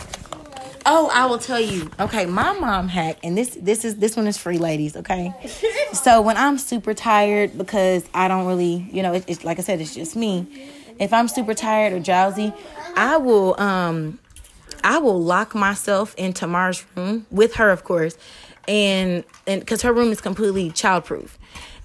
Oh, 0.88 1.10
I 1.12 1.26
will 1.26 1.38
tell 1.38 1.60
you. 1.60 1.90
Okay, 1.98 2.26
my 2.26 2.52
mom 2.58 2.88
hack, 2.88 3.18
and 3.24 3.36
this 3.36 3.58
this 3.60 3.84
is 3.84 3.96
this 3.96 4.16
one 4.16 4.26
is 4.28 4.38
free, 4.38 4.58
ladies. 4.58 4.96
Okay, 4.96 5.32
so 5.92 6.22
when 6.22 6.36
I'm 6.36 6.58
super 6.58 6.94
tired 6.94 7.58
because 7.58 8.04
I 8.14 8.28
don't 8.28 8.46
really, 8.46 8.88
you 8.92 9.02
know, 9.02 9.12
it, 9.12 9.24
it's 9.26 9.44
like 9.44 9.58
I 9.58 9.62
said, 9.62 9.80
it's 9.80 9.94
just 9.94 10.14
me. 10.14 10.70
If 10.98 11.12
I'm 11.12 11.28
super 11.28 11.54
tired 11.54 11.92
or 11.92 11.98
drowsy, 11.98 12.52
I 12.96 13.16
will 13.16 13.60
um, 13.60 14.20
I 14.84 14.98
will 14.98 15.20
lock 15.20 15.54
myself 15.54 16.14
in 16.16 16.32
Tamar's 16.32 16.84
room 16.94 17.26
with 17.30 17.56
her, 17.56 17.70
of 17.70 17.82
course, 17.82 18.16
and 18.68 19.24
and 19.46 19.60
because 19.60 19.82
her 19.82 19.92
room 19.92 20.12
is 20.12 20.20
completely 20.20 20.70
childproof, 20.70 21.30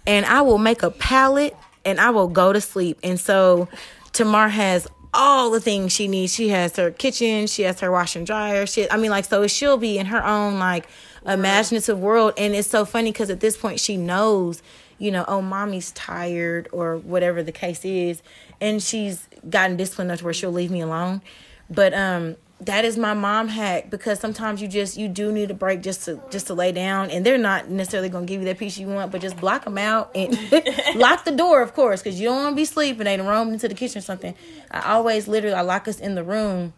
and 0.05 0.25
I 0.27 0.41
will 0.41 0.59
make 0.59 0.83
a 0.83 0.91
pallet 0.91 1.57
and 1.85 1.99
I 1.99 2.11
will 2.11 2.27
go 2.27 2.53
to 2.53 2.61
sleep. 2.61 2.99
And 3.03 3.19
so 3.19 3.67
Tamar 4.13 4.49
has 4.49 4.87
all 5.13 5.49
the 5.49 5.59
things 5.59 5.91
she 5.91 6.07
needs. 6.07 6.33
She 6.33 6.49
has 6.49 6.75
her 6.77 6.91
kitchen, 6.91 7.47
she 7.47 7.63
has 7.63 7.79
her 7.79 7.91
wash 7.91 8.15
and 8.15 8.25
dryer. 8.25 8.65
She, 8.65 8.89
I 8.89 8.97
mean, 8.97 9.11
like, 9.11 9.25
so 9.25 9.45
she'll 9.47 9.77
be 9.77 9.97
in 9.97 10.07
her 10.07 10.25
own 10.25 10.59
like 10.59 10.87
imaginative 11.25 11.99
world. 11.99 12.33
And 12.37 12.53
it's 12.55 12.69
so 12.69 12.85
funny 12.85 13.11
because 13.11 13.29
at 13.29 13.39
this 13.39 13.57
point 13.57 13.79
she 13.79 13.97
knows, 13.97 14.61
you 14.97 15.11
know, 15.11 15.25
oh, 15.27 15.41
mommy's 15.41 15.91
tired 15.91 16.69
or 16.71 16.97
whatever 16.97 17.43
the 17.43 17.51
case 17.51 17.83
is, 17.83 18.21
and 18.59 18.81
she's 18.81 19.27
gotten 19.49 19.75
disciplined 19.75 20.09
enough 20.09 20.19
to 20.19 20.25
where 20.25 20.33
she'll 20.33 20.51
leave 20.51 20.71
me 20.71 20.81
alone. 20.81 21.21
But 21.69 21.93
um, 21.93 22.35
that 22.61 22.85
is 22.85 22.95
my 22.95 23.13
mom 23.15 23.47
hack 23.47 23.89
because 23.89 24.19
sometimes 24.19 24.61
you 24.61 24.67
just 24.67 24.95
you 24.95 25.07
do 25.07 25.31
need 25.31 25.49
a 25.49 25.53
break 25.53 25.81
just 25.81 26.05
to 26.05 26.21
just 26.29 26.47
to 26.47 26.53
lay 26.53 26.71
down 26.71 27.09
and 27.09 27.25
they're 27.25 27.37
not 27.37 27.69
necessarily 27.69 28.07
going 28.07 28.25
to 28.25 28.31
give 28.31 28.39
you 28.41 28.45
that 28.45 28.57
piece 28.59 28.77
you 28.77 28.87
want 28.87 29.11
but 29.11 29.19
just 29.19 29.35
block 29.37 29.63
them 29.65 29.77
out 29.79 30.11
and 30.15 30.31
lock 30.95 31.25
the 31.25 31.33
door 31.35 31.61
of 31.61 31.73
course 31.73 32.01
because 32.03 32.19
you 32.19 32.27
don't 32.27 32.37
want 32.37 32.51
to 32.51 32.55
be 32.55 32.65
sleeping 32.65 33.05
they 33.05 33.19
roam 33.19 33.51
into 33.51 33.67
the 33.67 33.73
kitchen 33.73 33.97
or 33.97 34.01
something. 34.01 34.35
I 34.69 34.93
always 34.93 35.27
literally 35.27 35.55
i 35.55 35.61
lock 35.61 35.87
us 35.87 35.99
in 35.99 36.13
the 36.15 36.23
room 36.23 36.73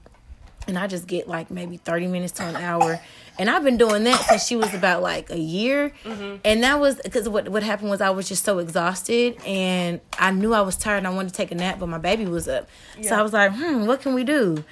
and 0.68 0.80
i 0.80 0.88
just 0.88 1.06
get 1.06 1.28
like 1.28 1.52
maybe 1.52 1.76
30 1.76 2.08
minutes 2.08 2.32
to 2.34 2.44
an 2.44 2.56
hour 2.56 3.02
and 3.38 3.50
i've 3.50 3.66
been 3.66 3.76
doing 3.76 4.06
that 4.06 4.22
since 4.22 4.46
she 4.48 4.56
was 4.56 4.74
about 4.74 5.02
like 5.02 5.30
a 5.32 5.38
year. 5.40 5.92
And 6.46 6.64
that 6.64 6.80
was 6.80 6.96
because 7.04 7.28
what, 7.28 7.50
what 7.50 7.62
happened 7.64 7.90
was 7.90 8.00
i 8.00 8.10
was 8.10 8.30
just 8.30 8.46
so 8.46 8.60
exhausted 8.60 9.36
and 9.46 10.00
i 10.18 10.32
knew 10.32 10.54
i 10.54 10.62
was 10.62 10.78
tired 10.78 11.00
and 11.00 11.08
i 11.08 11.10
wanted 11.10 11.30
to 11.30 11.36
take 11.36 11.52
a 11.52 11.56
nap 11.56 11.80
but 11.80 11.90
my 11.90 11.98
baby 11.98 12.26
was 12.26 12.48
up. 12.48 12.70
So 13.02 13.16
i 13.16 13.22
was 13.22 13.34
like 13.34 13.52
hmm 13.52 13.86
what 13.86 14.00
can 14.00 14.14
we 14.14 14.24
do 14.24 14.64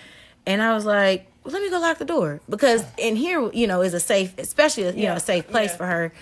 and 0.45 0.61
I 0.61 0.73
was 0.73 0.85
like, 0.85 1.27
well, 1.43 1.53
let 1.53 1.61
me 1.61 1.69
go 1.69 1.79
lock 1.79 1.97
the 1.97 2.05
door 2.05 2.39
because 2.49 2.83
in 2.97 3.15
here, 3.15 3.49
you 3.53 3.67
know, 3.67 3.81
is 3.81 3.93
a 3.93 3.99
safe, 3.99 4.37
especially 4.37 4.83
you 4.99 5.07
know, 5.07 5.15
a 5.15 5.19
safe 5.19 5.47
place 5.47 5.71
Yeah. 5.71 5.77
for 5.77 5.85
her. 5.87 6.13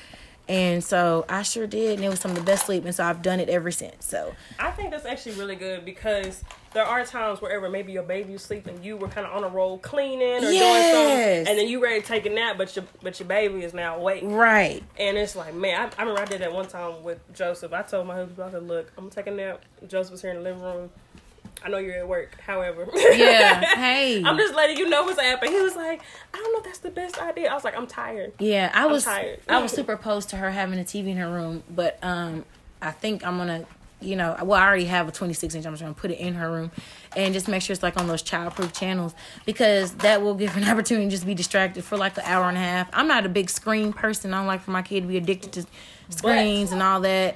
And 0.48 0.84
so 0.84 1.26
I 1.30 1.44
sure 1.44 1.68
did, 1.68 1.98
and 1.98 2.04
it 2.06 2.10
was 2.10 2.20
some 2.20 2.32
of 2.32 2.38
the 2.38 2.44
best 2.44 2.66
sleep, 2.66 2.84
and 2.84 2.96
so 2.96 3.04
I've 3.04 3.22
done 3.22 3.40
it 3.40 3.50
ever 3.50 3.70
since. 3.70 4.04
So 4.04 4.34
I 4.58 4.72
think 4.72 4.90
that's 4.90 5.06
actually 5.06 5.34
really 5.36 5.56
good 5.56 5.86
because 5.86 6.44
there 6.74 6.84
are 6.86 7.06
times 7.06 7.40
wherever 7.40 7.70
maybe 7.70 7.92
your 7.92 8.02
baby 8.02 8.34
was 8.34 8.42
sleeping, 8.42 8.84
you 8.84 8.98
were 8.98 9.10
kind 9.10 9.28
of 9.28 9.34
on 9.38 9.44
a 9.44 9.48
roll 9.48 9.78
cleaning 9.78 10.38
or 10.38 10.50
doing 10.50 10.84
something, 10.90 11.48
and 11.48 11.48
then 11.50 11.68
you 11.68 11.84
ready 11.84 12.02
to 12.02 12.08
take 12.08 12.26
a 12.26 12.32
nap, 12.32 12.58
but 12.58 12.76
your 12.76 12.86
but 13.04 13.20
your 13.20 13.28
baby 13.28 13.64
is 13.64 13.76
now 13.76 13.98
awake. 13.98 14.24
right, 14.26 14.82
And 14.98 15.18
it's 15.20 15.36
like, 15.36 15.54
man, 15.54 15.80
I, 15.96 16.02
I 16.02 16.02
remember 16.02 16.22
I 16.22 16.26
did 16.26 16.42
that 16.42 16.52
one 16.52 16.68
time 16.68 17.04
with 17.04 17.20
Joseph. 17.36 17.72
I 17.72 17.84
told 17.84 18.08
my 18.08 18.16
husband, 18.16 18.48
I 18.48 18.52
said, 18.52 18.64
look, 18.68 18.92
I'm 18.98 19.04
gonna 19.04 19.14
take 19.14 19.28
a 19.28 19.32
nap. 19.32 19.62
Joseph 19.88 20.14
was 20.14 20.22
here 20.24 20.32
in 20.32 20.38
the 20.38 20.42
living 20.44 20.64
room. 20.64 20.90
I 21.64 21.70
know 21.70 21.78
you're 21.78 21.96
at 21.96 22.08
work, 22.08 22.40
however. 22.46 22.88
yeah, 22.96 23.62
hey, 23.76 24.24
I'm 24.24 24.38
just 24.38 24.56
letting 24.56 24.78
you 24.78 24.88
know 24.90 25.04
what's 25.04 25.20
happening. 25.20 25.54
He 25.54 25.62
was 25.62 25.76
like, 25.76 26.02
I 26.34 26.38
don't 26.38 26.54
know 26.54 26.60
if 26.60 26.66
that's 26.66 26.80
the 26.80 26.90
best 26.92 27.22
idea. 27.22 27.50
I 27.52 27.54
was 27.54 27.64
like, 27.64 27.76
I'm 27.78 27.88
tired. 27.88 28.34
yeah. 28.40 28.72
I 28.74 28.86
was 28.86 29.04
tired. 29.04 29.40
I 29.50 29.62
was 29.62 29.72
super 29.80 29.94
opposed 29.94 30.30
to 30.30 30.38
her 30.38 30.52
having 30.52 30.80
a 30.80 30.84
TV 30.84 31.08
in 31.08 31.18
her 31.18 31.30
room, 31.30 31.64
but 31.70 32.00
um, 32.02 32.46
I 32.82 32.92
think 32.92 33.26
I'm 33.26 33.38
gonna. 33.38 33.66
You 34.02 34.16
know, 34.16 34.34
well, 34.44 34.58
I 34.58 34.66
already 34.66 34.86
have 34.86 35.10
a 35.10 35.12
26 35.12 35.56
inch. 35.56 35.66
I'm 35.66 35.74
just 35.74 35.82
gonna 35.82 35.94
put 35.94 36.10
it 36.10 36.20
in 36.20 36.36
her 36.36 36.50
room, 36.50 36.72
and 37.18 37.34
just 37.34 37.50
make 37.50 37.62
sure 37.62 37.74
it's 37.74 37.84
like 37.84 37.98
on 38.00 38.08
those 38.08 38.24
childproof 38.24 38.72
channels 38.74 39.14
because 39.46 39.92
that 39.96 40.22
will 40.22 40.36
give 40.36 40.52
her 40.54 40.62
an 40.62 40.70
opportunity 40.72 41.08
to 41.08 41.12
just 41.12 41.26
be 41.26 41.34
distracted 41.36 41.84
for 41.84 41.98
like 41.98 42.18
an 42.18 42.24
hour 42.26 42.48
and 42.48 42.56
a 42.56 42.62
half. 42.62 42.88
I'm 42.94 43.10
not 43.10 43.26
a 43.26 43.30
big 43.30 43.50
screen 43.50 43.92
person. 43.92 44.34
I 44.34 44.38
don't 44.38 44.48
like 44.48 44.62
for 44.62 44.72
my 44.72 44.82
kid 44.84 45.02
to 45.02 45.08
be 45.08 45.18
addicted 45.18 45.52
to 45.52 45.66
screens 46.08 46.72
and 46.72 46.82
all 46.82 47.02
that. 47.02 47.36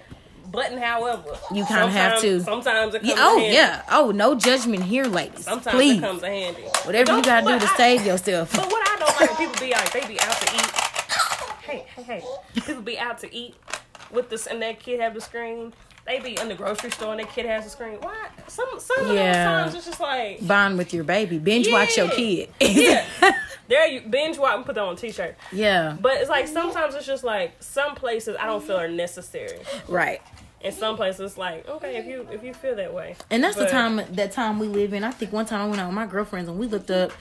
But 0.53 0.71
however, 0.77 1.35
You 1.51 1.65
kinda 1.65 1.87
have 1.89 2.21
to. 2.21 2.39
Sometimes 2.41 2.93
it 2.93 2.99
comes 2.99 3.09
Yeah, 3.09 3.15
oh 3.19 3.39
handy. 3.39 3.55
yeah. 3.55 3.81
Oh, 3.91 4.11
no 4.11 4.35
judgment 4.35 4.83
here, 4.83 5.05
ladies. 5.05 5.45
Sometimes 5.45 5.75
Please, 5.75 5.97
it 5.97 6.01
comes 6.01 6.21
in 6.21 6.29
handy. 6.31 6.61
whatever 6.83 6.99
you 7.17 7.21
Don't- 7.23 7.25
gotta 7.25 7.59
do 7.59 7.65
to 7.65 7.71
I- 7.73 7.75
save 7.77 8.05
yourself. 8.05 8.53
But 8.55 8.71
what 8.71 8.87
I 8.87 8.99
don't 8.99 9.19
like, 9.19 9.37
people 9.37 9.55
be 9.59 9.71
like, 9.73 9.91
they 9.91 10.05
be 10.07 10.19
out 10.21 10.31
to 10.37 10.55
eat. 10.55 10.71
Hey, 11.63 11.85
hey, 11.95 12.03
hey. 12.03 12.23
People 12.53 12.81
be 12.83 12.99
out 12.99 13.17
to 13.19 13.35
eat 13.35 13.55
with 14.11 14.29
this, 14.29 14.45
and 14.45 14.61
that 14.61 14.79
kid 14.79 14.99
have 14.99 15.15
the 15.15 15.21
screen. 15.21 15.73
They 16.05 16.19
be 16.19 16.37
in 16.39 16.49
the 16.49 16.53
grocery 16.55 16.91
store 16.91 17.11
and 17.13 17.21
that 17.21 17.31
kid 17.33 17.45
has 17.45 17.63
the 17.63 17.69
screen. 17.69 17.95
Why? 18.01 18.13
Some 18.47 18.67
some 18.77 19.07
of 19.09 19.15
Yeah. 19.15 19.31
those 19.31 19.71
times 19.71 19.75
it's 19.75 19.85
just 19.85 19.99
like, 20.01 20.45
Bond 20.45 20.77
with 20.77 20.93
your 20.93 21.05
baby. 21.05 21.39
Binge 21.39 21.71
watch 21.71 21.95
your 21.95 22.09
kid. 22.09 22.49
yeah. 22.59 23.05
there 23.69 23.87
you 23.87 24.01
binge 24.01 24.37
watch 24.37 24.53
and 24.57 24.65
put 24.65 24.75
that 24.75 24.81
on 24.83 24.95
a 24.95 24.97
t-shirt. 24.97 25.37
yeah. 25.53 25.95
But 25.99 26.15
it's 26.17 26.29
like 26.29 26.49
sometimes 26.49 26.93
it's 26.95 27.05
just 27.07 27.23
like 27.23 27.53
some 27.61 27.95
places 27.95 28.35
I 28.37 28.47
don't 28.47 28.61
feel 28.61 28.77
are 28.77 28.89
necessary. 28.89 29.59
Right. 29.87 30.21
In 30.63 30.71
some 30.71 30.95
places 30.95 31.31
it's 31.31 31.37
like 31.37 31.67
okay 31.67 31.97
if 31.97 32.05
you 32.05 32.27
if 32.31 32.43
you 32.43 32.53
feel 32.53 32.75
that 32.75 32.93
way. 32.93 33.15
And 33.29 33.43
that's 33.43 33.57
the 33.57 33.67
time 33.67 34.01
that 34.11 34.31
time 34.31 34.59
we 34.59 34.67
live 34.67 34.93
in. 34.93 35.03
I 35.03 35.11
think 35.11 35.33
one 35.33 35.45
time 35.45 35.61
I 35.61 35.65
went 35.67 35.81
out 35.81 35.87
with 35.87 35.95
my 35.95 36.05
girlfriends 36.05 36.49
and 36.49 36.57
we 36.57 36.67
looked 36.67 36.89
up 36.89 37.11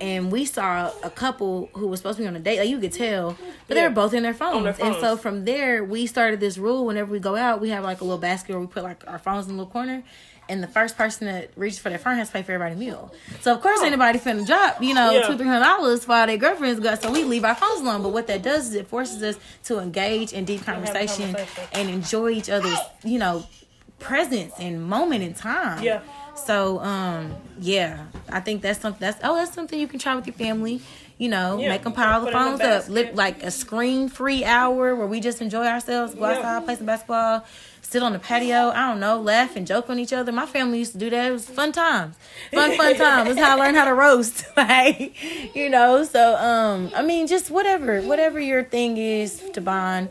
and 0.00 0.30
we 0.30 0.44
saw 0.44 0.92
a 1.02 1.10
couple 1.10 1.70
who 1.74 1.88
was 1.88 2.00
supposed 2.00 2.18
to 2.18 2.22
be 2.22 2.28
on 2.28 2.36
a 2.36 2.40
date. 2.40 2.60
Like 2.60 2.68
you 2.68 2.78
could 2.78 2.92
tell, 2.92 3.36
but 3.66 3.74
they 3.74 3.82
were 3.82 3.90
both 3.90 4.14
in 4.14 4.22
their 4.22 4.34
phones. 4.34 4.78
their 4.78 4.86
And 4.86 4.96
so 5.00 5.16
from 5.16 5.44
there, 5.44 5.84
we 5.84 6.06
started 6.06 6.40
this 6.40 6.56
rule. 6.56 6.86
Whenever 6.86 7.10
we 7.10 7.18
go 7.18 7.36
out, 7.36 7.60
we 7.60 7.70
have 7.70 7.82
like 7.84 8.00
a 8.00 8.04
little 8.04 8.18
basket 8.18 8.52
where 8.52 8.60
we 8.60 8.66
put 8.66 8.84
like 8.84 9.06
our 9.08 9.18
phones 9.18 9.46
in 9.46 9.54
a 9.54 9.56
little 9.56 9.70
corner. 9.70 10.02
And 10.48 10.62
the 10.62 10.66
first 10.68 10.96
person 10.98 11.26
that 11.26 11.50
reaches 11.56 11.78
for 11.78 11.88
their 11.88 11.98
phone 11.98 12.16
has 12.16 12.28
to 12.28 12.34
pay 12.34 12.42
for 12.42 12.52
everybody's 12.52 12.78
meal. 12.78 13.12
So 13.40 13.54
of 13.54 13.60
course, 13.62 13.80
anybody 13.82 14.18
finna 14.18 14.46
drop, 14.46 14.82
you 14.82 14.92
know. 14.94 15.10
Yeah. 15.12 15.26
two 15.26 15.36
three 15.36 15.46
hundred 15.46 15.64
dollars 15.64 16.06
while 16.06 16.26
their 16.26 16.36
girlfriends 16.36 16.80
go. 16.80 16.94
So 16.96 17.10
we 17.10 17.24
leave 17.24 17.44
our 17.44 17.54
phones 17.54 17.80
alone. 17.80 18.02
But 18.02 18.12
what 18.12 18.26
that 18.26 18.42
does 18.42 18.68
is 18.68 18.74
it 18.74 18.86
forces 18.88 19.22
us 19.22 19.36
to 19.64 19.78
engage 19.78 20.32
in 20.32 20.44
deep 20.44 20.64
conversation 20.64 21.32
conversation. 21.34 21.68
and 21.72 21.88
enjoy 21.88 22.30
each 22.30 22.50
other's, 22.50 22.78
you 23.04 23.18
know, 23.18 23.44
presence 23.98 24.52
and 24.58 24.84
moment 24.86 25.22
in 25.22 25.34
time. 25.34 25.82
Yeah. 25.82 26.00
So 26.34 26.80
um 26.80 27.34
yeah, 27.60 28.06
I 28.28 28.40
think 28.40 28.60
that's 28.62 28.80
something 28.80 29.00
that's 29.00 29.20
oh 29.22 29.36
that's 29.36 29.54
something 29.54 29.78
you 29.78 29.86
can 29.88 29.98
try 29.98 30.14
with 30.14 30.26
your 30.26 30.34
family. 30.34 30.80
You 31.16 31.28
know, 31.28 31.58
Yeah. 31.58 31.68
make 31.68 31.84
them 31.84 31.92
pile 31.92 32.20
the 32.20 32.26
Put 32.26 32.34
it 32.34 32.36
in 32.36 32.52
the 32.52 32.58
phones 32.58 32.84
up. 32.84 32.88
Lip, 32.90 33.10
like 33.14 33.42
a 33.44 33.50
screen 33.52 34.08
free 34.08 34.44
hour 34.44 34.96
where 34.96 35.06
we 35.06 35.20
just 35.20 35.40
enjoy 35.40 35.64
ourselves, 35.64 36.12
go 36.14 36.28
Yeah. 36.28 36.36
outside, 36.38 36.64
play 36.64 36.74
some 36.74 36.86
basketball, 36.86 37.44
sit 37.94 38.02
on 38.02 38.12
the 38.12 38.18
patio. 38.18 38.70
I 38.70 38.88
don't 38.88 38.98
know, 38.98 39.20
laugh 39.20 39.54
and 39.54 39.64
joke 39.64 39.88
on 39.88 40.00
each 40.00 40.12
other. 40.12 40.32
My 40.32 40.46
family 40.46 40.80
used 40.80 40.92
to 40.92 40.98
do 40.98 41.10
that. 41.10 41.28
It 41.28 41.30
was 41.30 41.48
fun 41.48 41.70
times, 41.70 42.16
fun 42.52 42.76
fun 42.76 42.96
times. 42.96 43.28
That's 43.28 43.38
how 43.38 43.56
I 43.56 43.60
learned 43.60 43.76
how 43.76 43.84
to 43.84 43.94
roast. 43.94 44.44
like 44.56 45.14
you 45.54 45.70
know, 45.70 46.02
so 46.02 46.34
um, 46.34 46.90
I 46.96 47.02
mean, 47.02 47.28
just 47.28 47.52
whatever, 47.52 48.02
whatever 48.02 48.40
your 48.40 48.64
thing 48.64 48.96
is 48.96 49.40
to 49.52 49.60
bond 49.60 50.08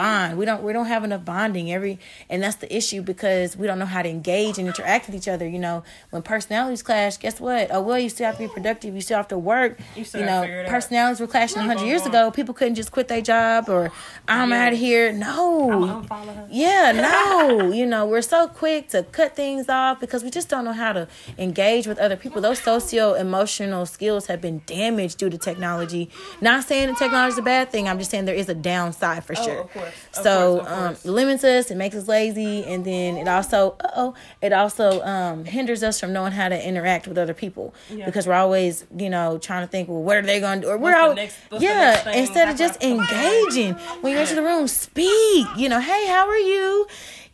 bond. 0.00 0.36
We 0.38 0.44
don't 0.44 0.62
we 0.62 0.72
don't 0.76 0.86
have 0.94 1.02
enough 1.04 1.24
bonding 1.24 1.72
every 1.72 1.98
and 2.30 2.42
that's 2.42 2.56
the 2.56 2.70
issue 2.80 3.00
because 3.02 3.56
we 3.56 3.66
don't 3.66 3.78
know 3.78 3.86
how 3.96 4.02
to 4.02 4.08
engage 4.18 4.58
and 4.58 4.66
interact 4.68 5.06
with 5.06 5.16
each 5.16 5.28
other. 5.34 5.46
You 5.48 5.58
know, 5.58 5.82
when 6.10 6.22
personalities 6.22 6.82
clash, 6.82 7.16
guess 7.18 7.40
what? 7.40 7.64
Oh 7.74 7.80
well 7.80 7.98
you 7.98 8.08
still 8.10 8.26
have 8.26 8.36
to 8.36 8.42
be 8.46 8.52
productive, 8.58 8.94
you 8.94 9.00
still 9.00 9.16
have 9.16 9.28
to 9.28 9.38
work. 9.38 9.78
You 9.96 10.04
You, 10.14 10.20
know, 10.20 10.26
gotta 10.26 10.42
figure 10.46 10.60
it 10.60 10.66
out. 10.66 10.70
personalities 10.70 11.20
were 11.20 11.26
clashing 11.26 11.62
hundred 11.62 11.86
years 11.86 12.02
on? 12.02 12.08
ago. 12.08 12.30
People 12.30 12.54
couldn't 12.54 12.74
just 12.76 12.92
quit 12.92 13.08
their 13.08 13.22
job 13.22 13.68
or 13.68 13.90
I'm 14.28 14.50
Yeah. 14.50 14.66
out 14.66 14.72
of 14.74 14.78
here. 14.78 15.12
No. 15.12 16.04
Yeah, 16.50 16.92
no. 16.92 17.72
you 17.80 17.86
know, 17.86 18.06
we're 18.06 18.22
so 18.22 18.48
quick 18.48 18.88
to 18.90 19.02
cut 19.04 19.34
things 19.34 19.68
off 19.68 19.98
because 20.00 20.22
we 20.22 20.30
just 20.30 20.48
don't 20.48 20.64
know 20.66 20.72
how 20.72 20.92
to 20.92 21.08
engage 21.38 21.86
with 21.86 21.98
other 21.98 22.16
people. 22.16 22.40
Those 22.42 22.58
socio 22.60 23.14
emotional 23.14 23.86
skills 23.86 24.26
have 24.26 24.40
been 24.40 24.60
damaged 24.66 25.18
due 25.18 25.30
to 25.30 25.38
technology. 25.38 26.10
Not 26.40 26.64
saying 26.64 26.88
that 26.88 26.98
technology 26.98 27.32
is 27.32 27.38
a 27.38 27.42
bad 27.42 27.70
thing. 27.70 27.88
I'm 27.88 27.98
just 27.98 28.10
saying 28.10 28.26
there 28.26 28.34
is 28.34 28.48
a 28.48 28.54
downside 28.54 29.24
for 29.24 29.34
sure. 29.34 29.58
Oh, 29.58 29.60
of 29.62 29.72
course. 29.92 30.24
So 30.24 30.58
course, 30.60 31.04
um, 31.06 31.12
limits 31.12 31.44
us. 31.44 31.70
It 31.70 31.76
makes 31.76 31.94
us 31.96 32.08
lazy, 32.08 32.64
and 32.64 32.84
then 32.84 33.16
it 33.16 33.28
also 33.28 33.76
uh 33.80 33.88
oh, 33.96 34.14
it 34.42 34.52
also 34.52 35.02
um, 35.02 35.44
hinders 35.44 35.82
us 35.82 35.98
from 36.00 36.12
knowing 36.12 36.32
how 36.32 36.48
to 36.48 36.68
interact 36.68 37.06
with 37.08 37.18
other 37.18 37.34
people 37.34 37.74
Yeah. 37.90 38.06
because 38.06 38.26
we're 38.26 38.34
always 38.34 38.84
you 38.96 39.10
know 39.10 39.38
trying 39.38 39.64
to 39.66 39.70
think, 39.70 39.88
well, 39.88 40.02
what 40.02 40.16
are 40.16 40.22
they 40.22 40.40
going 40.40 40.60
to 40.60 40.66
do? 40.66 40.70
Or 40.72 40.78
we're 40.78 40.92
What's 40.92 40.94
the 40.96 41.00
always, 41.02 41.16
next- 41.16 41.62
yeah. 41.62 42.10
Instead 42.12 42.48
of 42.48 42.56
just 42.56 42.82
engaging 42.82 43.74
when 44.00 44.12
you 44.12 44.18
enter 44.18 44.34
the 44.34 44.42
room, 44.42 44.68
speak. 44.68 45.46
You 45.56 45.68
know, 45.68 45.80
hey, 45.80 46.06
how 46.08 46.28
are 46.28 46.36
you? 46.38 46.86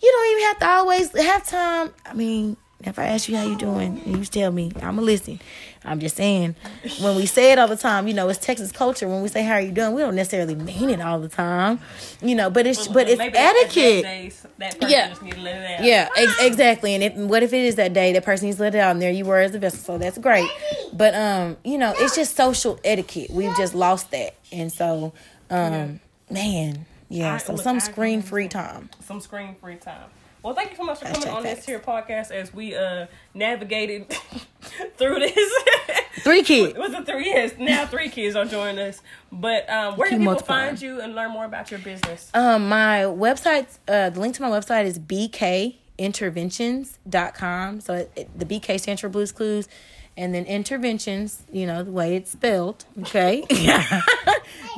You 0.02 0.10
don't 0.10 0.30
even 0.32 0.44
have 0.48 0.58
to 0.60 0.68
always 0.68 1.16
have 1.26 1.46
time. 1.46 1.90
I 2.04 2.14
mean, 2.14 2.56
if 2.84 2.98
I 2.98 3.04
ask 3.06 3.28
you 3.28 3.36
how 3.36 3.44
you 3.46 3.56
doing 3.56 4.02
and 4.04 4.18
you 4.18 4.24
tell 4.24 4.50
me, 4.50 4.72
I'ma 4.82 5.00
listen. 5.02 5.40
I'm 5.84 5.98
just 6.00 6.16
saying, 6.16 6.54
when 7.00 7.16
we 7.16 7.26
say 7.26 7.50
it 7.52 7.58
all 7.58 7.66
the 7.68 7.76
time, 7.76 8.06
you 8.06 8.14
know, 8.14 8.28
it's 8.28 8.38
Texas 8.38 8.70
culture. 8.70 9.08
When 9.08 9.20
we 9.22 9.28
say 9.28 9.42
how 9.42 9.54
are 9.54 9.60
you 9.60 9.72
doing, 9.72 9.94
we 9.94 10.02
don't 10.02 10.14
necessarily 10.14 10.54
mean 10.54 10.90
it 10.90 11.00
all 11.00 11.18
the 11.18 11.28
time, 11.28 11.80
you 12.20 12.34
know. 12.34 12.50
But 12.50 12.66
it's 12.66 12.86
but 12.88 13.08
it's 13.08 13.18
Maybe 13.18 13.32
that- 13.32 13.54
that 13.54 13.64
etiquette. 13.66 14.04
days, 14.04 14.46
That 14.58 14.88
Yeah. 14.90 15.08
just 15.08 15.22
need 15.22 15.34
to 15.34 15.40
let 15.40 15.80
it. 15.80 15.84
Yeah, 15.84 16.08
ex- 16.16 16.40
exactly. 16.40 16.94
And 16.94 17.02
if, 17.02 17.14
what 17.14 17.42
if 17.42 17.52
it 17.52 17.62
is 17.64 17.74
that 17.76 17.92
day 17.92 18.12
that 18.12 18.24
person 18.24 18.46
needs 18.46 18.58
to 18.58 18.62
let 18.62 18.74
it 18.76 18.78
out, 18.78 18.92
and 18.92 19.02
there 19.02 19.10
you 19.10 19.24
were 19.24 19.40
as 19.40 19.54
a 19.54 19.58
vessel, 19.58 19.80
so 19.80 19.98
that's 19.98 20.18
great. 20.18 20.48
But 20.92 21.14
um, 21.16 21.56
you 21.64 21.78
know, 21.78 21.92
it's 21.98 22.14
just 22.14 22.36
social 22.36 22.78
etiquette. 22.84 23.30
We've 23.30 23.56
just 23.56 23.74
lost 23.74 24.10
that, 24.12 24.34
and 24.52 24.72
so 24.72 25.12
um, 25.50 25.98
man, 26.30 26.86
yeah. 27.08 27.34
I- 27.34 27.38
So 27.38 27.54
look, 27.54 27.62
some 27.62 27.76
I 27.76 27.80
screen 27.80 28.22
free 28.22 28.46
time. 28.46 28.88
some 29.04 29.20
screen 29.20 29.56
free 29.60 29.76
time. 29.76 30.10
Well, 30.42 30.54
thank 30.54 30.70
you 30.70 30.76
so 30.76 30.82
much 30.82 30.98
for 30.98 31.04
coming 31.04 31.20
Hashtag 31.22 31.34
on 31.34 31.42
this 31.44 31.64
here 31.64 31.78
podcast 31.78 32.32
as 32.32 32.52
we 32.52 32.74
uh 32.74 33.06
navigated 33.34 34.10
through 34.96 35.20
this. 35.20 35.52
Three 36.22 36.42
kids. 36.42 36.74
It 36.74 36.78
was 36.78 36.92
it 36.92 37.06
three 37.06 37.24
years? 37.26 37.52
Now 37.58 37.86
three 37.86 38.08
kids 38.08 38.36
are 38.36 38.44
joining 38.44 38.78
us. 38.78 39.00
But 39.32 39.68
um, 39.70 39.96
where 39.96 40.08
Keep 40.08 40.10
can 40.10 40.18
people 40.20 40.32
multiplying. 40.34 40.68
find 40.70 40.82
you 40.82 41.00
and 41.00 41.14
learn 41.14 41.30
more 41.30 41.44
about 41.46 41.70
your 41.70 41.80
business? 41.80 42.30
Um, 42.34 42.68
my 42.68 43.04
website, 43.04 43.78
uh, 43.88 44.10
the 44.10 44.20
link 44.20 44.34
to 44.36 44.42
my 44.42 44.50
website 44.50 44.84
is 44.84 44.98
bkinterventions.com. 44.98 47.80
So 47.80 47.94
it, 47.94 48.12
it- 48.14 48.38
the 48.38 48.44
BK 48.44 48.78
stands 48.78 49.00
for 49.00 49.08
Blews 49.08 49.32
Klews. 49.32 49.68
And 50.14 50.34
then 50.34 50.44
interventions, 50.44 51.42
you 51.50 51.66
know, 51.66 51.82
the 51.82 51.90
way 51.90 52.16
it's 52.16 52.32
spelled, 52.32 52.84
okay? 53.00 53.46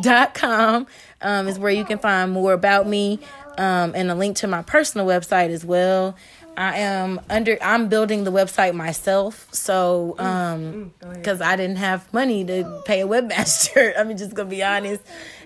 dot 0.01 0.33
com 0.33 0.87
um, 1.21 1.49
is 1.49 1.59
where 1.59 1.73
you 1.73 1.85
can 1.85 1.99
find 1.99 2.31
more 2.31 2.53
about 2.53 2.87
me 2.87 3.19
um, 3.59 3.93
and 3.95 4.11
a 4.11 4.15
link 4.15 4.37
to 4.39 4.47
my 4.47 4.63
personal 4.63 5.07
website 5.07 5.51
as 5.51 5.65
well. 5.65 6.17
I 6.57 6.79
am 6.79 7.21
under, 7.29 7.59
I'm 7.61 7.89
building 7.89 8.25
the 8.25 8.31
website 8.31 8.75
myself. 8.75 9.49
So, 9.53 10.15
um, 10.19 10.93
because 11.13 11.41
I 11.41 11.57
didn't 11.57 11.77
have 11.77 12.13
money 12.13 12.45
to 12.45 12.83
pay 12.85 13.01
a 13.01 13.07
webmaster. 13.07 13.93
I'm 13.99 14.17
just 14.17 14.35
gonna 14.35 14.49
be 14.49 14.63
honest, 14.63 15.03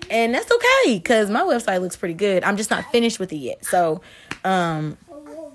and 0.09 0.33
that's 0.33 0.51
okay 0.51 0.99
because 0.99 1.29
my 1.29 1.41
website 1.41 1.81
looks 1.81 1.95
pretty 1.95 2.13
good. 2.13 2.43
I'm 2.43 2.57
just 2.57 2.69
not 2.69 2.91
finished 2.91 3.19
with 3.19 3.33
it 3.33 3.37
yet. 3.37 3.65
So, 3.65 4.01
um, 4.43 4.97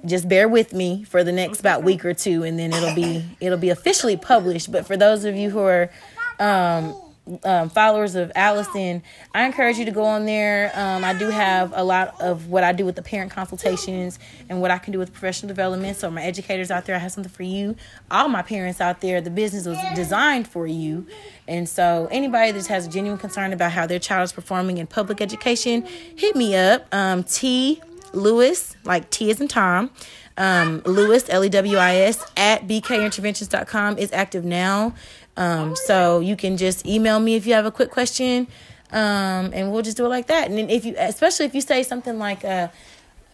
just 0.04 0.28
bear 0.28 0.48
with 0.48 0.72
me 0.74 1.04
for 1.04 1.24
the 1.24 1.32
next 1.32 1.60
about 1.60 1.82
week 1.82 2.04
or 2.04 2.14
two, 2.14 2.42
and 2.42 2.58
then 2.58 2.72
it'll 2.72 2.94
be 2.94 3.24
it'll 3.40 3.58
be 3.58 3.70
officially 3.70 4.16
published. 4.16 4.70
But 4.72 4.86
for 4.86 4.96
those 4.96 5.24
of 5.24 5.36
you 5.36 5.50
who 5.50 5.60
are 5.60 5.90
um, 6.38 6.94
um, 7.42 7.70
followers 7.70 8.14
of 8.14 8.30
Allison, 8.34 9.02
I 9.34 9.44
encourage 9.44 9.78
you 9.78 9.84
to 9.86 9.90
go 9.90 10.04
on 10.04 10.26
there. 10.26 10.70
Um, 10.74 11.04
I 11.04 11.14
do 11.14 11.30
have 11.30 11.72
a 11.74 11.82
lot 11.82 12.20
of 12.20 12.48
what 12.48 12.64
I 12.64 12.72
do 12.72 12.84
with 12.84 12.96
the 12.96 13.02
parent 13.02 13.32
consultations 13.32 14.18
and 14.48 14.60
what 14.60 14.70
I 14.70 14.78
can 14.78 14.92
do 14.92 14.98
with 14.98 15.12
professional 15.12 15.48
development. 15.48 15.96
So, 15.96 16.10
my 16.10 16.22
educators 16.22 16.70
out 16.70 16.84
there, 16.84 16.94
I 16.94 16.98
have 16.98 17.12
something 17.12 17.32
for 17.32 17.42
you. 17.42 17.76
All 18.10 18.28
my 18.28 18.42
parents 18.42 18.80
out 18.80 19.00
there, 19.00 19.20
the 19.20 19.30
business 19.30 19.66
was 19.66 19.78
designed 19.94 20.46
for 20.48 20.66
you. 20.66 21.06
And 21.48 21.68
so, 21.68 22.08
anybody 22.10 22.52
that 22.52 22.66
has 22.66 22.86
a 22.86 22.90
genuine 22.90 23.18
concern 23.18 23.52
about 23.52 23.72
how 23.72 23.86
their 23.86 23.98
child 23.98 24.24
is 24.24 24.32
performing 24.32 24.78
in 24.78 24.86
public 24.86 25.20
education, 25.20 25.86
hit 26.16 26.36
me 26.36 26.54
up. 26.54 26.86
Um, 26.92 27.24
T 27.24 27.80
Lewis, 28.12 28.76
like 28.84 29.08
T 29.10 29.30
is 29.30 29.40
in 29.40 29.48
Tom. 29.48 29.90
Um, 30.36 30.82
Lewis, 30.84 31.26
L 31.28 31.44
E 31.44 31.48
W 31.48 31.76
I 31.76 31.94
S, 31.96 32.24
at 32.36 32.66
bkinterventions.com 32.66 33.98
is 33.98 34.12
active 34.12 34.44
now. 34.44 34.94
Um, 35.36 35.74
so 35.76 36.20
you 36.20 36.36
can 36.36 36.56
just 36.56 36.86
email 36.86 37.18
me 37.20 37.34
if 37.34 37.46
you 37.46 37.54
have 37.54 37.66
a 37.66 37.70
quick 37.70 37.90
question, 37.90 38.46
um, 38.92 39.50
and 39.52 39.72
we'll 39.72 39.82
just 39.82 39.96
do 39.96 40.06
it 40.06 40.08
like 40.08 40.28
that. 40.28 40.50
And 40.50 40.70
if 40.70 40.84
you, 40.84 40.94
especially 40.98 41.46
if 41.46 41.54
you 41.54 41.60
say 41.60 41.82
something 41.82 42.18
like 42.18 42.44
a 42.44 42.70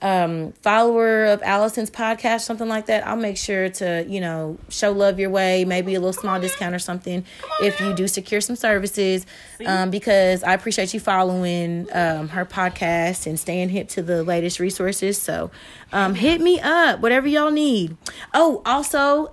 um, 0.03 0.53
follower 0.63 1.27
of 1.27 1.43
Allison's 1.43 1.91
podcast, 1.91 2.41
something 2.41 2.69
like 2.69 2.87
that, 2.87 3.07
I'll 3.07 3.17
make 3.17 3.37
sure 3.37 3.69
to 3.69 4.05
you 4.09 4.21
know 4.21 4.59
show 4.69 4.93
love 4.93 5.19
your 5.19 5.31
way, 5.31 5.65
maybe 5.65 5.95
a 5.95 6.01
little 6.01 6.15
small 6.15 6.41
discount 6.41 6.75
or 6.75 6.79
something 6.79 7.25
if 7.61 7.81
you 7.81 7.95
do 7.95 8.09
secure 8.09 8.41
some 8.41 8.57
services. 8.57 9.27
Um, 9.67 9.91
because 9.91 10.43
I 10.43 10.55
appreciate 10.55 10.95
you 10.95 11.01
following 11.01 11.87
um, 11.93 12.29
her 12.31 12.47
podcast 12.47 13.27
and 13.27 13.39
staying 13.39 13.69
hip 13.69 13.89
to 13.91 14.03
the 14.03 14.23
latest 14.23 14.59
resources. 14.59 15.21
So 15.21 15.51
um, 15.93 16.15
hit 16.15 16.41
me 16.41 16.61
up, 16.61 17.01
whatever 17.01 17.29
y'all 17.29 17.51
need. 17.51 17.97
Oh, 18.33 18.63
also. 18.65 19.31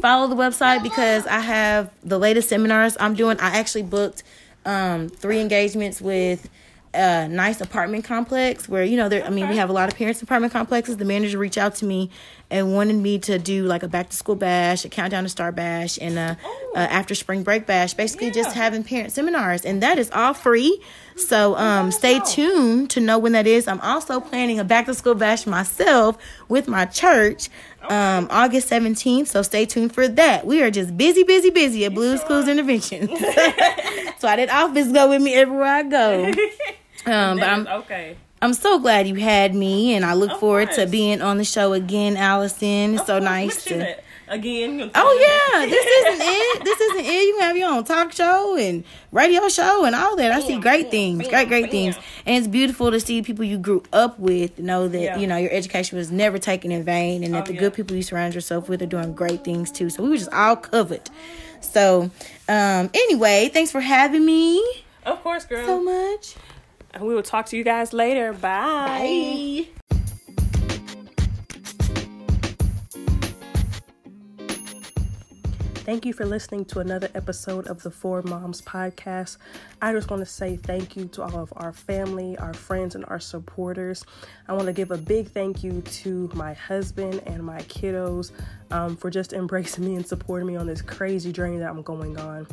Follow 0.00 0.28
the 0.28 0.36
website 0.36 0.82
because 0.82 1.26
I 1.26 1.40
have 1.40 1.90
the 2.04 2.18
latest 2.18 2.48
seminars 2.48 2.96
I'm 3.00 3.14
doing. 3.14 3.38
I 3.40 3.58
actually 3.58 3.82
booked 3.82 4.22
um, 4.64 5.08
three 5.08 5.40
engagements 5.40 6.00
with 6.00 6.48
a 6.92 7.28
nice 7.28 7.60
apartment 7.60 8.04
complex 8.04 8.68
where 8.68 8.84
you 8.84 8.96
know 8.96 9.08
there. 9.08 9.24
I 9.24 9.30
mean, 9.30 9.48
we 9.48 9.56
have 9.56 9.70
a 9.70 9.72
lot 9.72 9.88
of 9.90 9.96
parents 9.96 10.22
apartment 10.22 10.52
complexes. 10.52 10.96
The 10.96 11.04
manager 11.04 11.38
reached 11.38 11.58
out 11.58 11.74
to 11.76 11.86
me 11.86 12.10
and 12.50 12.72
wanted 12.74 12.96
me 12.96 13.18
to 13.18 13.38
do 13.38 13.64
like 13.64 13.82
a 13.82 13.88
back 13.88 14.10
to 14.10 14.16
school 14.16 14.36
bash, 14.36 14.84
a 14.84 14.88
countdown 14.88 15.24
to 15.24 15.28
star 15.28 15.52
bash, 15.52 15.98
and 16.00 16.18
a, 16.18 16.36
a 16.74 16.78
after 16.78 17.14
spring 17.14 17.42
break 17.42 17.66
bash. 17.66 17.94
Basically, 17.94 18.30
just 18.30 18.54
having 18.54 18.84
parent 18.84 19.12
seminars, 19.12 19.64
and 19.64 19.82
that 19.82 19.98
is 19.98 20.10
all 20.12 20.34
free. 20.34 20.82
So 21.16 21.56
um, 21.56 21.90
stay 21.90 22.20
tuned 22.20 22.90
to 22.90 23.00
know 23.00 23.18
when 23.18 23.32
that 23.32 23.46
is. 23.46 23.66
I'm 23.66 23.80
also 23.80 24.20
planning 24.20 24.60
a 24.60 24.64
back 24.64 24.86
to 24.86 24.94
school 24.94 25.14
bash 25.14 25.46
myself 25.46 26.18
with 26.48 26.68
my 26.68 26.84
church 26.84 27.48
um, 27.88 28.28
August 28.30 28.68
17th. 28.70 29.26
So 29.26 29.42
stay 29.42 29.66
tuned 29.66 29.94
for 29.94 30.06
that. 30.08 30.46
We 30.46 30.62
are 30.62 30.70
just 30.70 30.96
busy, 30.96 31.22
busy, 31.22 31.50
busy 31.50 31.84
at 31.84 31.94
Blews 31.94 32.22
Klews 32.24 32.48
Intervention. 32.48 33.08
so 34.18 34.28
I 34.28 34.36
did 34.36 34.50
office 34.50 34.92
go 34.92 35.08
with 35.08 35.22
me 35.22 35.34
everywhere 35.34 35.64
I 35.64 35.82
go. 35.82 36.32
Um, 37.04 37.38
but 37.38 37.48
I'm 37.48 37.66
okay. 37.68 38.16
I'm 38.42 38.52
so 38.54 38.78
glad 38.78 39.08
you 39.08 39.14
had 39.14 39.54
me, 39.54 39.94
and 39.94 40.04
I 40.04 40.12
look 40.14 40.30
Of 40.32 40.40
forward 40.40 40.70
to 40.72 40.86
being 40.86 41.22
on 41.22 41.38
the 41.38 41.44
show 41.44 41.72
again, 41.72 42.16
Allison. 42.16 42.94
It's 42.94 43.06
so 43.06 43.14
course, 43.18 43.24
nice 43.24 43.64
to. 43.64 43.96
Again. 44.28 44.90
Oh 44.94 45.50
yeah, 45.52 45.66
this 45.66 45.86
isn't 45.86 46.20
it. 46.20 46.64
This 46.64 46.80
isn't 46.80 47.04
it. 47.06 47.26
You 47.28 47.34
can 47.38 47.42
have 47.42 47.56
your 47.56 47.70
own 47.72 47.84
talk 47.84 48.12
show 48.12 48.56
and 48.58 48.82
radio 49.12 49.48
show 49.48 49.84
and 49.84 49.94
all 49.94 50.16
that. 50.16 50.32
I 50.32 50.40
see 50.40 50.58
great 50.58 50.90
things, 50.90 51.28
great 51.28 51.46
great 51.46 51.70
things, 51.70 51.96
and 52.26 52.36
it's 52.36 52.48
beautiful 52.48 52.90
to 52.90 52.98
see 52.98 53.22
people 53.22 53.44
you 53.44 53.56
grew 53.56 53.84
up 53.92 54.18
with 54.18 54.58
know 54.58 54.88
that 54.88 55.00
Yeah. 55.00 55.16
you 55.16 55.28
know 55.28 55.36
your 55.36 55.52
education 55.52 55.96
was 55.96 56.10
never 56.10 56.38
taken 56.38 56.72
in 56.72 56.82
vain, 56.82 57.22
and 57.22 57.34
that 57.34 57.44
Oh, 57.44 57.46
the 57.46 57.54
yeah. 57.54 57.60
good 57.60 57.74
people 57.74 57.94
you 57.96 58.02
surround 58.02 58.34
yourself 58.34 58.68
with 58.68 58.82
are 58.82 58.86
doing 58.86 59.14
great 59.14 59.44
things 59.44 59.70
too. 59.70 59.90
So 59.90 60.02
we 60.02 60.08
were 60.10 60.16
just 60.16 60.32
all 60.32 60.56
covered. 60.56 61.08
So 61.60 62.10
um 62.48 62.90
anyway, 62.94 63.48
thanks 63.54 63.70
for 63.70 63.80
having 63.80 64.26
me 64.26 64.60
Of 65.04 65.22
course, 65.22 65.44
girl. 65.44 65.64
so 65.66 65.80
much. 65.80 66.34
And 66.96 67.06
we 67.06 67.14
will 67.14 67.22
talk 67.22 67.44
to 67.46 67.58
you 67.58 67.62
guys 67.62 67.92
later. 67.92 68.32
Bye. 68.32 69.66
Bye. 69.68 69.96
Thank 75.84 76.06
you 76.06 76.14
for 76.14 76.24
listening 76.24 76.64
to 76.64 76.80
another 76.80 77.10
episode 77.14 77.66
of 77.66 77.82
the 77.82 77.90
Four 77.90 78.22
Moms 78.22 78.62
podcast. 78.62 79.36
I 79.82 79.92
just 79.92 80.10
want 80.10 80.20
to 80.20 80.26
say 80.26 80.56
thank 80.56 80.96
you 80.96 81.04
to 81.08 81.22
all 81.22 81.38
of 81.38 81.52
our 81.58 81.72
family, 81.72 82.36
our 82.38 82.54
friends, 82.54 82.94
and 82.94 83.04
our 83.08 83.20
supporters. 83.20 84.02
I 84.48 84.54
want 84.54 84.66
to 84.66 84.72
give 84.72 84.90
a 84.90 84.96
big 84.96 85.28
thank 85.28 85.62
you 85.62 85.82
to 85.82 86.30
my 86.34 86.54
husband 86.54 87.22
and 87.26 87.44
my 87.44 87.60
kiddos 87.60 88.32
um, 88.70 88.96
for 88.96 89.10
just 89.10 89.32
embracing 89.34 89.84
me 89.84 89.96
and 89.96 90.06
supporting 90.06 90.48
me 90.48 90.56
on 90.56 90.66
this 90.66 90.80
crazy 90.80 91.30
journey 91.30 91.58
that 91.58 91.68
I'm 91.68 91.82
going 91.82 92.18
on. 92.18 92.46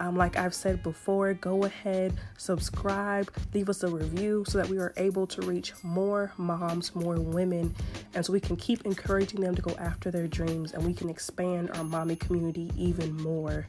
Um, 0.00 0.16
like 0.16 0.36
I've 0.36 0.54
said 0.54 0.82
before, 0.82 1.34
go 1.34 1.64
ahead, 1.64 2.14
subscribe, 2.36 3.32
leave 3.52 3.68
us 3.68 3.82
a 3.82 3.88
review 3.88 4.44
so 4.46 4.58
that 4.58 4.68
we 4.68 4.78
are 4.78 4.92
able 4.96 5.26
to 5.26 5.42
reach 5.42 5.72
more 5.82 6.32
moms, 6.36 6.94
more 6.94 7.16
women, 7.16 7.74
and 8.14 8.24
so 8.24 8.32
we 8.32 8.40
can 8.40 8.56
keep 8.56 8.84
encouraging 8.86 9.40
them 9.40 9.54
to 9.54 9.62
go 9.62 9.74
after 9.78 10.10
their 10.10 10.28
dreams 10.28 10.72
and 10.72 10.84
we 10.84 10.94
can 10.94 11.08
expand 11.08 11.70
our 11.72 11.84
mommy 11.84 12.16
community 12.16 12.70
even 12.76 13.16
more. 13.16 13.66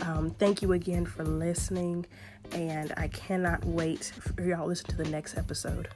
Um, 0.00 0.30
thank 0.38 0.62
you 0.62 0.72
again 0.72 1.06
for 1.06 1.24
listening, 1.24 2.06
and 2.52 2.92
I 2.96 3.08
cannot 3.08 3.64
wait 3.64 4.04
for 4.04 4.42
y'all 4.42 4.62
to 4.62 4.66
listen 4.66 4.90
to 4.90 4.96
the 4.96 5.08
next 5.08 5.36
episode. 5.36 5.88